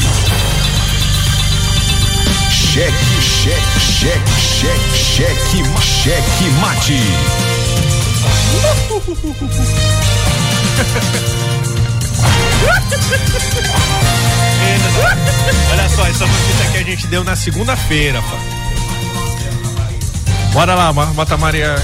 Cheque, 2.50 2.94
cheque, 3.20 3.60
cheque, 3.78 4.22
cheque, 4.40 4.96
cheque, 4.96 5.62
cheque 5.78 6.50
mate. 6.58 6.98
Olha 15.70 15.88
só, 15.90 16.06
essa 16.06 16.26
notícia 16.26 16.70
que 16.72 16.78
a 16.78 16.82
gente 16.82 17.06
deu 17.08 17.22
na 17.22 17.36
segunda-feira. 17.36 18.22
Bora 20.54 20.74
lá, 20.74 20.94
Mata 20.94 21.36
Maria. 21.36 21.76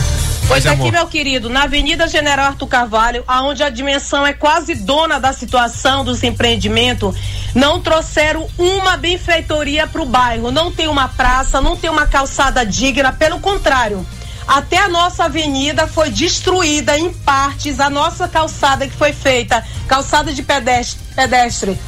Pois 0.46 0.66
aqui, 0.66 0.90
meu 0.90 1.06
querido, 1.06 1.48
na 1.48 1.62
Avenida 1.64 2.06
General 2.06 2.46
Arthur 2.46 2.66
Carvalho, 2.66 3.24
aonde 3.26 3.62
a 3.62 3.70
dimensão 3.70 4.26
é 4.26 4.32
quase 4.32 4.74
dona 4.74 5.18
da 5.18 5.32
situação 5.32 6.04
dos 6.04 6.22
empreendimentos, 6.22 7.16
não 7.54 7.80
trouxeram 7.80 8.46
uma 8.58 8.96
benfeitoria 8.96 9.86
para 9.86 10.02
o 10.02 10.06
bairro. 10.06 10.50
Não 10.50 10.70
tem 10.70 10.86
uma 10.86 11.08
praça, 11.08 11.60
não 11.60 11.76
tem 11.76 11.90
uma 11.90 12.06
calçada 12.06 12.64
digna, 12.64 13.12
pelo 13.12 13.40
contrário. 13.40 14.06
Até 14.46 14.76
a 14.76 14.88
nossa 14.88 15.24
avenida 15.24 15.86
foi 15.86 16.10
destruída 16.10 16.98
em 16.98 17.12
partes, 17.12 17.80
a 17.80 17.88
nossa 17.88 18.28
calçada 18.28 18.86
que 18.86 18.94
foi 18.94 19.12
feita, 19.12 19.64
calçada 19.88 20.32
de 20.32 20.42
pedestre, 20.42 21.00
pedestre 21.16 21.78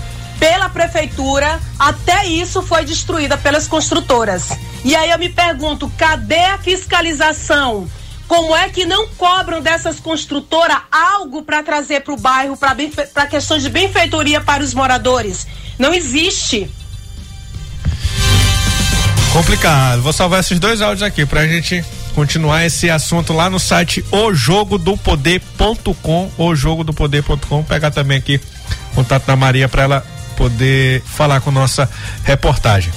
pela 0.41 0.69
prefeitura, 0.69 1.61
até 1.79 2.27
isso 2.27 2.63
foi 2.63 2.85
destruída 2.85 3.37
pelas 3.37 3.67
construtoras. 3.67 4.49
E 4.85 4.95
aí 4.95 5.11
eu 5.11 5.19
me 5.19 5.29
pergunto, 5.29 5.91
cadê 5.97 6.45
a 6.45 6.59
fiscalização? 6.59 7.89
Como 8.27 8.57
é 8.57 8.69
que 8.69 8.85
não 8.85 9.07
cobram 9.09 9.61
dessas 9.61 10.01
construtoras 10.01 10.79
algo 10.91 11.43
para 11.43 11.63
trazer 11.63 12.01
para 12.01 12.13
o 12.13 12.17
bairro, 12.17 12.57
para 12.57 12.75
questões 13.27 13.63
de 13.63 13.71
benfeitoria 13.71 14.41
para 14.41 14.63
os 14.63 14.75
moradores? 14.75 15.47
Não 15.79 15.95
existe. 15.95 16.69
Complicado. 19.33 20.03
Vou 20.03 20.13
salvar 20.13 20.41
esses 20.41 20.59
dois 20.59 20.81
áudios 20.81 21.03
aqui 21.03 21.27
para 21.27 21.43
a 21.43 21.47
gente 21.47 21.85
continuar 22.15 22.65
esse 22.65 22.89
assunto 22.89 23.35
lá 23.35 23.51
no 23.51 23.61
site 23.61 24.03
ojogodopoder.com, 24.11 26.33
ojogodopoder.com. 26.39 27.63
Pegar 27.63 27.91
também 27.91 28.19
aqui 28.19 28.41
contato 28.95 29.27
da 29.27 29.37
Maria 29.37 29.69
para 29.69 29.83
ela 29.83 30.03
poder 30.37 31.03
falar 31.03 31.43
com 31.43 31.51
nossa 31.51 31.91
reportagem. 32.25 32.91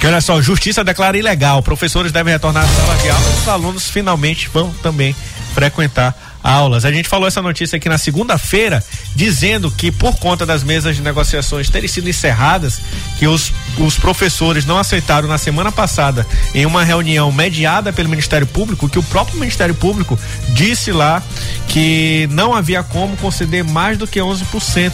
Que 0.00 0.06
olha 0.06 0.22
só, 0.22 0.40
justiça 0.40 0.82
declara 0.82 1.18
ilegal. 1.18 1.62
Professores 1.62 2.10
devem 2.10 2.32
retornar 2.32 2.64
à 2.64 2.66
sala 2.66 2.96
de 2.96 3.10
aula 3.10 3.26
e 3.28 3.40
os 3.40 3.48
alunos 3.48 3.90
finalmente 3.90 4.48
vão 4.48 4.72
também 4.82 5.14
frequentar 5.54 6.16
aulas. 6.42 6.86
A 6.86 6.90
gente 6.90 7.06
falou 7.06 7.28
essa 7.28 7.42
notícia 7.42 7.76
aqui 7.76 7.86
na 7.86 7.98
segunda-feira, 7.98 8.82
dizendo 9.14 9.70
que 9.70 9.92
por 9.92 10.16
conta 10.16 10.46
das 10.46 10.62
mesas 10.62 10.96
de 10.96 11.02
negociações 11.02 11.68
terem 11.68 11.86
sido 11.86 12.08
encerradas, 12.08 12.80
que 13.18 13.26
os, 13.26 13.52
os 13.76 13.98
professores 13.98 14.64
não 14.64 14.78
aceitaram 14.78 15.28
na 15.28 15.36
semana 15.36 15.70
passada, 15.70 16.26
em 16.54 16.64
uma 16.64 16.82
reunião 16.82 17.30
mediada 17.30 17.92
pelo 17.92 18.08
Ministério 18.08 18.46
Público, 18.46 18.88
que 18.88 18.98
o 18.98 19.02
próprio 19.02 19.38
Ministério 19.38 19.74
Público 19.74 20.18
disse 20.48 20.92
lá 20.92 21.22
que 21.68 22.26
não 22.30 22.54
havia 22.54 22.82
como 22.82 23.18
conceder 23.18 23.64
mais 23.64 23.98
do 23.98 24.06
que 24.06 24.18
11% 24.18 24.92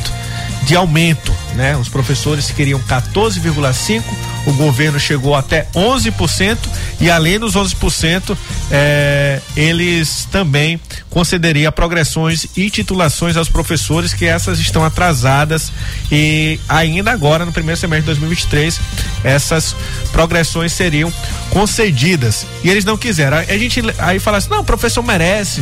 de 0.66 0.74
aumento, 0.74 1.32
né? 1.54 1.76
Os 1.76 1.88
professores 1.88 2.50
queriam 2.50 2.80
14,5, 2.80 4.02
o 4.46 4.52
governo 4.54 4.98
chegou 4.98 5.36
até 5.36 5.68
11% 5.72 6.58
e 7.00 7.08
além 7.08 7.38
dos 7.38 7.54
11%, 7.54 8.36
eh, 8.70 9.40
eles 9.56 10.26
também 10.30 10.80
concederia 11.08 11.70
progressões 11.70 12.48
e 12.56 12.68
titulações 12.68 13.36
aos 13.36 13.48
professores 13.48 14.12
que 14.12 14.24
essas 14.24 14.58
estão 14.58 14.84
atrasadas 14.84 15.70
e 16.10 16.58
ainda 16.68 17.12
agora 17.12 17.46
no 17.46 17.52
primeiro 17.52 17.80
semestre 17.80 18.02
de 18.02 18.18
2023 18.20 18.80
essas 19.22 19.74
progressões 20.10 20.72
seriam 20.72 21.12
concedidas 21.50 22.44
e 22.64 22.70
eles 22.70 22.84
não 22.84 22.96
quiseram. 22.96 23.36
A 23.36 23.56
gente 23.56 23.80
aí 23.98 24.18
fala 24.18 24.38
assim: 24.38 24.50
"Não, 24.50 24.60
o 24.60 24.64
professor 24.64 25.02
merece. 25.02 25.60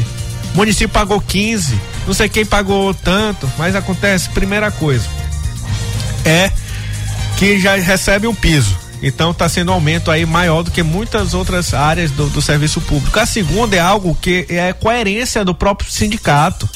O 0.55 0.57
município 0.57 0.89
pagou 0.89 1.21
15, 1.21 1.79
não 2.07 2.13
sei 2.13 2.29
quem 2.29 2.45
pagou 2.45 2.93
tanto, 2.93 3.51
mas 3.57 3.75
acontece, 3.75 4.29
primeira 4.31 4.71
coisa, 4.71 5.09
é 6.25 6.51
que 7.37 7.59
já 7.59 7.77
recebe 7.77 8.27
um 8.27 8.35
piso. 8.35 8.77
Então 9.03 9.33
está 9.33 9.49
sendo 9.49 9.71
um 9.71 9.75
aumento 9.75 10.11
aí 10.11 10.25
maior 10.25 10.63
do 10.63 10.71
que 10.71 10.83
muitas 10.83 11.35
outras 11.35 11.75
áreas 11.75 12.11
do, 12.11 12.29
do 12.31 12.41
serviço 12.41 12.81
público. 12.81 13.19
A 13.19 13.27
segunda 13.27 13.77
é 13.77 13.81
algo 13.81 14.17
que 14.21 14.47
é 14.49 14.73
coerência 14.73 15.45
do 15.45 15.55
próprio 15.55 15.91
sindicato. 15.91 16.69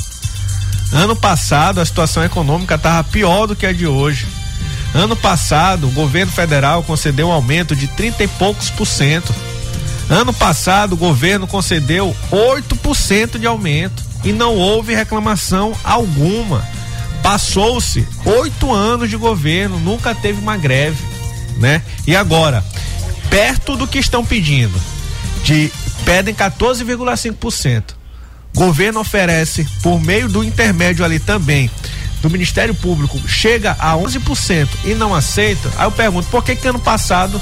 Ano 0.93 1.15
passado 1.15 1.81
a 1.81 1.85
situação 1.85 2.25
econômica 2.25 2.75
estava 2.75 3.05
pior 3.05 3.47
do 3.47 3.57
que 3.57 3.67
a 3.67 3.73
de 3.73 3.87
hoje. 3.87 4.27
Ano 4.95 5.15
passado 5.15 5.87
o 5.87 5.91
governo 5.91 6.33
federal 6.33 6.83
concedeu 6.83 7.29
um 7.29 7.33
aumento 7.33 7.77
de 7.77 7.87
30 7.89 8.25
e 8.25 8.29
poucos 8.29 8.71
por 8.71 8.87
cento. 8.87 9.35
Ano 10.11 10.33
passado 10.33 10.95
o 10.95 10.97
governo 10.97 11.47
concedeu 11.47 12.15
8% 12.31 13.39
de 13.39 13.47
aumento 13.47 14.08
e 14.25 14.33
não 14.33 14.57
houve 14.57 14.95
reclamação 14.95 15.75
alguma. 15.85 16.67
Passou-se 17.23 18.07
oito 18.25 18.73
anos 18.73 19.11
de 19.11 19.17
governo, 19.17 19.79
nunca 19.79 20.15
teve 20.15 20.41
uma 20.41 20.57
greve, 20.57 21.03
né? 21.57 21.83
E 22.07 22.15
agora, 22.15 22.65
perto 23.29 23.77
do 23.77 23.87
que 23.87 23.99
estão 23.99 24.25
pedindo, 24.25 24.81
de 25.43 25.71
pedem 26.05 26.35
14,5%. 26.35 27.97
Governo 28.55 29.01
oferece 29.01 29.67
por 29.83 30.01
meio 30.01 30.29
do 30.29 30.43
intermédio 30.43 31.05
ali 31.05 31.19
também 31.19 31.71
do 32.21 32.31
Ministério 32.31 32.75
Público 32.75 33.21
chega 33.29 33.77
a 33.79 33.95
11% 33.95 34.69
e 34.85 34.95
não 34.95 35.15
aceita. 35.15 35.71
Aí 35.77 35.87
eu 35.87 35.93
pergunto, 35.93 36.29
por 36.29 36.43
que 36.43 36.57
que 36.57 36.69
ano 36.69 36.81
passado 36.81 37.41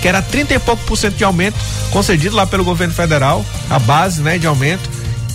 que 0.00 0.08
era 0.08 0.20
30 0.20 0.54
e 0.54 0.58
pouco 0.58 0.82
por 0.84 0.96
cento 0.96 1.16
de 1.16 1.24
aumento 1.24 1.56
concedido 1.90 2.36
lá 2.36 2.46
pelo 2.46 2.64
governo 2.64 2.92
federal, 2.92 3.44
a 3.70 3.78
base, 3.78 4.20
né, 4.20 4.36
de 4.36 4.46
aumento, 4.46 4.88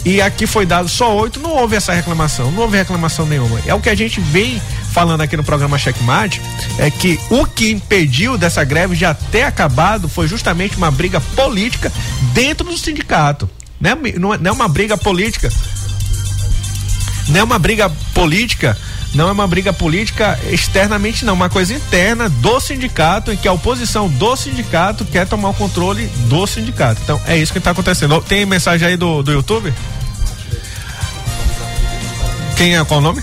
e 0.04 0.22
aqui 0.22 0.48
foi 0.48 0.66
dado 0.66 0.90
só 0.90 1.16
oito, 1.18 1.40
não 1.40 1.52
houve 1.52 1.76
essa 1.76 1.94
reclamação, 1.94 2.52
não 2.52 2.64
houve 2.64 2.78
reclamação 2.78 3.26
nenhuma. 3.26 3.60
É 3.66 3.74
o 3.74 3.80
que 3.80 3.90
a 3.90 3.96
gente 3.96 4.20
vem 4.20 4.62
falando 4.92 5.22
aqui 5.22 5.38
no 5.38 5.44
programa 5.44 5.78
Checkmate, 5.78 6.42
é 6.78 6.90
que 6.92 7.20
o 7.30 7.46
que 7.46 7.72
impediu 7.72 8.38
dessa 8.38 8.64
greve 8.64 8.96
de 8.96 9.06
até 9.06 9.44
acabado 9.44 10.10
foi 10.10 10.28
justamente 10.28 10.76
uma 10.76 10.92
briga 10.92 11.22
política 11.22 11.92
dentro 12.34 12.68
do 12.68 12.78
sindicato. 12.78 13.50
Não 13.80 14.34
é, 14.34 14.38
não 14.38 14.52
é 14.52 14.52
uma 14.52 14.68
briga 14.68 14.98
política. 14.98 15.50
Não 17.28 17.40
é 17.40 17.44
uma 17.44 17.60
briga 17.60 17.90
política 18.14 18.78
não 19.14 19.28
é 19.28 19.32
uma 19.32 19.48
briga 19.48 19.74
política 19.74 20.40
externamente, 20.50 21.26
não, 21.26 21.34
uma 21.34 21.50
coisa 21.50 21.74
interna 21.74 22.30
do 22.30 22.60
sindicato, 22.60 23.32
em 23.32 23.38
que 23.38 23.48
a 23.48 23.52
oposição 23.52 24.08
do 24.08 24.36
sindicato 24.36 25.04
quer 25.04 25.28
tomar 25.28 25.50
o 25.50 25.54
controle 25.54 26.08
do 26.28 26.48
sindicato. 26.48 27.02
Então 27.04 27.22
é 27.28 27.38
isso 27.38 27.52
que 27.52 27.58
está 27.58 27.72
acontecendo. 27.72 28.22
Tem 28.22 28.46
mensagem 28.46 28.88
aí 28.88 28.98
do, 28.98 29.22
do 29.22 29.32
YouTube? 29.34 29.74
Quem 32.56 32.78
é? 32.78 32.86
Qual 32.86 33.00
o 33.00 33.04
nome? 33.04 33.22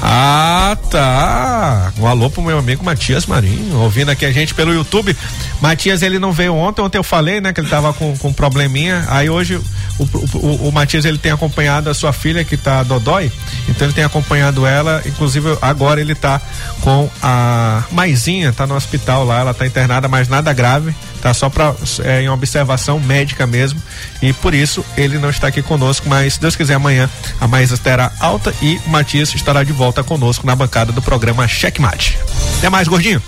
Ah, 0.00 0.76
tá. 0.90 1.92
Um 1.98 2.06
alô 2.06 2.28
pro 2.28 2.42
meu 2.42 2.58
amigo 2.58 2.84
Matias 2.84 3.26
Marinho, 3.26 3.78
ouvindo 3.80 4.10
aqui 4.10 4.24
a 4.24 4.32
gente 4.32 4.54
pelo 4.54 4.72
YouTube. 4.72 5.16
Matias, 5.60 6.02
ele 6.02 6.18
não 6.18 6.32
veio 6.32 6.54
ontem, 6.54 6.82
ontem 6.82 6.98
eu 6.98 7.02
falei, 7.02 7.40
né, 7.40 7.52
que 7.52 7.60
ele 7.60 7.68
tava 7.68 7.92
com, 7.92 8.16
com 8.16 8.32
probleminha. 8.32 9.04
Aí 9.08 9.30
hoje 9.30 9.60
o, 9.98 10.04
o, 10.34 10.68
o 10.68 10.72
Matias, 10.72 11.04
ele 11.04 11.18
tem 11.18 11.32
acompanhado 11.32 11.88
a 11.88 11.94
sua 11.94 12.12
filha 12.12 12.44
que 12.44 12.56
tá 12.56 12.82
dodói, 12.82 13.32
então 13.68 13.86
ele 13.86 13.94
tem 13.94 14.04
acompanhado 14.04 14.66
ela, 14.66 15.02
inclusive 15.06 15.56
agora 15.62 16.00
ele 16.00 16.14
tá 16.14 16.40
com 16.82 17.08
a 17.22 17.84
Maisinha, 17.90 18.52
tá 18.52 18.66
no 18.66 18.74
hospital 18.74 19.24
lá, 19.24 19.40
ela 19.40 19.54
tá 19.54 19.66
internada, 19.66 20.08
mas 20.08 20.28
nada 20.28 20.52
grave, 20.52 20.94
tá 21.26 21.34
só 21.34 21.50
para 21.50 21.74
é, 22.04 22.22
em 22.22 22.28
observação 22.28 23.00
médica 23.00 23.48
mesmo, 23.48 23.82
e 24.22 24.32
por 24.32 24.54
isso 24.54 24.86
ele 24.96 25.18
não 25.18 25.28
está 25.28 25.48
aqui 25.48 25.60
conosco, 25.60 26.08
mas 26.08 26.34
se 26.34 26.40
Deus 26.40 26.54
quiser 26.54 26.74
amanhã 26.74 27.10
a 27.40 27.48
Maísa 27.48 27.74
estará 27.74 28.12
alta 28.20 28.54
e 28.62 28.80
o 28.86 28.90
Matias 28.90 29.34
estará 29.34 29.64
de 29.64 29.72
volta 29.72 30.04
conosco 30.04 30.46
na 30.46 30.54
bancada 30.54 30.92
do 30.92 31.02
programa 31.02 31.48
Checkmate. 31.48 32.16
Até 32.58 32.70
mais, 32.70 32.86
gordinho. 32.86 33.20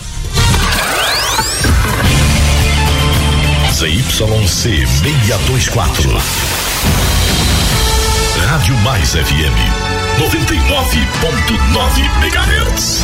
ZYC 3.72 4.86
624. 4.86 6.22
Rádio 8.46 8.76
Mais 8.78 9.10
FM 9.10 9.58
99.9 10.20 12.08
MHz. 12.22 13.02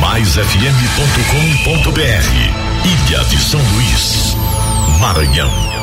MaisFM.com.br 0.00 2.67
Ilha 2.84 3.24
de 3.24 3.40
São 3.40 3.60
Luís, 3.74 4.36
Maranhão. 5.00 5.77